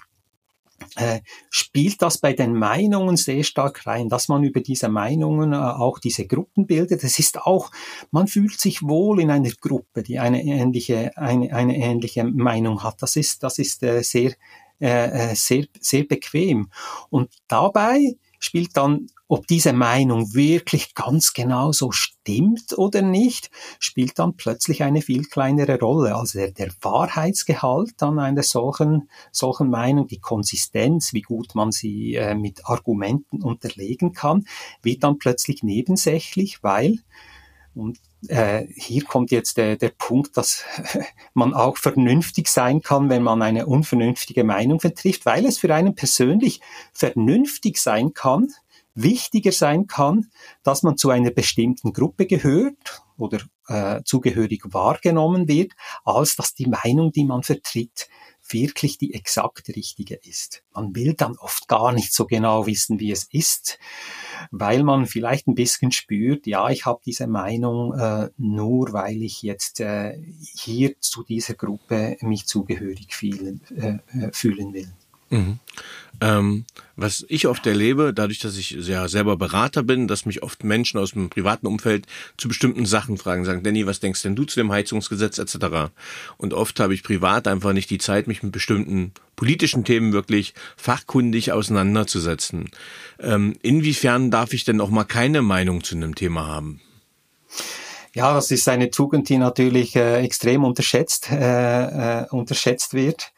äh, 0.95 1.21
spielt 1.49 2.01
das 2.01 2.17
bei 2.17 2.33
den 2.33 2.53
Meinungen 2.53 3.17
sehr 3.17 3.43
stark 3.43 3.85
rein, 3.87 4.09
dass 4.09 4.27
man 4.27 4.43
über 4.43 4.61
diese 4.61 4.89
Meinungen 4.89 5.53
äh, 5.53 5.57
auch 5.57 5.99
diese 5.99 6.27
Gruppen 6.27 6.67
bildet. 6.67 7.03
Es 7.03 7.19
ist 7.19 7.41
auch, 7.41 7.71
man 8.11 8.27
fühlt 8.27 8.59
sich 8.59 8.81
wohl 8.83 9.21
in 9.21 9.31
einer 9.31 9.51
Gruppe, 9.61 10.03
die 10.03 10.19
eine 10.19 10.43
ähnliche, 10.43 11.17
eine, 11.17 11.53
eine 11.53 11.77
ähnliche 11.77 12.23
Meinung 12.23 12.83
hat. 12.83 13.01
Das 13.01 13.15
ist, 13.15 13.43
das 13.43 13.59
ist 13.59 13.83
äh, 13.83 14.01
sehr, 14.03 14.33
sehr, 14.79 15.65
sehr 15.79 16.03
bequem. 16.03 16.69
Und 17.09 17.31
dabei 17.47 18.15
spielt 18.39 18.75
dann 18.75 19.07
ob 19.27 19.47
diese 19.47 19.73
Meinung 19.73 20.33
wirklich 20.33 20.93
ganz 20.93 21.33
genau 21.33 21.71
so 21.71 21.91
stimmt 21.91 22.77
oder 22.77 23.01
nicht, 23.01 23.49
spielt 23.79 24.19
dann 24.19 24.35
plötzlich 24.35 24.83
eine 24.83 25.01
viel 25.01 25.23
kleinere 25.23 25.79
Rolle. 25.79 26.15
Also 26.15 26.39
der, 26.39 26.51
der 26.51 26.69
Wahrheitsgehalt 26.81 28.01
an 28.03 28.19
einer 28.19 28.43
solchen, 28.43 29.09
solchen 29.31 29.69
Meinung, 29.69 30.07
die 30.07 30.19
Konsistenz, 30.19 31.13
wie 31.13 31.23
gut 31.23 31.55
man 31.55 31.71
sie 31.71 32.15
äh, 32.15 32.35
mit 32.35 32.65
Argumenten 32.65 33.41
unterlegen 33.41 34.13
kann, 34.13 34.45
wird 34.83 35.03
dann 35.03 35.17
plötzlich 35.17 35.63
nebensächlich, 35.63 36.61
weil, 36.61 36.99
und 37.73 37.99
äh, 38.27 38.67
hier 38.75 39.03
kommt 39.03 39.31
jetzt 39.31 39.57
der, 39.57 39.75
der 39.75 39.89
Punkt, 39.89 40.37
dass 40.37 40.63
man 41.33 41.53
auch 41.53 41.77
vernünftig 41.77 42.47
sein 42.47 42.81
kann, 42.81 43.09
wenn 43.09 43.23
man 43.23 43.41
eine 43.41 43.65
unvernünftige 43.65 44.43
Meinung 44.43 44.79
vertrifft, 44.79 45.25
weil 45.25 45.45
es 45.45 45.57
für 45.57 45.73
einen 45.73 45.95
persönlich 45.95 46.61
vernünftig 46.93 47.79
sein 47.79 48.13
kann, 48.13 48.49
wichtiger 48.95 49.51
sein 49.51 49.87
kann, 49.87 50.29
dass 50.63 50.83
man 50.83 50.97
zu 50.97 51.09
einer 51.09 51.31
bestimmten 51.31 51.93
Gruppe 51.93 52.25
gehört 52.25 53.03
oder 53.17 53.39
äh, 53.67 54.01
zugehörig 54.03 54.63
wahrgenommen 54.65 55.47
wird, 55.47 55.73
als 56.03 56.35
dass 56.35 56.53
die 56.53 56.67
Meinung, 56.67 57.11
die 57.11 57.25
man 57.25 57.43
vertritt, 57.43 58.07
wirklich 58.47 58.97
die 58.97 59.13
exakt 59.13 59.69
richtige 59.69 60.15
ist. 60.15 60.63
Man 60.73 60.95
will 60.95 61.13
dann 61.13 61.35
oft 61.37 61.67
gar 61.67 61.91
nicht 61.91 62.13
so 62.13 62.25
genau 62.25 62.67
wissen, 62.67 62.99
wie 62.99 63.11
es 63.11 63.27
ist, 63.31 63.79
weil 64.51 64.83
man 64.83 65.07
vielleicht 65.07 65.47
ein 65.47 65.55
bisschen 65.55 65.91
spürt, 65.91 66.45
ja, 66.45 66.69
ich 66.69 66.85
habe 66.85 67.01
diese 67.05 67.27
Meinung 67.27 67.93
äh, 67.97 68.29
nur, 68.37 68.93
weil 68.93 69.23
ich 69.23 69.41
jetzt 69.41 69.79
äh, 69.79 70.21
hier 70.55 70.99
zu 70.99 71.23
dieser 71.23 71.55
Gruppe 71.55 72.17
mich 72.21 72.45
zugehörig 72.45 73.15
fühlen, 73.15 73.61
äh, 73.75 73.97
äh 74.17 74.31
fühlen 74.31 74.73
will. 74.73 74.91
Mhm. 75.29 75.59
Ähm, 76.21 76.65
was 76.95 77.25
ich 77.27 77.47
oft 77.47 77.67
erlebe, 77.67 78.13
dadurch, 78.13 78.39
dass 78.39 78.57
ich 78.57 78.71
ja 78.71 79.07
selber 79.09 79.35
Berater 79.35 79.83
bin, 79.83 80.07
dass 80.07 80.25
mich 80.25 80.43
oft 80.43 80.63
Menschen 80.63 80.97
aus 80.97 81.11
dem 81.11 81.29
privaten 81.29 81.67
Umfeld 81.67 82.07
zu 82.37 82.47
bestimmten 82.47 82.85
Sachen 82.85 83.17
fragen, 83.17 83.43
sagen, 83.43 83.63
Danny, 83.63 83.85
was 83.85 83.99
denkst 83.99 84.21
denn 84.21 84.35
du 84.35 84.45
zu 84.45 84.59
dem 84.59 84.71
Heizungsgesetz 84.71 85.37
etc. 85.37 85.91
Und 86.37 86.53
oft 86.53 86.79
habe 86.79 86.93
ich 86.93 87.03
privat 87.03 87.47
einfach 87.47 87.73
nicht 87.73 87.89
die 87.89 87.97
Zeit, 87.97 88.27
mich 88.27 88.43
mit 88.43 88.53
bestimmten 88.53 89.11
politischen 89.35 89.83
Themen 89.83 90.13
wirklich 90.13 90.53
fachkundig 90.77 91.51
auseinanderzusetzen. 91.51 92.69
Ähm, 93.19 93.57
inwiefern 93.61 94.31
darf 94.31 94.53
ich 94.53 94.63
denn 94.63 94.79
auch 94.79 94.89
mal 94.89 95.03
keine 95.03 95.41
Meinung 95.41 95.83
zu 95.83 95.95
einem 95.95 96.15
Thema 96.15 96.47
haben? 96.47 96.79
Ja, 98.13 98.33
das 98.33 98.51
ist 98.51 98.69
eine 98.69 98.89
Tugend, 98.89 99.27
die 99.27 99.37
natürlich 99.37 99.97
äh, 99.97 100.23
extrem 100.23 100.63
unterschätzt, 100.63 101.29
äh, 101.29 102.21
äh, 102.21 102.25
unterschätzt 102.29 102.93
wird 102.93 103.33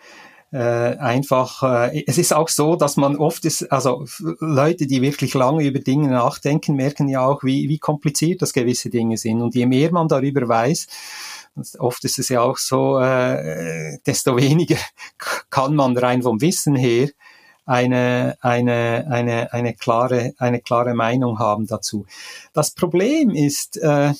äh, 0.51 0.57
einfach, 0.97 1.63
äh, 1.63 2.03
es 2.07 2.17
ist 2.17 2.33
auch 2.33 2.47
so, 2.47 2.75
dass 2.75 2.95
man 2.97 3.17
oft 3.17 3.43
ist, 3.45 3.71
also 3.71 4.05
Leute, 4.39 4.87
die 4.87 5.01
wirklich 5.01 5.33
lange 5.33 5.65
über 5.65 5.79
Dinge 5.79 6.09
nachdenken, 6.09 6.75
merken 6.75 7.09
ja 7.09 7.25
auch, 7.25 7.43
wie, 7.43 7.67
wie 7.67 7.79
kompliziert 7.79 8.41
das 8.41 8.53
gewisse 8.53 8.89
Dinge 8.89 9.17
sind. 9.17 9.41
Und 9.41 9.55
je 9.55 9.65
mehr 9.65 9.91
man 9.91 10.07
darüber 10.07 10.47
weiß, 10.47 10.87
oft 11.79 12.03
ist 12.05 12.19
es 12.19 12.29
ja 12.29 12.41
auch 12.41 12.57
so, 12.57 12.99
äh, 12.99 13.97
desto 14.05 14.37
weniger 14.37 14.77
kann 15.49 15.75
man 15.75 15.97
rein 15.97 16.21
vom 16.21 16.39
Wissen 16.41 16.75
her 16.75 17.09
eine, 17.65 18.37
eine, 18.39 19.05
eine, 19.09 19.51
eine, 19.51 19.73
klare, 19.73 20.33
eine 20.37 20.61
klare 20.61 20.93
Meinung 20.93 21.39
haben 21.39 21.67
dazu. 21.67 22.05
Das 22.53 22.71
Problem 22.71 23.31
ist, 23.31 23.75
äh, 23.77 24.13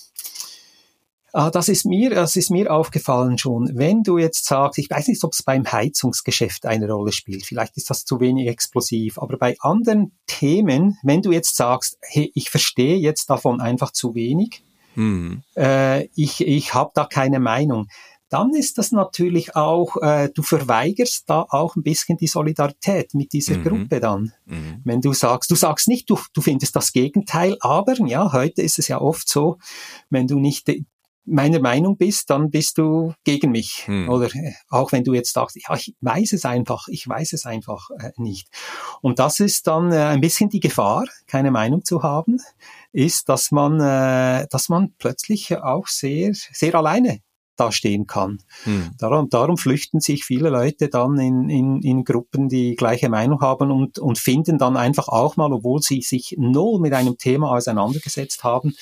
Ah, 1.38 1.52
das 1.52 1.70
ist 1.70 1.86
mir, 1.86 2.10
das 2.10 2.36
ist 2.36 2.50
mir 2.50 2.74
aufgefallen 2.74 3.38
schon. 3.38 3.70
Wenn 3.76 4.02
du 4.02 4.18
jetzt 4.18 4.46
sagst, 4.46 4.80
ich 4.80 4.90
weiß 4.90 5.08
nicht, 5.08 5.24
ob 5.24 5.34
es 5.34 5.44
beim 5.44 5.72
Heizungsgeschäft 5.72 6.66
eine 6.66 6.92
Rolle 6.92 7.12
spielt, 7.12 7.46
vielleicht 7.46 7.78
ist 7.78 7.92
das 7.92 8.06
zu 8.06 8.20
wenig 8.20 8.48
explosiv, 8.48 9.20
aber 9.20 9.38
bei 9.38 9.56
anderen 9.60 10.14
Themen, 10.26 10.98
wenn 11.04 11.22
du 11.22 11.32
jetzt 11.32 11.56
sagst, 11.56 12.00
hey, 12.02 12.32
ich 12.34 12.50
verstehe 12.50 12.96
jetzt 12.96 13.30
davon 13.30 13.62
einfach 13.62 13.92
zu 13.92 14.16
wenig, 14.16 14.64
mhm. 14.96 15.44
äh, 15.56 16.06
ich, 16.16 16.42
ich 16.42 16.74
habe 16.74 16.90
da 16.96 17.06
keine 17.06 17.40
Meinung, 17.40 17.86
dann 18.30 18.56
ist 18.56 18.80
das 18.80 18.92
natürlich 18.92 19.56
auch, 19.56 19.96
äh, 20.02 20.30
du 20.34 20.42
verweigerst 20.42 21.26
da 21.30 21.46
auch 21.48 21.76
ein 21.76 21.84
bisschen 21.84 22.18
die 22.18 22.26
Solidarität 22.26 23.14
mit 23.14 23.32
dieser 23.32 23.58
mhm. 23.58 23.64
Gruppe 23.64 24.00
dann. 24.00 24.34
Mhm. 24.46 24.82
Wenn 24.84 25.02
du 25.02 25.14
sagst, 25.14 25.52
du 25.52 25.56
sagst 25.56 25.88
nicht, 25.88 26.10
du, 26.10 26.18
du 26.34 26.42
findest 26.42 26.76
das 26.76 26.94
Gegenteil, 26.94 27.58
aber 27.60 27.94
ja, 28.08 28.34
heute 28.34 28.64
ist 28.64 28.80
es 28.80 28.88
ja 28.88 29.00
oft 29.00 29.30
so, 29.30 29.60
wenn 30.10 30.26
du 30.26 30.40
nicht 30.40 30.68
meiner 31.28 31.60
Meinung 31.60 31.98
bist, 31.98 32.30
dann 32.30 32.50
bist 32.50 32.78
du 32.78 33.14
gegen 33.24 33.52
mich. 33.52 33.84
Hm. 33.86 34.10
Oder 34.10 34.30
auch 34.70 34.92
wenn 34.92 35.04
du 35.04 35.14
jetzt 35.14 35.34
sagst, 35.34 35.58
ja, 35.58 35.76
ich 35.76 35.96
weiß 36.02 36.34
es 36.34 36.46
einfach, 36.46 36.88
ich 36.88 37.08
weiß 37.08 37.34
es 37.34 37.46
einfach 37.46 37.90
äh, 38.00 38.12
nicht. 38.18 38.48
Und 39.02 39.20
das 39.20 39.40
ist 39.40 39.68
dann 39.68 39.92
äh, 39.92 39.98
ein 39.98 40.22
bisschen 40.22 40.50
die 40.50 40.60
Gefahr, 40.60 41.06
keine 41.28 41.52
Meinung 41.52 41.84
zu 41.84 42.04
haben, 42.04 42.40
ist, 42.92 43.30
dass 43.30 43.52
man, 43.52 43.80
äh, 43.80 44.48
dass 44.50 44.70
man 44.70 44.94
plötzlich 44.98 45.56
auch 45.58 45.88
sehr, 45.88 46.32
sehr 46.34 46.76
alleine 46.76 47.20
dastehen 47.58 48.08
kann. 48.08 48.38
Hm. 48.64 48.92
Darum, 48.98 49.30
darum 49.30 49.58
flüchten 49.58 50.00
sich 50.00 50.24
viele 50.24 50.50
Leute 50.50 50.90
dann 50.90 51.18
in, 51.20 51.50
in, 51.50 51.82
in 51.82 52.04
Gruppen, 52.04 52.50
die 52.50 52.76
gleiche 52.76 53.10
Meinung 53.10 53.42
haben 53.42 53.72
und, 53.72 54.00
und 54.00 54.18
finden 54.18 54.58
dann 54.58 54.78
einfach 54.78 55.08
auch 55.08 55.36
mal, 55.36 55.52
obwohl 55.52 55.82
sie 55.82 56.02
sich 56.02 56.36
null 56.38 56.80
mit 56.80 56.94
einem 56.94 57.18
Thema 57.18 57.52
auseinandergesetzt 57.52 58.44
haben, 58.44 58.76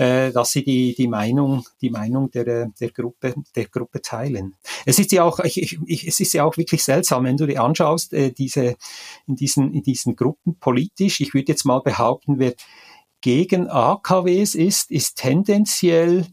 äh, 0.00 0.32
dass 0.32 0.52
sie 0.52 0.64
die, 0.64 0.94
die 0.94 1.08
Meinung, 1.08 1.66
die 1.82 1.90
Meinung 1.90 2.30
der, 2.30 2.70
der 2.80 2.90
Gruppe, 2.90 3.34
der 3.54 3.66
Gruppe 3.66 4.00
teilen. 4.00 4.54
Es 4.86 4.98
ist 4.98 5.12
ja 5.12 5.24
auch, 5.24 5.40
ich, 5.40 5.78
ich, 5.84 6.08
es 6.08 6.20
ist 6.20 6.32
ja 6.32 6.44
auch 6.44 6.56
wirklich 6.56 6.82
seltsam, 6.82 7.24
wenn 7.24 7.36
du 7.36 7.46
dir 7.46 7.62
anschaust, 7.62 8.14
äh, 8.14 8.32
diese, 8.32 8.76
in 9.26 9.36
diesen, 9.36 9.74
in 9.74 9.82
diesen 9.82 10.16
Gruppen 10.16 10.58
politisch, 10.58 11.20
ich 11.20 11.34
würde 11.34 11.52
jetzt 11.52 11.66
mal 11.66 11.80
behaupten, 11.80 12.38
wer 12.38 12.54
gegen 13.20 13.68
AKWs 13.68 14.54
ist, 14.54 14.90
ist 14.90 15.18
tendenziell 15.18 16.26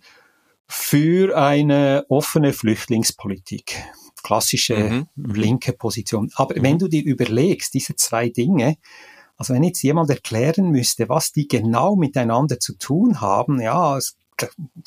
für 0.69 1.37
eine 1.37 2.05
offene 2.07 2.53
Flüchtlingspolitik. 2.53 3.83
Klassische 4.23 4.77
mhm. 4.77 5.07
linke 5.33 5.73
Position. 5.73 6.31
Aber 6.35 6.57
mhm. 6.57 6.63
wenn 6.63 6.79
du 6.79 6.87
dir 6.87 7.03
überlegst, 7.03 7.73
diese 7.73 7.97
zwei 7.97 8.29
Dinge, 8.29 8.77
also 9.37 9.53
wenn 9.53 9.63
jetzt 9.63 9.83
jemand 9.83 10.09
erklären 10.09 10.71
müsste, 10.71 11.09
was 11.09 11.31
die 11.31 11.47
genau 11.47 11.95
miteinander 11.95 12.59
zu 12.59 12.73
tun 12.73 13.21
haben, 13.21 13.61
ja, 13.61 13.97
es, 13.97 14.17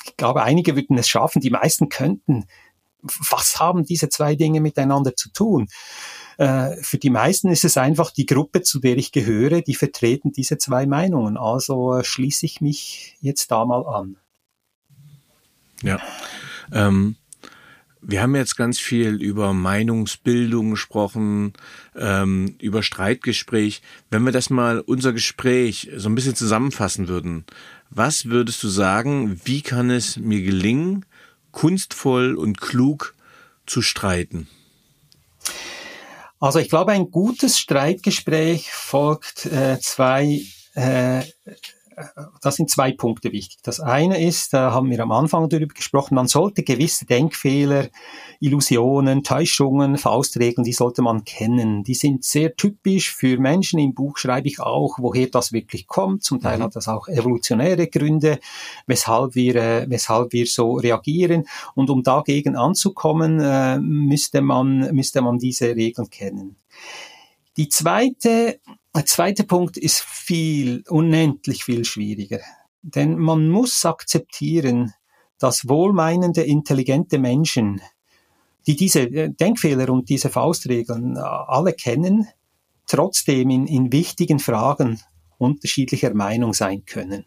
ich 0.05 0.16
glaube, 0.16 0.42
einige 0.42 0.76
würden 0.76 0.98
es 0.98 1.09
schaffen, 1.09 1.40
die 1.40 1.51
meisten 1.51 1.88
könnten. 1.88 2.46
Was 3.03 3.59
haben 3.59 3.84
diese 3.84 4.09
zwei 4.09 4.34
Dinge 4.34 4.61
miteinander 4.61 5.16
zu 5.16 5.30
tun? 5.32 5.68
Äh, 6.36 6.76
für 6.82 6.98
die 6.98 7.11
meisten 7.11 7.48
ist 7.48 7.64
es 7.64 7.76
einfach 7.76 8.11
die 8.11 8.26
Gruppe, 8.26 8.62
zu 8.62 8.80
der 8.80 8.96
ich 8.96 9.12
gehöre, 9.12 9.62
die 9.62 9.74
vertreten 9.74 10.32
diese 10.32 10.59
zwei 10.59 10.86
Meinungen. 10.86 11.36
Also 11.36 11.96
äh, 11.96 12.05
schließe 12.05 12.44
ich 12.44 12.61
mich 12.61 13.16
jetzt 13.20 13.51
da 13.51 13.64
mal 13.64 13.86
an. 13.86 14.16
Ja. 15.82 16.01
Ähm, 16.72 17.16
wir 18.03 18.22
haben 18.22 18.34
jetzt 18.34 18.57
ganz 18.57 18.78
viel 18.78 19.22
über 19.22 19.53
Meinungsbildung 19.53 20.70
gesprochen, 20.70 21.53
ähm, 21.96 22.57
über 22.61 22.82
Streitgespräch. 22.82 23.82
Wenn 24.11 24.24
wir 24.24 24.32
das 24.32 24.51
mal 24.51 24.80
unser 24.80 25.12
Gespräch 25.12 25.90
so 25.96 26.09
ein 26.09 26.14
bisschen 26.14 26.34
zusammenfassen 26.34 27.09
würden, 27.09 27.44
was 27.90 28.26
würdest 28.26 28.62
du 28.62 28.68
sagen, 28.68 29.40
wie 29.44 29.62
kann 29.62 29.90
es 29.90 30.16
mir 30.16 30.42
gelingen, 30.42 31.05
kunstvoll 31.51 32.36
und 32.36 32.61
klug 32.61 33.14
zu 33.66 33.82
streiten? 33.82 34.48
Also 36.38 36.59
ich 36.59 36.70
glaube, 36.70 36.92
ein 36.92 37.11
gutes 37.11 37.59
Streitgespräch 37.59 38.72
folgt 38.72 39.46
äh, 39.46 39.78
zwei 39.80 40.40
äh, 40.74 41.22
das 42.40 42.57
sind 42.57 42.70
zwei 42.70 42.92
Punkte 42.92 43.32
wichtig. 43.32 43.59
Das 43.62 43.80
eine 43.80 44.22
ist, 44.24 44.53
da 44.53 44.72
haben 44.72 44.90
wir 44.90 45.01
am 45.01 45.12
Anfang 45.12 45.48
darüber 45.48 45.74
gesprochen, 45.74 46.14
man 46.14 46.26
sollte 46.26 46.62
gewisse 46.62 47.07
Denkfehler, 47.07 47.88
Illusionen, 48.40 49.22
Täuschungen, 49.22 49.98
Faustregeln, 49.98 50.64
die 50.64 50.72
sollte 50.72 51.03
man 51.03 51.24
kennen. 51.24 51.84
Die 51.84 51.94
sind 51.94 52.24
sehr 52.24 52.57
typisch 52.57 53.14
für 53.14 53.38
Menschen. 53.38 53.78
Im 53.78 53.94
Buch 53.94 54.18
schreibe 54.18 54.48
ich 54.48 54.61
auch, 54.61 54.98
woher 54.98 55.26
das 55.28 55.53
wirklich 55.53 55.86
kommt. 55.86 56.22
Zum 56.22 56.40
Teil 56.40 56.59
mhm. 56.59 56.62
hat 56.64 56.76
das 56.76 56.88
auch 56.88 57.09
evolutionäre 57.09 57.88
Gründe, 57.88 58.38
weshalb 58.86 59.34
wir, 59.34 59.57
äh, 59.57 59.86
weshalb 59.88 60.32
wir 60.32 60.46
so 60.46 60.74
reagieren. 60.74 61.46
Und 61.74 61.90
um 61.90 62.03
dagegen 62.03 62.57
anzukommen, 62.57 63.40
äh, 63.40 63.78
müsste 63.78 64.40
man, 64.40 64.94
müsste 64.94 65.22
man 65.22 65.38
diese 65.38 65.76
Regeln 65.76 66.09
kennen. 66.11 66.57
Die 67.57 67.68
zweite 67.68 68.61
der 68.95 69.07
zweite 69.07 69.45
Punkt 69.45 69.76
ist 69.76 70.01
viel, 70.01 70.82
unendlich 70.88 71.64
viel 71.64 71.84
schwieriger. 71.84 72.41
Denn 72.82 73.18
man 73.18 73.49
muss 73.49 73.84
akzeptieren, 73.84 74.93
dass 75.38 75.68
wohlmeinende, 75.68 76.43
intelligente 76.43 77.18
Menschen, 77.18 77.80
die 78.66 78.76
diese 78.76 79.03
äh, 79.03 79.30
Denkfehler 79.30 79.88
und 79.91 80.09
diese 80.09 80.28
Faustregeln 80.28 81.16
äh, 81.16 81.20
alle 81.20 81.72
kennen, 81.72 82.28
trotzdem 82.86 83.51
in, 83.51 83.66
in 83.66 83.93
wichtigen 83.93 84.38
Fragen 84.38 85.01
unterschiedlicher 85.38 86.12
Meinung 86.14 86.53
sein 86.53 86.84
können. 86.84 87.24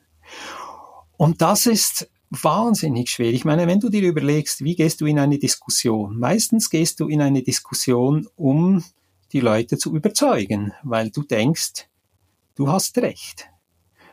Und 1.18 1.42
das 1.42 1.66
ist 1.66 2.10
wahnsinnig 2.30 3.10
schwer. 3.10 3.32
Ich 3.32 3.46
meine, 3.46 3.68
wenn 3.68 3.80
du 3.80 3.90
dir 3.90 4.02
überlegst, 4.02 4.64
wie 4.64 4.76
gehst 4.76 5.02
du 5.02 5.06
in 5.06 5.20
eine 5.20 5.40
Diskussion? 5.40 6.18
Meistens 6.18 6.70
gehst 6.70 7.00
du 7.00 7.08
in 7.08 7.22
eine 7.22 7.44
Diskussion, 7.44 8.28
um 8.36 8.84
die 9.34 9.40
Leute 9.40 9.78
zu 9.78 9.96
überzeugen, 9.96 10.74
weil 10.84 11.10
du 11.10 11.24
denkst, 11.24 11.88
du 12.56 12.70
hast 12.72 12.98
recht. 13.00 13.50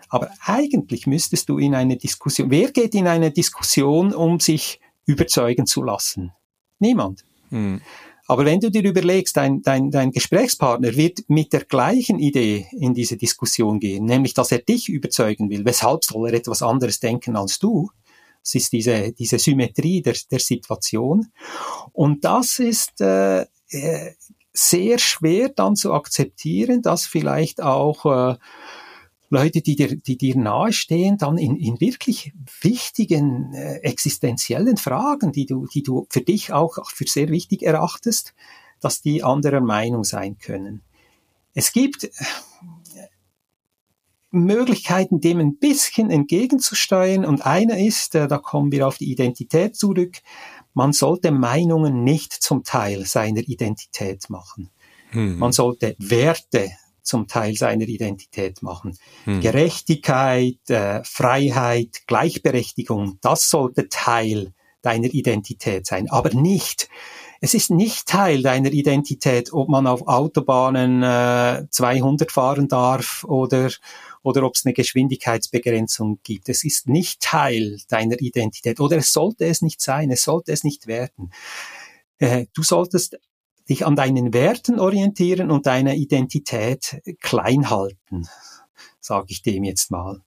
Aber 0.08 0.30
eigentlich 0.44 1.06
müsstest 1.06 1.48
du 1.48 1.58
in 1.58 1.74
eine 1.74 1.96
Diskussion, 1.96 2.50
wer 2.50 2.72
geht 2.72 2.94
in 2.94 3.06
eine 3.06 3.30
Diskussion, 3.30 4.12
um 4.12 4.40
sich 4.40 4.80
überzeugen 5.06 5.66
zu 5.66 5.82
lassen? 5.82 6.32
Niemand. 6.80 7.24
Hm. 7.50 7.80
Aber 8.26 8.44
wenn 8.44 8.60
du 8.60 8.70
dir 8.70 8.84
überlegst, 8.84 9.36
dein, 9.36 9.60
dein, 9.62 9.90
dein 9.90 10.12
Gesprächspartner 10.12 10.94
wird 10.94 11.28
mit 11.28 11.52
der 11.52 11.64
gleichen 11.64 12.18
Idee 12.20 12.68
in 12.72 12.94
diese 12.94 13.16
Diskussion 13.16 13.80
gehen, 13.80 14.04
nämlich 14.04 14.34
dass 14.34 14.52
er 14.52 14.58
dich 14.58 14.88
überzeugen 14.88 15.50
will, 15.50 15.64
weshalb 15.64 16.04
soll 16.04 16.28
er 16.28 16.34
etwas 16.34 16.62
anderes 16.62 17.00
denken 17.00 17.36
als 17.36 17.58
du? 17.58 17.90
Es 18.42 18.54
ist 18.54 18.72
diese, 18.72 19.12
diese 19.12 19.38
Symmetrie 19.38 20.00
der, 20.00 20.16
der 20.30 20.38
Situation. 20.38 21.26
Und 21.92 22.24
das 22.24 22.58
ist 22.58 23.00
äh, 23.00 23.42
äh 23.42 24.12
sehr 24.53 24.98
schwer 24.98 25.48
dann 25.48 25.76
zu 25.76 25.92
akzeptieren, 25.92 26.82
dass 26.82 27.07
vielleicht 27.07 27.62
auch 27.62 28.07
äh, 28.07 28.36
Leute, 29.30 29.61
die 29.62 29.76
dir, 29.76 29.96
die 29.96 30.18
dir 30.18 30.36
nahestehen, 30.36 31.16
dann 31.16 31.38
in, 31.38 31.57
in 31.57 31.80
wirklich 31.80 32.32
wichtigen 32.61 33.55
äh, 33.55 33.76
existenziellen 33.76 34.76
Fragen, 34.76 35.30
die 35.30 35.46
du, 35.46 35.66
die 35.72 35.84
du 35.84 36.07
für 36.11 36.20
dich 36.20 36.53
auch 36.53 36.84
für 36.86 37.07
sehr 37.07 37.28
wichtig 37.28 37.62
erachtest, 37.62 38.34
dass 38.80 39.03
die 39.03 39.22
anderer 39.22 39.61
Meinung 39.61 40.03
sein 40.03 40.36
können. 40.38 40.82
Es 41.55 41.72
gibt 41.72 42.05
äh, 42.05 42.11
Möglichkeiten, 44.32 45.20
dem 45.20 45.38
ein 45.38 45.59
bisschen 45.59 46.11
entgegenzusteuern 46.11 47.24
und 47.24 47.46
einer 47.46 47.78
ist, 47.78 48.16
äh, 48.16 48.26
da 48.26 48.38
kommen 48.38 48.72
wir 48.72 48.88
auf 48.88 48.98
die 48.98 49.12
Identität 49.12 49.76
zurück, 49.76 50.18
man 50.74 50.92
sollte 50.92 51.30
Meinungen 51.30 52.04
nicht 52.04 52.32
zum 52.32 52.64
Teil 52.64 53.06
seiner 53.06 53.40
Identität 53.40 54.30
machen. 54.30 54.70
Hm. 55.10 55.38
Man 55.38 55.52
sollte 55.52 55.96
Werte 55.98 56.70
zum 57.02 57.26
Teil 57.26 57.54
seiner 57.56 57.88
Identität 57.88 58.62
machen. 58.62 58.96
Hm. 59.24 59.40
Gerechtigkeit, 59.40 60.58
äh, 60.68 61.02
Freiheit, 61.04 62.02
Gleichberechtigung, 62.06 63.18
das 63.20 63.50
sollte 63.50 63.88
Teil 63.88 64.52
deiner 64.82 65.12
Identität 65.12 65.86
sein, 65.86 66.08
aber 66.10 66.30
nicht 66.34 66.88
es 67.40 67.54
ist 67.54 67.70
nicht 67.70 68.06
Teil 68.06 68.42
deiner 68.42 68.70
Identität, 68.70 69.52
ob 69.52 69.70
man 69.70 69.86
auf 69.86 70.06
Autobahnen 70.06 71.02
äh, 71.02 71.66
200 71.70 72.30
fahren 72.30 72.68
darf 72.68 73.24
oder 73.24 73.70
oder 74.22 74.44
ob 74.44 74.54
es 74.54 74.64
eine 74.64 74.74
Geschwindigkeitsbegrenzung 74.74 76.20
gibt. 76.22 76.48
Es 76.48 76.64
ist 76.64 76.88
nicht 76.88 77.20
Teil 77.20 77.78
deiner 77.88 78.20
Identität 78.20 78.80
oder 78.80 78.98
es 78.98 79.12
sollte 79.12 79.46
es 79.46 79.62
nicht 79.62 79.80
sein, 79.80 80.10
es 80.10 80.22
sollte 80.22 80.52
es 80.52 80.64
nicht 80.64 80.86
werden. 80.86 81.32
Äh, 82.18 82.46
du 82.54 82.62
solltest 82.62 83.18
dich 83.68 83.86
an 83.86 83.96
deinen 83.96 84.34
Werten 84.34 84.78
orientieren 84.78 85.50
und 85.50 85.66
deine 85.66 85.96
Identität 85.96 87.00
klein 87.20 87.70
halten, 87.70 88.28
sage 89.00 89.26
ich 89.30 89.42
dem 89.42 89.64
jetzt 89.64 89.90
mal. 89.90 90.22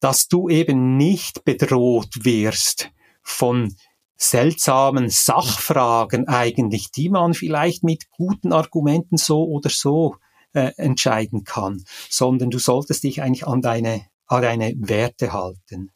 Dass 0.00 0.28
du 0.28 0.48
eben 0.48 0.96
nicht 0.96 1.44
bedroht 1.44 2.24
wirst 2.24 2.90
von 3.22 3.74
seltsamen 4.16 5.08
Sachfragen 5.08 6.28
eigentlich, 6.28 6.90
die 6.90 7.08
man 7.08 7.34
vielleicht 7.34 7.84
mit 7.84 8.10
guten 8.10 8.52
Argumenten 8.52 9.16
so 9.16 9.44
oder 9.44 9.70
so 9.70 10.16
äh, 10.54 10.72
entscheiden 10.76 11.44
kann, 11.44 11.84
sondern 12.08 12.50
du 12.50 12.58
solltest 12.58 13.04
dich 13.04 13.22
eigentlich 13.22 13.46
an 13.46 13.60
deine, 13.60 14.06
an 14.26 14.42
deine 14.42 14.74
Werte 14.78 15.32
halten. 15.32 15.92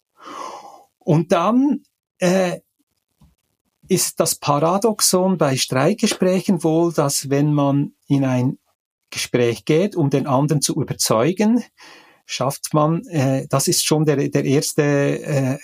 Und 0.99 1.33
dann 1.33 1.85
äh, 2.19 2.61
ist 3.89 4.21
das 4.21 4.35
Paradoxon 4.35 5.39
bei 5.39 5.57
Streitgesprächen 5.57 6.63
wohl, 6.63 6.93
dass 6.93 7.31
wenn 7.31 7.55
man 7.55 7.95
in 8.07 8.25
ein 8.25 8.59
Gespräch 9.11 9.65
geht, 9.65 9.97
um 9.97 10.11
den 10.11 10.27
anderen 10.27 10.61
zu 10.61 10.75
überzeugen, 10.75 11.65
schafft 12.27 12.75
man, 12.75 13.07
äh, 13.07 13.47
das 13.49 13.69
ist 13.69 13.87
schon 13.87 14.05
der, 14.05 14.29
der 14.29 14.45
erste, 14.45 14.83
äh, 14.83 15.59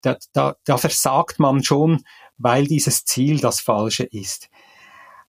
da, 0.00 0.16
da, 0.32 0.54
da 0.64 0.78
versagt 0.78 1.40
man 1.40 1.64
schon, 1.64 2.04
weil 2.36 2.66
dieses 2.66 3.04
Ziel 3.04 3.40
das 3.40 3.60
falsche 3.60 4.04
ist. 4.04 4.48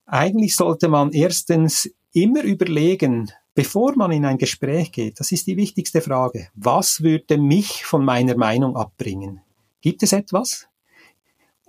Eigentlich 0.05 0.55
sollte 0.55 0.87
man 0.89 1.11
erstens 1.11 1.89
immer 2.13 2.43
überlegen, 2.43 3.31
bevor 3.53 3.95
man 3.95 4.11
in 4.11 4.25
ein 4.25 4.37
Gespräch 4.37 4.91
geht, 4.91 5.19
das 5.19 5.31
ist 5.31 5.47
die 5.47 5.57
wichtigste 5.57 6.01
Frage, 6.01 6.49
was 6.53 7.03
würde 7.03 7.37
mich 7.37 7.85
von 7.85 8.05
meiner 8.05 8.37
Meinung 8.37 8.75
abbringen? 8.75 9.41
Gibt 9.81 10.03
es 10.03 10.13
etwas? 10.13 10.67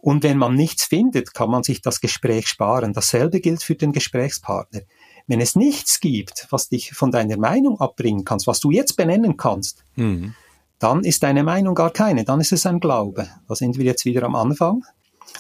Und 0.03 0.23
wenn 0.23 0.39
man 0.39 0.55
nichts 0.55 0.85
findet, 0.85 1.35
kann 1.35 1.51
man 1.51 1.63
sich 1.63 1.83
das 1.83 2.01
Gespräch 2.01 2.49
sparen. 2.49 2.93
Dasselbe 2.93 3.41
gilt 3.41 3.63
für 3.63 3.75
den 3.75 3.93
Gesprächspartner. 3.93 4.81
Wenn 5.27 5.41
es 5.41 5.57
nichts 5.57 6.01
gibt, 6.01 6.47
was 6.51 6.69
dich 6.69 6.93
von 6.93 7.11
deiner 7.11 7.37
Meinung 7.37 7.81
abbringen 7.81 8.25
kannst, 8.25 8.47
was 8.47 8.61
du 8.61 8.71
jetzt 8.71 8.97
benennen 8.97 9.37
kannst, 9.37 9.85
mhm. 9.97 10.35
dann 10.79 11.05
ist 11.05 11.23
deine 11.23 11.45
Meinung 11.45 11.75
gar 11.75 11.91
keine, 11.91 12.25
dann 12.25 12.41
ist 12.41 12.53
es 12.53 12.67
ein 12.67 12.81
Glaube. 12.81 13.29
Da 13.47 13.55
sind 13.55 13.77
wir 13.77 13.85
jetzt 13.85 14.07
wieder 14.07 14.23
am 14.23 14.35
Anfang. 14.35 14.85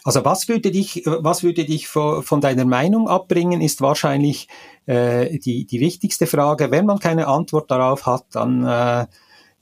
Also 0.04 0.24
was 0.24 0.48
würde 0.48 0.70
dich, 0.70 1.02
was 1.04 1.42
würde 1.42 1.64
dich 1.64 1.88
von, 1.88 2.22
von 2.22 2.40
deiner 2.40 2.64
Meinung 2.64 3.08
abbringen, 3.08 3.60
ist 3.60 3.80
wahrscheinlich 3.80 4.48
äh, 4.86 5.38
die, 5.38 5.66
die 5.66 5.80
wichtigste 5.80 6.26
Frage. 6.26 6.70
Wenn 6.70 6.86
man 6.86 6.98
keine 6.98 7.26
Antwort 7.26 7.70
darauf 7.70 8.06
hat, 8.06 8.24
dann 8.32 8.64
äh, 8.64 9.06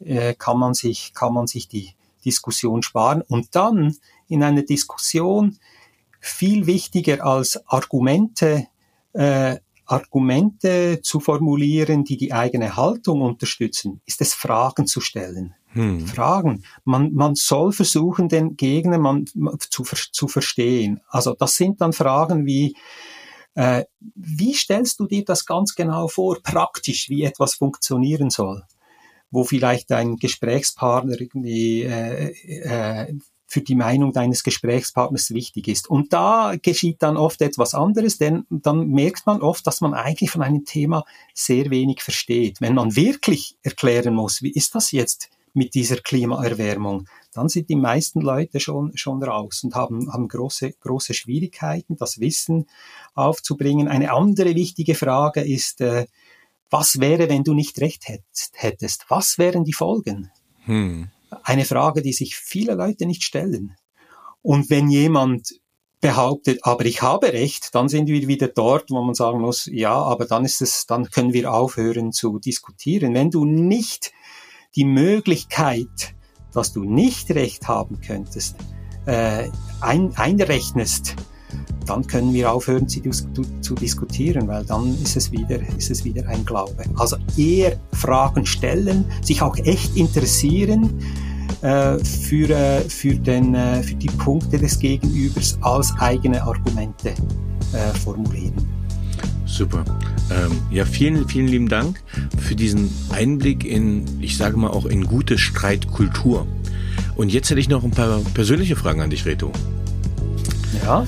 äh, 0.04 0.34
kann 0.34 0.58
man 0.58 0.74
sich, 0.74 1.12
kann 1.14 1.34
man 1.34 1.46
sich 1.46 1.68
die 1.68 1.94
Diskussion 2.24 2.82
sparen. 2.82 3.22
Und 3.22 3.54
dann 3.54 3.96
in 4.28 4.42
einer 4.42 4.62
Diskussion 4.62 5.58
viel 6.20 6.66
wichtiger 6.66 7.24
als 7.24 7.60
Argumente, 7.66 8.66
äh, 9.12 9.56
Argumente 9.86 11.00
zu 11.02 11.18
formulieren, 11.18 12.04
die 12.04 12.18
die 12.18 12.32
eigene 12.32 12.76
Haltung 12.76 13.22
unterstützen, 13.22 14.02
ist 14.04 14.20
es 14.20 14.34
Fragen 14.34 14.86
zu 14.86 15.00
stellen. 15.00 15.54
Hm. 15.72 16.06
Fragen. 16.06 16.64
Man, 16.84 17.12
man 17.12 17.34
soll 17.34 17.72
versuchen, 17.72 18.28
den 18.28 18.56
Gegner 18.56 18.98
man, 18.98 19.26
zu, 19.70 19.84
zu 19.84 20.28
verstehen. 20.28 21.00
Also 21.08 21.34
das 21.34 21.56
sind 21.56 21.80
dann 21.80 21.92
Fragen 21.92 22.46
wie, 22.46 22.74
äh, 23.54 23.84
wie 24.14 24.54
stellst 24.54 24.98
du 25.00 25.06
dir 25.06 25.24
das 25.24 25.44
ganz 25.44 25.74
genau 25.74 26.08
vor, 26.08 26.38
praktisch, 26.42 27.08
wie 27.08 27.24
etwas 27.24 27.54
funktionieren 27.54 28.30
soll? 28.30 28.62
Wo 29.30 29.44
vielleicht 29.44 29.90
dein 29.90 30.16
Gesprächspartner 30.16 31.20
irgendwie 31.20 31.82
äh, 31.82 32.32
äh, 32.62 33.14
für 33.46 33.62
die 33.62 33.74
Meinung 33.74 34.12
deines 34.12 34.42
Gesprächspartners 34.42 35.30
wichtig 35.32 35.68
ist. 35.68 35.88
Und 35.88 36.12
da 36.12 36.54
geschieht 36.60 37.02
dann 37.02 37.16
oft 37.16 37.40
etwas 37.40 37.74
anderes, 37.74 38.18
denn 38.18 38.44
dann 38.50 38.88
merkt 38.88 39.26
man 39.26 39.40
oft, 39.40 39.66
dass 39.66 39.80
man 39.80 39.94
eigentlich 39.94 40.30
von 40.30 40.42
einem 40.42 40.64
Thema 40.64 41.04
sehr 41.34 41.70
wenig 41.70 42.02
versteht. 42.02 42.60
Wenn 42.60 42.74
man 42.74 42.94
wirklich 42.94 43.56
erklären 43.62 44.14
muss, 44.14 44.42
wie 44.42 44.52
ist 44.52 44.74
das 44.74 44.92
jetzt 44.92 45.30
mit 45.54 45.74
dieser 45.74 45.96
Klimaerwärmung, 45.96 47.06
dann 47.32 47.48
sind 47.48 47.68
die 47.68 47.76
meisten 47.76 48.20
Leute 48.20 48.60
schon, 48.60 48.96
schon 48.96 49.22
raus 49.22 49.62
und 49.64 49.74
haben, 49.74 50.12
haben 50.12 50.28
große, 50.28 50.72
große 50.80 51.14
Schwierigkeiten, 51.14 51.96
das 51.96 52.20
Wissen 52.20 52.66
aufzubringen. 53.14 53.88
Eine 53.88 54.12
andere 54.12 54.54
wichtige 54.54 54.94
Frage 54.94 55.40
ist, 55.40 55.80
äh, 55.80 56.06
was 56.70 57.00
wäre, 57.00 57.28
wenn 57.28 57.44
du 57.44 57.54
nicht 57.54 57.80
recht 57.80 58.04
hättest? 58.54 59.06
Was 59.08 59.38
wären 59.38 59.64
die 59.64 59.72
Folgen? 59.72 60.30
Hm. 60.64 61.08
Eine 61.42 61.64
Frage, 61.64 62.02
die 62.02 62.12
sich 62.12 62.36
viele 62.36 62.74
Leute 62.74 63.06
nicht 63.06 63.22
stellen. 63.22 63.76
Und 64.42 64.70
wenn 64.70 64.90
jemand 64.90 65.48
behauptet, 66.00 66.60
aber 66.62 66.84
ich 66.84 67.02
habe 67.02 67.32
recht, 67.32 67.74
dann 67.74 67.88
sind 67.88 68.08
wir 68.08 68.28
wieder 68.28 68.48
dort, 68.48 68.90
wo 68.90 69.02
man 69.02 69.14
sagen 69.14 69.40
muss, 69.40 69.68
ja, 69.70 69.94
aber 69.94 70.26
dann 70.26 70.44
ist 70.44 70.62
es, 70.62 70.86
dann 70.86 71.10
können 71.10 71.32
wir 71.32 71.52
aufhören 71.52 72.12
zu 72.12 72.38
diskutieren. 72.38 73.14
Wenn 73.14 73.30
du 73.30 73.44
nicht 73.44 74.12
die 74.78 74.84
Möglichkeit, 74.84 76.14
dass 76.52 76.72
du 76.72 76.84
nicht 76.84 77.32
recht 77.32 77.66
haben 77.66 78.00
könntest, 78.00 78.54
äh, 79.06 79.48
ein, 79.80 80.16
einrechnest, 80.16 81.16
dann 81.84 82.06
können 82.06 82.32
wir 82.32 82.52
aufhören 82.52 82.86
zu, 82.88 83.00
zu, 83.60 83.74
diskutieren, 83.74 84.46
weil 84.46 84.64
dann 84.64 84.96
ist 85.02 85.16
es 85.16 85.32
wieder, 85.32 85.58
ist 85.76 85.90
es 85.90 86.04
wieder 86.04 86.28
ein 86.28 86.44
Glaube. 86.44 86.84
Also 86.96 87.16
eher 87.36 87.76
Fragen 87.92 88.46
stellen, 88.46 89.04
sich 89.20 89.42
auch 89.42 89.56
echt 89.56 89.96
interessieren 89.96 91.02
äh, 91.62 91.98
für, 91.98 92.48
äh, 92.50 92.80
für, 92.82 93.14
den, 93.16 93.56
äh, 93.56 93.82
für 93.82 93.96
die 93.96 94.06
Punkte 94.06 94.58
des 94.58 94.78
Gegenübers 94.78 95.58
als 95.62 95.92
eigene 95.98 96.40
Argumente 96.40 97.14
äh, 97.72 97.98
formulieren. 97.98 98.77
Super. 99.48 99.84
Ähm, 100.30 100.60
ja, 100.70 100.84
vielen, 100.84 101.26
vielen 101.26 101.48
lieben 101.48 101.68
Dank 101.68 102.02
für 102.38 102.54
diesen 102.54 102.90
Einblick 103.10 103.64
in, 103.64 104.04
ich 104.20 104.36
sage 104.36 104.56
mal 104.56 104.68
auch 104.68 104.84
in 104.84 105.04
gute 105.04 105.38
Streitkultur. 105.38 106.46
Und 107.16 107.32
jetzt 107.32 107.50
hätte 107.50 107.58
ich 107.58 107.68
noch 107.68 107.82
ein 107.82 107.90
paar 107.90 108.20
persönliche 108.34 108.76
Fragen 108.76 109.00
an 109.00 109.10
dich, 109.10 109.24
Reto. 109.24 109.50
Ja. 110.84 111.06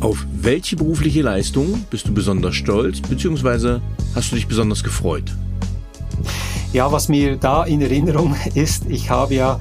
Auf 0.00 0.24
welche 0.32 0.76
berufliche 0.76 1.22
Leistung 1.22 1.84
bist 1.90 2.06
du 2.06 2.14
besonders 2.14 2.54
stolz, 2.54 3.00
beziehungsweise 3.00 3.80
hast 4.14 4.30
du 4.30 4.36
dich 4.36 4.46
besonders 4.46 4.84
gefreut? 4.84 5.34
Ja, 6.72 6.92
was 6.92 7.08
mir 7.08 7.36
da 7.36 7.64
in 7.64 7.80
Erinnerung 7.80 8.36
ist, 8.54 8.86
ich 8.88 9.10
habe 9.10 9.34
ja 9.34 9.58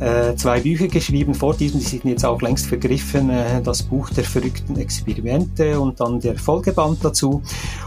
äh, 0.00 0.36
zwei 0.36 0.60
Bücher 0.60 0.88
geschrieben 0.88 1.34
vor 1.34 1.54
diesem, 1.54 1.80
die 1.80 1.86
sind 1.86 2.04
jetzt 2.04 2.24
auch 2.24 2.40
längst 2.40 2.66
vergriffen, 2.66 3.30
äh, 3.30 3.60
das 3.62 3.82
Buch 3.82 4.10
der 4.10 4.24
verrückten 4.24 4.76
Experimente 4.76 5.80
und 5.80 6.00
dann 6.00 6.20
der 6.20 6.36
Folgeband 6.38 7.04
dazu. 7.04 7.42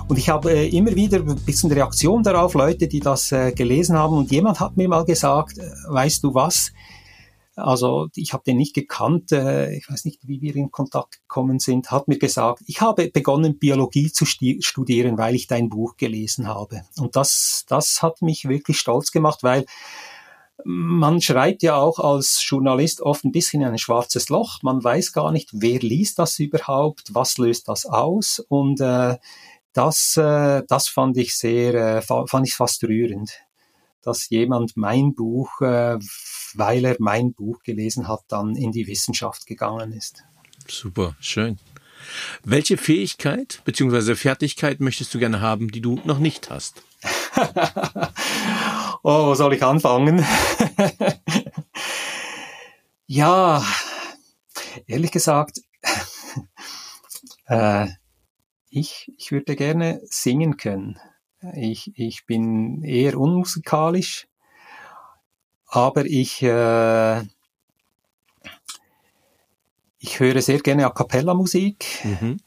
Und 0.07 0.17
ich 0.17 0.29
habe 0.29 0.51
äh, 0.51 0.67
immer 0.69 0.95
wieder 0.95 1.19
ein 1.19 1.35
bisschen 1.45 1.71
Reaktion 1.71 2.23
darauf, 2.23 2.53
Leute, 2.53 2.87
die 2.87 2.99
das 2.99 3.31
äh, 3.31 3.51
gelesen 3.51 3.97
haben 3.97 4.17
und 4.17 4.31
jemand 4.31 4.59
hat 4.59 4.77
mir 4.77 4.89
mal 4.89 5.05
gesagt, 5.05 5.57
äh, 5.57 5.69
weißt 5.87 6.23
du 6.23 6.33
was, 6.33 6.71
also 7.55 8.07
ich 8.15 8.33
habe 8.33 8.43
den 8.45 8.57
nicht 8.57 8.73
gekannt, 8.73 9.31
äh, 9.31 9.73
ich 9.75 9.89
weiß 9.89 10.05
nicht, 10.05 10.27
wie 10.27 10.41
wir 10.41 10.55
in 10.55 10.71
Kontakt 10.71 11.21
gekommen 11.21 11.59
sind, 11.59 11.91
hat 11.91 12.07
mir 12.07 12.17
gesagt, 12.17 12.63
ich 12.65 12.81
habe 12.81 13.09
begonnen, 13.09 13.59
Biologie 13.59 14.11
zu 14.11 14.25
studieren, 14.25 15.17
weil 15.17 15.35
ich 15.35 15.47
dein 15.47 15.69
Buch 15.69 15.97
gelesen 15.97 16.47
habe. 16.47 16.83
Und 16.97 17.15
das, 17.15 17.65
das 17.67 18.01
hat 18.01 18.21
mich 18.21 18.47
wirklich 18.47 18.79
stolz 18.79 19.11
gemacht, 19.11 19.43
weil 19.43 19.65
man 20.65 21.21
schreibt 21.21 21.63
ja 21.63 21.75
auch 21.75 21.99
als 21.99 22.43
Journalist 22.47 23.01
oft 23.01 23.23
ein 23.23 23.31
bisschen 23.31 23.61
in 23.61 23.69
ein 23.69 23.77
schwarzes 23.77 24.29
Loch. 24.29 24.61
Man 24.63 24.83
weiß 24.83 25.13
gar 25.13 25.31
nicht, 25.31 25.49
wer 25.53 25.79
liest 25.79 26.19
das 26.19 26.39
überhaupt, 26.39 27.13
was 27.13 27.37
löst 27.37 27.67
das 27.67 27.85
aus. 27.85 28.39
Und 28.39 28.81
äh, 28.81 29.17
das, 29.73 30.17
äh, 30.17 30.63
das 30.67 30.87
fand 30.87 31.17
ich 31.17 31.35
sehr, 31.35 31.73
äh, 31.73 32.01
fand 32.01 32.47
ich 32.47 32.55
fast 32.55 32.83
rührend, 32.83 33.31
dass 34.01 34.29
jemand 34.29 34.75
mein 34.75 35.13
Buch, 35.13 35.61
äh, 35.61 35.97
weil 36.53 36.85
er 36.85 36.95
mein 36.99 37.33
Buch 37.33 37.63
gelesen 37.63 38.07
hat, 38.07 38.21
dann 38.27 38.55
in 38.55 38.71
die 38.71 38.87
Wissenschaft 38.87 39.45
gegangen 39.45 39.93
ist. 39.93 40.23
Super, 40.67 41.15
schön. 41.19 41.57
Welche 42.43 42.77
Fähigkeit 42.77 43.61
bzw. 43.65 44.15
Fertigkeit 44.15 44.79
möchtest 44.79 45.13
du 45.13 45.19
gerne 45.19 45.41
haben, 45.41 45.69
die 45.69 45.81
du 45.81 45.99
noch 46.03 46.19
nicht 46.19 46.49
hast? 46.49 46.83
oh, 49.03 49.27
wo 49.27 49.35
soll 49.35 49.53
ich 49.53 49.63
anfangen? 49.63 50.25
ja, 53.07 53.63
ehrlich 54.87 55.11
gesagt, 55.11 55.61
äh, 57.45 57.87
ich, 58.69 59.11
ich 59.17 59.31
würde 59.31 59.55
gerne 59.55 60.01
singen 60.03 60.57
können. 60.57 60.99
Ich, 61.55 61.91
ich 61.95 62.25
bin 62.25 62.83
eher 62.83 63.17
unmusikalisch, 63.19 64.27
aber 65.67 66.05
ich, 66.05 66.43
äh, 66.43 67.21
ich 69.99 70.19
höre 70.19 70.41
sehr 70.41 70.59
gerne 70.59 70.85
A 70.85 70.89
cappella 70.89 71.33
Musik 71.33 72.03
mhm. 72.03 72.37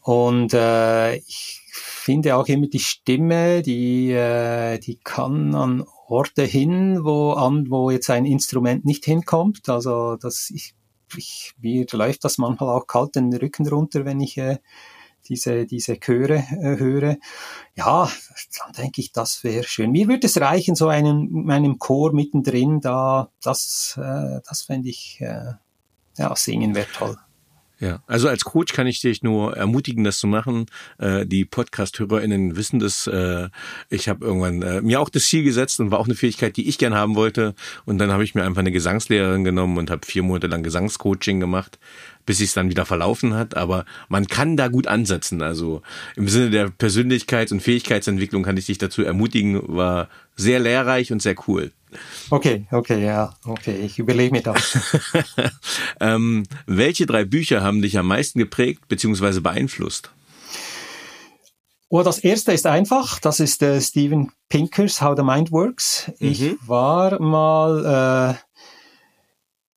und 0.00 0.54
äh, 0.54 1.16
ich 1.16 1.63
finde 2.04 2.36
auch 2.36 2.46
immer 2.48 2.66
die 2.66 2.80
Stimme, 2.80 3.62
die, 3.62 4.12
äh, 4.12 4.78
die 4.78 4.96
kann 4.96 5.54
an 5.54 5.84
Orte 6.06 6.42
hin, 6.42 7.02
wo, 7.02 7.32
an, 7.32 7.70
wo 7.70 7.90
jetzt 7.90 8.10
ein 8.10 8.26
Instrument 8.26 8.84
nicht 8.84 9.06
hinkommt. 9.06 9.70
Also 9.70 10.16
das, 10.16 10.50
ich, 10.50 10.74
ich, 11.16 11.54
mir 11.58 11.86
läuft 11.92 12.24
das 12.24 12.36
manchmal 12.36 12.68
auch 12.76 12.86
kalt 12.86 13.14
den 13.14 13.32
Rücken 13.34 13.66
runter, 13.66 14.04
wenn 14.04 14.20
ich 14.20 14.36
äh, 14.36 14.58
diese, 15.28 15.64
diese 15.64 15.98
Chöre 15.98 16.44
äh, 16.60 16.76
höre. 16.78 17.16
Ja, 17.74 18.10
dann 18.58 18.72
denke 18.76 19.00
ich, 19.00 19.12
das 19.12 19.42
wäre 19.42 19.64
schön. 19.64 19.90
Mir 19.90 20.06
würde 20.06 20.26
es 20.26 20.38
reichen, 20.38 20.74
so 20.74 20.88
einen, 20.88 21.46
meinem 21.46 21.78
Chor 21.78 22.12
mittendrin, 22.12 22.82
da, 22.82 23.30
das, 23.42 23.98
äh, 23.98 24.40
das 24.46 24.62
fände 24.62 24.90
ich, 24.90 25.22
äh, 25.22 25.54
ja, 26.18 26.36
singen 26.36 26.74
wäre 26.74 26.88
toll. 26.92 27.16
Ja, 27.84 28.02
also 28.06 28.28
als 28.30 28.44
Coach 28.44 28.72
kann 28.72 28.86
ich 28.86 29.02
dich 29.02 29.22
nur 29.22 29.58
ermutigen, 29.58 30.04
das 30.04 30.18
zu 30.18 30.26
machen. 30.26 30.64
Äh, 30.96 31.26
die 31.26 31.44
Podcast-HörerInnen 31.44 32.56
wissen 32.56 32.78
das. 32.78 33.06
Äh, 33.06 33.50
ich 33.90 34.08
habe 34.08 34.24
irgendwann 34.24 34.62
äh, 34.62 34.80
mir 34.80 35.00
auch 35.00 35.10
das 35.10 35.24
Ziel 35.24 35.44
gesetzt 35.44 35.80
und 35.80 35.90
war 35.90 35.98
auch 35.98 36.06
eine 36.06 36.14
Fähigkeit, 36.14 36.56
die 36.56 36.66
ich 36.66 36.78
gern 36.78 36.94
haben 36.94 37.14
wollte. 37.14 37.54
Und 37.84 37.98
dann 37.98 38.10
habe 38.10 38.24
ich 38.24 38.34
mir 38.34 38.42
einfach 38.42 38.60
eine 38.60 38.72
Gesangslehrerin 38.72 39.44
genommen 39.44 39.76
und 39.76 39.90
habe 39.90 40.06
vier 40.06 40.22
Monate 40.22 40.46
lang 40.46 40.62
Gesangscoaching 40.62 41.40
gemacht, 41.40 41.78
bis 42.26 42.38
sich 42.38 42.48
es 42.48 42.54
dann 42.54 42.70
wieder 42.70 42.86
verlaufen 42.86 43.34
hat. 43.34 43.56
Aber 43.56 43.84
man 44.08 44.26
kann 44.26 44.56
da 44.56 44.68
gut 44.68 44.86
ansetzen. 44.86 45.42
Also 45.42 45.82
im 46.16 46.28
Sinne 46.28 46.50
der 46.50 46.68
Persönlichkeits- 46.68 47.52
und 47.52 47.60
Fähigkeitsentwicklung 47.60 48.42
kann 48.42 48.56
ich 48.56 48.66
dich 48.66 48.78
dazu 48.78 49.02
ermutigen. 49.02 49.60
War 49.66 50.08
sehr 50.36 50.60
lehrreich 50.60 51.12
und 51.12 51.22
sehr 51.22 51.36
cool. 51.46 51.72
Okay, 52.30 52.66
okay, 52.72 53.04
ja, 53.04 53.34
okay, 53.44 53.76
ich 53.76 53.98
überlege 53.98 54.32
mir 54.32 54.42
das. 54.42 54.78
ähm, 56.00 56.44
welche 56.66 57.06
drei 57.06 57.24
Bücher 57.24 57.62
haben 57.62 57.82
dich 57.82 57.98
am 57.98 58.08
meisten 58.08 58.38
geprägt 58.38 58.88
bzw. 58.88 59.40
beeinflusst? 59.40 60.10
Oh, 61.88 62.02
das 62.02 62.18
erste 62.18 62.52
ist 62.52 62.66
einfach, 62.66 63.20
das 63.20 63.38
ist 63.38 63.62
äh, 63.62 63.80
Steven 63.80 64.32
Pinkers 64.48 65.00
How 65.00 65.16
the 65.16 65.22
Mind 65.22 65.52
Works. 65.52 66.10
Mhm. 66.18 66.28
Ich 66.28 66.56
war 66.66 67.20
mal, 67.20 68.36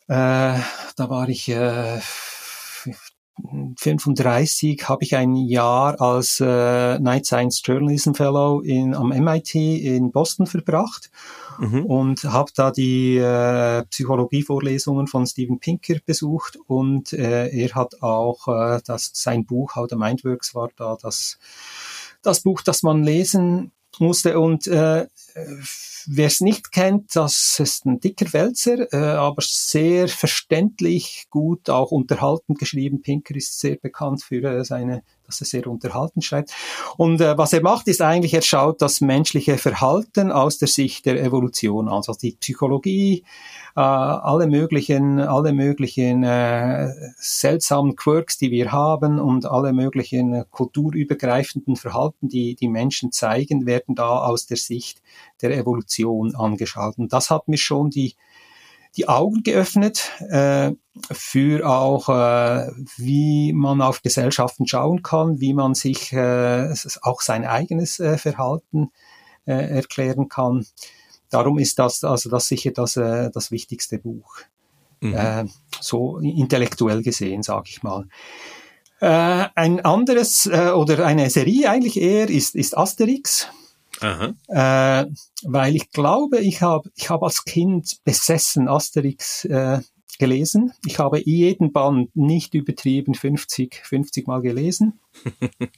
äh, 0.09 0.13
äh, 0.13 0.59
da 0.95 1.09
war 1.09 1.30
ich 1.30 1.47
äh, 1.49 1.99
35 3.77 4.89
habe 4.89 5.03
ich 5.03 5.15
ein 5.15 5.35
Jahr 5.35 6.01
als 6.01 6.39
äh, 6.39 6.99
Night 6.99 7.26
Science 7.26 7.61
Journalism 7.64 8.14
Fellow 8.14 8.61
in, 8.61 8.95
am 8.95 9.09
MIT 9.09 9.55
in 9.55 10.11
Boston 10.11 10.47
verbracht 10.47 11.11
mhm. 11.59 11.85
und 11.85 12.23
habe 12.23 12.51
da 12.55 12.72
die 12.72 13.18
äh, 13.18 13.84
Psychologievorlesungen 13.85 15.07
von 15.07 15.26
Steven 15.27 15.59
Pinker 15.59 15.95
besucht 16.05 16.57
und 16.68 17.14
äh, 17.14 17.49
er 17.49 17.76
hat 17.76 18.01
auch 18.01 18.47
äh, 18.47 18.81
das, 18.85 19.11
sein 19.14 19.45
Buch 19.45 19.76
How 19.76 19.88
the 19.89 19.95
Mind 19.95 20.26
Works 20.26 20.55
war 20.55 20.69
da 20.76 20.97
das, 21.01 21.38
das 22.23 22.41
Buch, 22.41 22.61
das 22.61 22.84
man 22.84 23.03
lesen 23.03 23.72
musste 23.99 24.39
und 24.39 24.68
äh, 24.68 25.07
wer 26.07 26.27
es 26.27 26.41
nicht 26.41 26.72
kennt, 26.72 27.15
das 27.15 27.59
ist 27.59 27.85
ein 27.85 27.99
dicker 27.99 28.31
Wälzer, 28.34 28.91
äh, 28.93 28.97
aber 28.97 29.41
sehr 29.41 30.07
verständlich, 30.07 31.27
gut, 31.30 31.69
auch 31.69 31.91
unterhaltend 31.91 32.59
geschrieben. 32.59 33.01
Pinker 33.01 33.35
ist 33.35 33.59
sehr 33.59 33.76
bekannt 33.76 34.23
für 34.23 34.43
äh, 34.43 34.64
seine, 34.64 35.03
dass 35.26 35.41
er 35.41 35.47
sehr 35.47 35.68
unterhaltend 35.68 36.23
schreibt. 36.23 36.53
Und 36.95 37.19
äh, 37.22 37.38
was 37.38 37.53
er 37.53 37.61
macht, 37.61 37.88
ist 37.88 38.01
eigentlich, 38.01 38.34
er 38.34 38.41
schaut 38.41 38.81
das 38.81 39.01
menschliche 39.01 39.57
Verhalten 39.57 40.31
aus 40.31 40.57
der 40.57 40.68
Sicht 40.68 41.05
der 41.05 41.22
Evolution 41.22 41.89
also 41.89 42.14
die 42.14 42.31
Psychologie, 42.39 43.23
äh, 43.76 43.80
alle 43.80 44.47
möglichen, 44.47 45.19
alle 45.19 45.53
möglichen 45.53 46.23
äh, 46.23 46.89
seltsamen 47.18 47.95
Quirks, 47.95 48.38
die 48.38 48.51
wir 48.51 48.72
haben 48.72 49.19
und 49.19 49.45
alle 49.45 49.73
möglichen 49.73 50.45
kulturübergreifenden 50.49 51.76
Verhalten, 51.76 52.30
die 52.30 52.55
die 52.55 52.69
Menschen 52.69 53.11
zeigen, 53.11 53.65
werden 53.65 53.95
da 53.95 54.19
aus 54.19 54.45
der 54.45 54.57
Sicht 54.57 55.01
der 55.41 55.55
Evolution 55.57 56.35
angeschaut. 56.35 56.97
Und 56.97 57.13
das 57.13 57.29
hat 57.29 57.47
mir 57.47 57.57
schon 57.57 57.89
die 57.89 58.15
die 58.97 59.07
Augen 59.07 59.43
geöffnet 59.43 60.11
äh, 60.29 60.71
für 61.11 61.69
auch, 61.69 62.09
äh, 62.09 62.71
wie 62.97 63.53
man 63.53 63.81
auf 63.81 64.01
Gesellschaften 64.01 64.65
schauen 64.65 65.03
kann, 65.03 65.39
wie 65.39 65.53
man 65.53 65.75
sich 65.75 66.11
äh, 66.13 66.73
auch 67.01 67.21
sein 67.21 67.45
eigenes 67.45 67.99
äh, 67.99 68.17
Verhalten 68.17 68.89
äh, 69.45 69.53
erklären 69.53 70.29
kann. 70.29 70.65
Darum 71.29 71.59
ist 71.59 71.77
das 71.77 72.03
also 72.03 72.29
das 72.29 72.47
sicher 72.47 72.71
das, 72.71 72.97
äh, 72.97 73.29
das 73.31 73.51
wichtigste 73.51 73.99
Buch. 73.99 74.39
Mhm. 75.01 75.13
Äh, 75.13 75.45
so 75.79 76.17
intellektuell 76.17 77.03
gesehen, 77.03 77.43
sage 77.43 77.69
ich 77.69 77.83
mal. 77.83 78.07
Äh, 78.99 79.45
ein 79.53 79.85
anderes 79.85 80.47
äh, 80.47 80.71
oder 80.71 81.05
eine 81.05 81.29
Serie 81.29 81.69
eigentlich 81.69 82.01
eher 82.01 82.29
ist, 82.29 82.55
ist 82.55 82.75
Asterix. 82.75 83.47
Aha. 84.02 84.34
Äh, 84.48 85.11
weil 85.44 85.76
ich 85.76 85.90
glaube, 85.91 86.40
ich 86.40 86.61
habe 86.61 86.90
ich 86.95 87.10
hab 87.10 87.24
als 87.24 87.44
Kind 87.44 87.98
besessen 88.03 88.68
Asterix 88.68 89.45
äh, 89.45 89.80
gelesen. 90.19 90.74
Ich 90.86 90.99
habe 90.99 91.22
jeden 91.24 91.72
Band 91.72 92.15
nicht 92.15 92.53
übertrieben 92.53 93.14
50, 93.14 93.82
50 93.84 94.28
Mal 94.28 94.41
gelesen. 94.41 94.99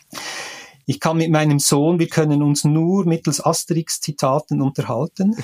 Ich 0.86 1.00
kann 1.00 1.18
mit 1.18 1.30
meinem 1.30 1.60
Sohn, 1.60 2.00
wir 2.00 2.08
können 2.08 2.42
uns 2.42 2.64
nur 2.64 3.06
mittels 3.06 3.46
Asterix-Zitaten 3.46 4.60
unterhalten. 4.60 5.36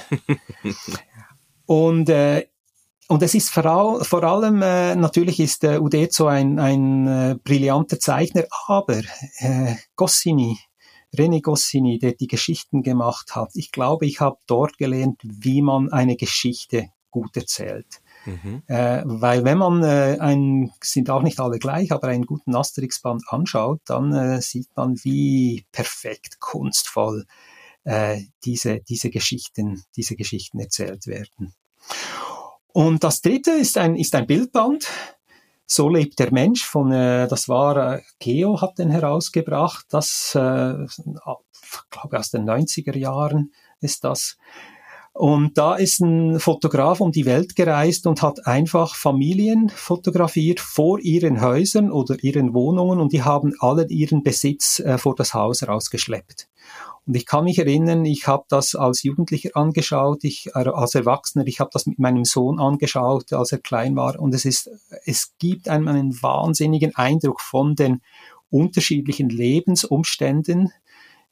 und, 1.68 2.10
äh, 2.10 2.48
und 3.08 3.22
es 3.22 3.36
ist 3.36 3.52
vor, 3.52 4.04
vor 4.04 4.24
allem, 4.24 4.64
äh, 4.64 4.96
natürlich 4.96 5.40
ist 5.40 5.64
äh, 5.64 5.78
Udezo 5.78 6.26
ein, 6.26 6.58
ein 6.58 7.06
äh, 7.08 7.36
brillanter 7.44 8.00
Zeichner, 8.00 8.46
aber 8.66 9.04
äh, 9.38 9.76
Goscinny, 9.96 10.58
René 11.16 11.42
Goscinny, 11.42 12.00
der 12.00 12.14
die 12.14 12.28
Geschichten 12.28 12.82
gemacht 12.84 13.36
hat, 13.36 13.50
ich 13.54 13.72
glaube, 13.72 14.06
ich 14.06 14.20
habe 14.20 14.38
dort 14.48 14.78
gelernt, 14.78 15.20
wie 15.24 15.62
man 15.62 15.92
eine 15.92 16.16
Geschichte 16.16 16.90
gut 17.12 17.38
erzählt. 17.38 18.02
Mhm. 18.26 18.64
Äh, 18.68 19.04
weil 19.06 19.46
wenn 19.46 19.58
man 19.58 19.84
äh, 19.84 20.18
ein, 20.20 20.72
sind 20.82 21.10
auch 21.10 21.22
nicht 21.22 21.40
alle 21.40 21.60
gleich, 21.60 21.92
aber 21.92 22.08
einen 22.08 22.26
guten 22.26 22.56
Asterix-Band 22.56 23.24
anschaut, 23.28 23.80
dann 23.86 24.14
äh, 24.14 24.42
sieht 24.42 24.68
man, 24.76 24.96
wie 25.04 25.66
perfekt 25.72 26.40
kunstvoll 26.40 27.26
äh, 27.86 28.22
diese, 28.44 28.82
diese 28.82 29.10
Geschichten, 29.10 29.84
diese 29.96 30.16
Geschichten 30.16 30.60
erzählt 30.60 31.08
werden. 31.08 31.54
Und 32.74 33.04
das 33.04 33.22
dritte 33.22 33.52
ist 33.52 33.78
ein, 33.78 33.96
ist 33.96 34.16
ein 34.16 34.28
Bildband. 34.28 34.90
So 35.68 35.90
lebt 35.90 36.20
der 36.20 36.32
Mensch 36.32 36.64
von, 36.64 36.92
äh, 36.92 37.28
das 37.28 37.50
war, 37.50 37.96
äh, 37.96 38.02
Geo 38.20 38.62
hat 38.62 38.78
den 38.78 38.92
herausgebracht, 38.92 39.86
das, 39.90 40.36
äh, 40.36 40.86
glaube 41.90 42.20
aus 42.20 42.30
den 42.30 42.46
90er 42.46 42.96
Jahren 42.96 43.52
ist 43.80 44.04
das. 44.04 44.38
Und 45.18 45.58
da 45.58 45.76
ist 45.76 46.02
ein 46.02 46.42
Fotograf 46.42 47.00
um 47.00 47.14
die 47.14 47.26
Welt 47.26 47.56
gereist 47.56 48.06
und 48.06 48.22
hat 48.22 48.46
einfach 48.46 48.96
Familien 48.96 49.70
fotografiert 49.70 50.60
vor 50.60 51.00
ihren 51.00 51.40
Häusern 51.40 51.90
oder 51.90 52.22
ihren 52.22 52.54
Wohnungen 52.54 53.00
und 53.00 53.14
die 53.14 53.24
haben 53.24 53.54
alle 53.60 53.88
ihren 53.88 54.24
Besitz 54.24 54.82
äh, 54.82 54.98
vor 54.98 55.16
das 55.16 55.34
Haus 55.34 55.66
rausgeschleppt. 55.66 56.50
Und 57.08 57.16
ich 57.16 57.26
kann 57.26 57.46
mich 57.46 57.60
erinnern, 57.60 58.04
ich 58.04 58.28
habe 58.28 58.44
das 58.50 58.76
als 58.76 59.04
Jugendlicher 59.04 59.52
angeschaut, 59.54 60.26
ich 60.26 60.48
äh, 60.48 60.68
als 60.68 60.96
Erwachsener, 60.96 61.48
ich 61.48 61.62
habe 61.62 61.70
das 61.72 61.86
mit 61.86 61.98
meinem 61.98 62.26
Sohn 62.26 62.60
angeschaut, 62.60 63.32
als 63.32 63.54
er 63.54 63.60
klein 63.60 63.96
war. 63.96 64.20
Und 64.20 64.36
es 64.36 64.44
ist, 64.44 64.70
es 65.06 65.32
gibt 65.40 65.70
einem 65.70 65.88
einen 65.88 66.22
wahnsinnigen 66.22 66.94
Eindruck 66.94 67.40
von 67.40 67.78
den 67.78 68.02
unterschiedlichen 68.50 69.30
Lebensumständen, 69.30 70.74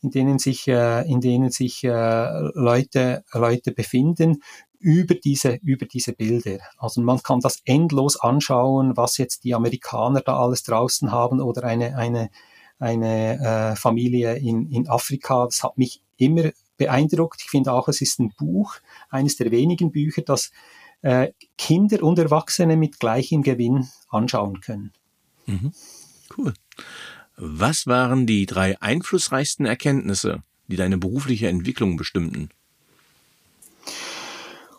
in 0.04 0.12
denen 0.12 0.40
sich, 0.40 0.68
äh, 0.68 1.10
in 1.10 1.22
denen 1.22 1.50
sich 1.50 1.84
äh, 1.84 2.40
Leute, 2.54 3.24
Leute 3.34 3.72
befinden 3.72 4.42
über 4.80 5.16
diese, 5.16 5.60
über 5.64 5.86
diese 5.86 6.14
Bilder. 6.14 6.60
Also 6.78 7.02
man 7.02 7.24
kann 7.24 7.40
das 7.40 7.62
endlos 7.64 8.20
anschauen, 8.20 8.98
was 8.98 9.18
jetzt 9.18 9.46
die 9.46 9.56
Amerikaner 9.56 10.22
da 10.22 10.38
alles 10.38 10.64
draußen 10.64 11.12
haben 11.12 11.40
oder 11.40 11.64
eine, 11.64 11.98
eine, 11.98 12.30
eine 12.80 13.40
äh, 13.40 13.76
Familie 13.78 14.36
in, 14.36 14.70
in 14.70 14.90
Afrika. 14.90 15.46
Das 15.46 15.64
hat 15.64 15.78
mich 15.78 16.02
immer 16.18 16.52
beeindruckt. 16.78 17.42
Ich 17.44 17.50
finde 17.50 17.72
auch, 17.72 17.88
es 17.88 18.02
ist 18.02 18.20
ein 18.20 18.34
Buch, 18.38 18.76
eines 19.10 19.38
der 19.38 19.52
wenigen 19.52 19.92
Bücher, 19.92 20.22
das 20.22 20.52
äh, 21.02 21.32
Kinder 21.58 22.04
und 22.04 22.20
Erwachsene 22.20 22.76
mit 22.76 23.00
gleichem 23.00 23.42
Gewinn 23.42 23.88
anschauen 24.10 24.60
können. 24.60 24.92
Mhm. 25.46 25.72
Cool. 26.38 26.54
Was 27.36 27.88
waren 27.88 28.28
die 28.28 28.46
drei 28.46 28.80
einflussreichsten 28.82 29.66
Erkenntnisse, 29.66 30.44
die 30.68 30.76
deine 30.76 30.98
berufliche 30.98 31.48
Entwicklung 31.48 31.96
bestimmten? 31.98 32.50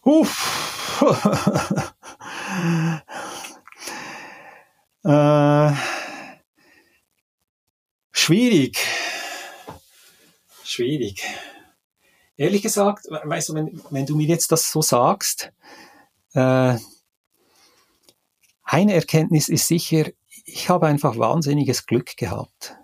Uff. 0.03 1.01
äh, 5.05 5.73
schwierig. 8.13 8.79
Schwierig. 10.63 11.25
Ehrlich 12.37 12.63
gesagt, 12.63 13.07
weißt 13.11 13.49
du, 13.49 13.55
wenn, 13.55 13.83
wenn 13.91 14.07
du 14.07 14.17
mir 14.17 14.27
jetzt 14.27 14.53
das 14.53 14.71
so 14.71 14.83
sagst, 14.83 15.53
äh, 16.35 16.77
eine 18.63 18.95
Erkenntnis 18.95 19.49
ist 19.49 19.67
sicher, 19.69 20.11
ich 20.45 20.69
habe 20.69 20.87
einfach 20.87 21.19
wahnsinniges 21.19 21.87
Glück 21.87 22.17
gehabt. 22.17 22.77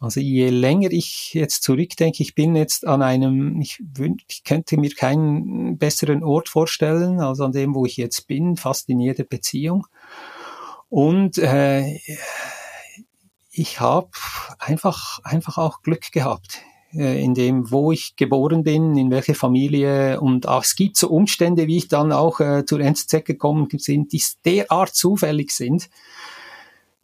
Also 0.00 0.20
je 0.20 0.50
länger 0.50 0.90
ich 0.92 1.32
jetzt 1.32 1.62
zurückdenke, 1.62 2.22
ich 2.22 2.34
bin 2.34 2.56
jetzt 2.56 2.86
an 2.86 3.00
einem, 3.00 3.60
ich, 3.60 3.82
ich 4.28 4.44
könnte 4.44 4.76
mir 4.76 4.90
keinen 4.90 5.78
besseren 5.78 6.22
Ort 6.22 6.50
vorstellen, 6.50 7.20
als 7.20 7.40
an 7.40 7.52
dem, 7.52 7.74
wo 7.74 7.86
ich 7.86 7.96
jetzt 7.96 8.26
bin, 8.26 8.56
fast 8.56 8.88
in 8.90 9.00
jeder 9.00 9.24
Beziehung. 9.24 9.86
Und 10.90 11.38
äh, 11.38 12.00
ich 13.50 13.80
habe 13.80 14.10
einfach, 14.58 15.20
einfach 15.24 15.56
auch 15.56 15.80
Glück 15.80 16.12
gehabt 16.12 16.60
äh, 16.92 17.22
in 17.22 17.34
dem, 17.34 17.70
wo 17.70 17.90
ich 17.90 18.16
geboren 18.16 18.62
bin, 18.62 18.96
in 18.96 19.10
welcher 19.10 19.34
Familie 19.34 20.20
und 20.20 20.46
auch, 20.48 20.64
es 20.64 20.76
gibt 20.76 20.96
so 20.96 21.08
Umstände, 21.08 21.66
wie 21.66 21.78
ich 21.78 21.88
dann 21.88 22.12
auch 22.12 22.40
äh, 22.40 22.64
zur 22.66 22.80
NZZ 22.80 23.24
gekommen 23.24 23.68
bin, 23.68 24.08
die 24.08 24.22
derart 24.44 24.94
zufällig 24.94 25.50
sind, 25.50 25.88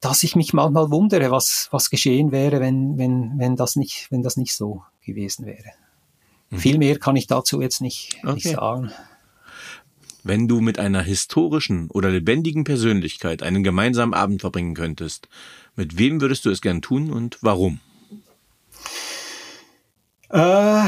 dass 0.01 0.23
ich 0.23 0.35
mich 0.35 0.53
manchmal 0.53 0.91
wundere, 0.91 1.31
was, 1.31 1.69
was 1.71 1.91
geschehen 1.91 2.33
wäre, 2.33 2.61
wenn, 2.61 2.97
wenn, 2.99 3.39
wenn, 3.39 3.57
das 3.57 3.77
nicht, 3.77 4.11
wenn 4.11 4.23
das 4.23 4.37
nicht 4.37 4.55
so 4.55 4.83
gewesen 5.05 5.47
wäre. 5.47 5.73
Mhm. 6.51 6.59
Viel 6.59 6.79
mehr 6.79 6.99
kann 6.99 7.17
ich 7.17 7.27
dazu 7.27 7.61
jetzt 7.61 7.81
nicht, 7.81 8.17
okay. 8.23 8.35
nicht 8.35 8.49
sagen. 8.49 8.91
Wenn 10.23 10.49
du 10.49 10.61
mit 10.61 10.79
einer 10.79 11.03
historischen 11.03 11.91
oder 11.91 12.11
lebendigen 12.11 12.65
Persönlichkeit 12.65 13.43
einen 13.43 13.63
gemeinsamen 13.63 14.13
Abend 14.13 14.41
verbringen 14.41 14.75
könntest, 14.75 15.29
mit 15.77 15.99
wem 15.99 16.21
würdest 16.21 16.45
du 16.45 16.51
es 16.51 16.61
gern 16.61 16.83
tun 16.83 17.11
und 17.11 17.39
warum? 17.41 17.81
Äh, 20.29 20.87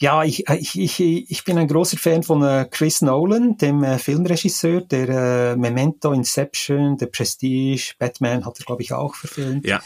ja, 0.00 0.22
ich, 0.22 0.48
ich, 0.48 0.78
ich, 0.78 1.00
ich 1.30 1.44
bin 1.44 1.58
ein 1.58 1.66
großer 1.66 1.98
Fan 1.98 2.22
von 2.22 2.42
äh, 2.42 2.68
Chris 2.70 3.02
Nolan, 3.02 3.56
dem 3.56 3.82
äh, 3.82 3.98
Filmregisseur, 3.98 4.82
der 4.82 5.08
äh, 5.08 5.56
Memento, 5.56 6.12
Inception, 6.12 6.96
The 6.98 7.06
Prestige, 7.06 7.94
Batman 7.98 8.46
hat 8.46 8.60
er, 8.60 8.64
glaube 8.64 8.82
ich, 8.82 8.92
auch 8.92 9.16
verfilmt. 9.16 9.66
Ja. 9.66 9.80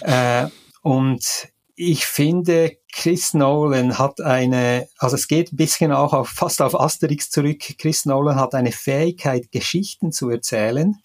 Äh, 0.00 0.48
und 0.82 1.48
ich 1.76 2.04
finde, 2.04 2.78
Chris 2.92 3.32
Nolan 3.32 3.96
hat 3.96 4.20
eine, 4.20 4.88
also 4.98 5.14
es 5.14 5.28
geht 5.28 5.52
ein 5.52 5.56
bisschen 5.56 5.92
auch 5.92 6.12
auf, 6.12 6.28
fast 6.28 6.60
auf 6.60 6.78
Asterix 6.78 7.30
zurück. 7.30 7.60
Chris 7.78 8.04
Nolan 8.04 8.36
hat 8.36 8.54
eine 8.54 8.72
Fähigkeit, 8.72 9.52
Geschichten 9.52 10.10
zu 10.10 10.30
erzählen, 10.30 10.96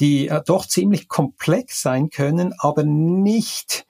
die 0.00 0.28
äh, 0.28 0.42
doch 0.44 0.66
ziemlich 0.66 1.06
komplex 1.08 1.82
sein 1.82 2.08
können, 2.08 2.54
aber 2.58 2.82
nicht 2.82 3.86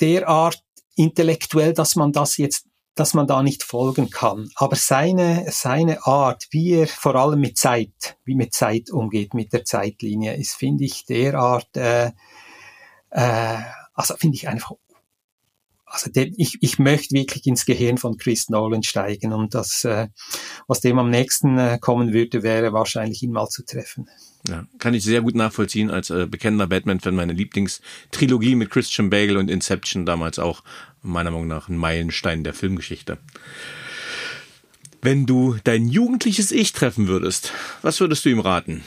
derart 0.00 0.62
intellektuell, 0.96 1.72
dass 1.72 1.96
man 1.96 2.12
das 2.12 2.36
jetzt 2.36 2.66
dass 2.96 3.12
man 3.12 3.26
da 3.26 3.42
nicht 3.42 3.62
folgen 3.62 4.08
kann. 4.08 4.48
Aber 4.56 4.74
seine, 4.74 5.44
seine 5.50 6.06
Art, 6.06 6.46
wie 6.50 6.72
er 6.72 6.86
vor 6.86 7.14
allem 7.14 7.40
mit 7.40 7.58
Zeit, 7.58 8.16
wie 8.24 8.34
mit 8.34 8.54
Zeit 8.54 8.90
umgeht, 8.90 9.34
mit 9.34 9.52
der 9.52 9.66
Zeitlinie, 9.66 10.34
ist, 10.34 10.54
finde 10.54 10.84
ich, 10.84 11.04
derart, 11.04 11.76
äh, 11.76 12.12
äh, 13.10 13.58
also 13.92 14.16
finde 14.16 14.36
ich 14.36 14.48
einfach 14.48 14.72
also 15.86 16.10
der, 16.10 16.26
ich, 16.36 16.58
ich 16.60 16.78
möchte 16.78 17.14
wirklich 17.14 17.46
ins 17.46 17.64
Gehirn 17.64 17.96
von 17.96 18.16
Chris 18.16 18.50
Nolan 18.50 18.82
steigen 18.82 19.32
und 19.32 19.54
das, 19.54 19.84
äh, 19.84 20.08
was 20.66 20.80
dem 20.80 20.98
am 20.98 21.10
nächsten 21.10 21.58
äh, 21.58 21.78
kommen 21.80 22.12
würde, 22.12 22.42
wäre 22.42 22.72
wahrscheinlich 22.72 23.22
ihn 23.22 23.30
mal 23.30 23.48
zu 23.48 23.64
treffen. 23.64 24.08
Ja, 24.48 24.64
kann 24.78 24.94
ich 24.94 25.02
sehr 25.02 25.22
gut 25.22 25.34
nachvollziehen 25.34 25.90
als 25.90 26.10
äh, 26.10 26.26
bekennender 26.26 26.66
Batman-Fan. 26.66 27.14
Meine 27.14 27.32
Lieblingstrilogie 27.32 28.54
mit 28.54 28.70
Christian 28.70 29.10
Bale 29.10 29.38
und 29.38 29.50
Inception 29.50 30.06
damals 30.06 30.38
auch 30.38 30.62
meiner 31.02 31.30
Meinung 31.30 31.48
nach 31.48 31.68
ein 31.68 31.76
Meilenstein 31.76 32.44
der 32.44 32.54
Filmgeschichte. 32.54 33.18
Wenn 35.02 35.26
du 35.26 35.56
dein 35.64 35.88
jugendliches 35.88 36.52
Ich 36.52 36.72
treffen 36.72 37.08
würdest, 37.08 37.52
was 37.82 38.00
würdest 38.00 38.24
du 38.24 38.28
ihm 38.28 38.40
raten? 38.40 38.82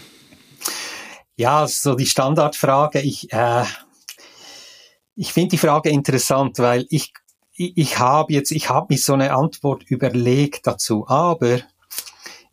Ja, 1.36 1.68
so 1.68 1.96
die 1.96 2.06
Standardfrage. 2.06 3.02
Ich, 3.02 3.32
äh, 3.32 3.64
ich 5.16 5.34
finde 5.34 5.50
die 5.50 5.58
Frage 5.58 5.90
interessant, 5.90 6.60
weil 6.60 6.86
ich, 6.90 7.14
ich, 7.54 7.78
ich 7.78 8.00
habe 8.00 8.34
jetzt, 8.34 8.52
ich 8.52 8.70
habe 8.70 8.88
mich 8.90 9.04
so 9.04 9.14
eine 9.14 9.34
Antwort 9.34 9.84
überlegt 9.84 10.68
dazu, 10.68 11.08
aber 11.08 11.62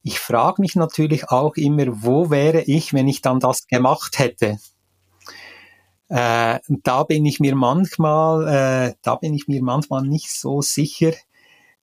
ich 0.06 0.20
frage 0.20 0.62
mich 0.62 0.76
natürlich 0.76 1.30
auch 1.30 1.56
immer, 1.56 2.04
wo 2.04 2.30
wäre 2.30 2.62
ich, 2.62 2.94
wenn 2.94 3.08
ich 3.08 3.22
dann 3.22 3.40
das 3.40 3.66
gemacht 3.66 4.20
hätte? 4.20 4.58
Äh, 6.08 6.60
da 6.84 7.02
bin 7.02 7.26
ich 7.26 7.40
mir 7.40 7.56
manchmal, 7.56 8.46
äh, 8.46 8.94
da 9.02 9.16
bin 9.16 9.34
ich 9.34 9.48
mir 9.48 9.60
manchmal 9.64 10.02
nicht 10.02 10.30
so 10.30 10.62
sicher, 10.62 11.12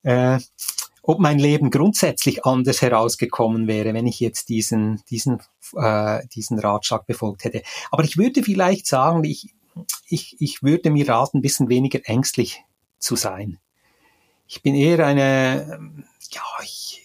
äh, 0.04 0.38
ob 1.02 1.18
mein 1.18 1.38
Leben 1.38 1.70
grundsätzlich 1.70 2.46
anders 2.46 2.80
herausgekommen 2.80 3.66
wäre, 3.66 3.92
wenn 3.92 4.06
ich 4.06 4.20
jetzt 4.20 4.48
diesen, 4.48 5.02
diesen, 5.10 5.42
äh, 5.76 6.26
diesen 6.28 6.58
Ratschlag 6.58 7.06
befolgt 7.06 7.44
hätte. 7.44 7.62
Aber 7.90 8.04
ich 8.04 8.16
würde 8.16 8.42
vielleicht 8.42 8.86
sagen, 8.86 9.22
ich, 9.24 9.54
ich, 10.08 10.40
ich 10.40 10.62
würde 10.62 10.88
mir 10.88 11.06
raten, 11.06 11.38
ein 11.38 11.42
bisschen 11.42 11.68
weniger 11.68 12.00
ängstlich 12.04 12.64
zu 12.98 13.16
sein. 13.16 13.58
Ich 14.46 14.62
bin 14.62 14.74
eher 14.74 15.06
eine, 15.06 15.78
ja, 16.30 16.42
ich, 16.62 17.03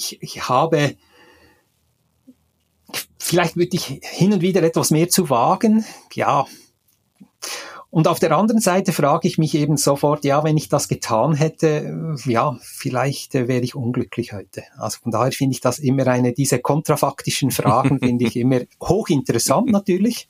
ich, 0.00 0.22
ich 0.22 0.48
habe, 0.48 0.96
vielleicht 3.18 3.56
würde 3.56 3.76
ich 3.76 4.00
hin 4.02 4.32
und 4.32 4.40
wieder 4.40 4.62
etwas 4.62 4.90
mehr 4.90 5.08
zu 5.08 5.30
wagen, 5.30 5.84
ja. 6.14 6.46
Und 7.90 8.06
auf 8.06 8.20
der 8.20 8.36
anderen 8.36 8.60
Seite 8.60 8.92
frage 8.92 9.26
ich 9.26 9.36
mich 9.36 9.54
eben 9.56 9.76
sofort, 9.76 10.24
ja, 10.24 10.44
wenn 10.44 10.56
ich 10.56 10.68
das 10.68 10.86
getan 10.86 11.34
hätte, 11.34 12.16
ja, 12.24 12.56
vielleicht 12.62 13.34
äh, 13.34 13.48
wäre 13.48 13.62
ich 13.62 13.74
unglücklich 13.74 14.32
heute. 14.32 14.62
Also 14.76 14.98
von 15.02 15.10
daher 15.10 15.32
finde 15.32 15.54
ich 15.54 15.60
das 15.60 15.80
immer 15.80 16.06
eine, 16.06 16.32
diese 16.32 16.60
kontrafaktischen 16.60 17.50
Fragen 17.50 17.98
finde 18.02 18.26
ich 18.26 18.36
immer 18.36 18.60
hochinteressant 18.80 19.70
natürlich, 19.70 20.28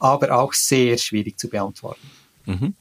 aber 0.00 0.36
auch 0.36 0.52
sehr 0.52 0.98
schwierig 0.98 1.38
zu 1.38 1.48
beantworten. 1.48 2.10
Mhm. 2.46 2.74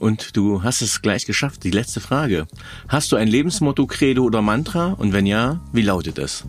Und 0.00 0.34
du 0.34 0.62
hast 0.62 0.80
es 0.80 1.02
gleich 1.02 1.26
geschafft. 1.26 1.62
Die 1.62 1.70
letzte 1.70 2.00
Frage. 2.00 2.46
Hast 2.88 3.12
du 3.12 3.16
ein 3.16 3.28
Lebensmotto, 3.28 3.86
Credo 3.86 4.24
oder 4.24 4.40
Mantra? 4.40 4.94
Und 4.94 5.12
wenn 5.12 5.26
ja, 5.26 5.60
wie 5.74 5.82
lautet 5.82 6.18
es? 6.18 6.44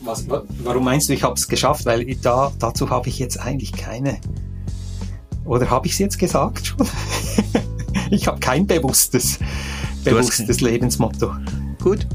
Was, 0.00 0.24
warum 0.64 0.84
meinst 0.84 1.10
du, 1.10 1.12
ich 1.12 1.22
habe 1.22 1.34
es 1.34 1.46
geschafft? 1.46 1.84
Weil 1.84 2.06
da, 2.16 2.50
dazu 2.58 2.88
habe 2.88 3.10
ich 3.10 3.18
jetzt 3.18 3.38
eigentlich 3.38 3.72
keine. 3.72 4.18
Oder 5.44 5.68
habe 5.68 5.88
ich 5.88 5.92
es 5.92 5.98
jetzt 5.98 6.18
gesagt 6.18 6.68
schon? 6.68 6.88
ich 8.10 8.26
habe 8.26 8.40
kein 8.40 8.66
bewusstes, 8.66 9.38
bewusstes 10.02 10.62
Lebensmotto. 10.62 11.34
Gut. 11.82 12.06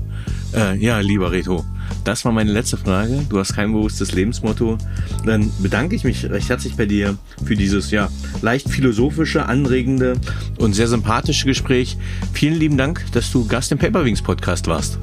Äh, 0.55 0.77
ja, 0.77 0.99
lieber 0.99 1.31
Reto, 1.31 1.63
das 2.03 2.25
war 2.25 2.31
meine 2.31 2.51
letzte 2.51 2.77
Frage. 2.77 3.25
Du 3.29 3.39
hast 3.39 3.53
kein 3.53 3.71
bewusstes 3.71 4.11
Lebensmotto. 4.11 4.77
Dann 5.25 5.51
bedanke 5.59 5.95
ich 5.95 6.03
mich 6.03 6.29
recht 6.29 6.49
herzlich 6.49 6.75
bei 6.75 6.85
dir 6.85 7.17
für 7.45 7.55
dieses 7.55 7.91
ja 7.91 8.09
leicht 8.41 8.69
philosophische, 8.69 9.45
anregende 9.45 10.15
und 10.59 10.73
sehr 10.73 10.87
sympathische 10.87 11.45
Gespräch. 11.45 11.97
Vielen 12.33 12.55
lieben 12.55 12.77
Dank, 12.77 13.05
dass 13.13 13.31
du 13.31 13.45
Gast 13.47 13.71
im 13.71 13.77
Paperwings 13.77 14.21
Podcast 14.21 14.67
warst. 14.67 14.99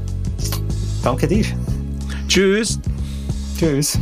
Danke 1.03 1.27
dir. 1.27 1.47
Tschüss. 2.29 2.79
Tschüss. 3.59 3.99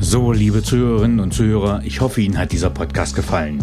So, 0.00 0.32
liebe 0.32 0.62
Zuhörerinnen 0.62 1.20
und 1.20 1.32
Zuhörer, 1.32 1.82
ich 1.84 2.00
hoffe, 2.02 2.20
Ihnen 2.20 2.36
hat 2.36 2.52
dieser 2.52 2.68
Podcast 2.68 3.14
gefallen. 3.14 3.62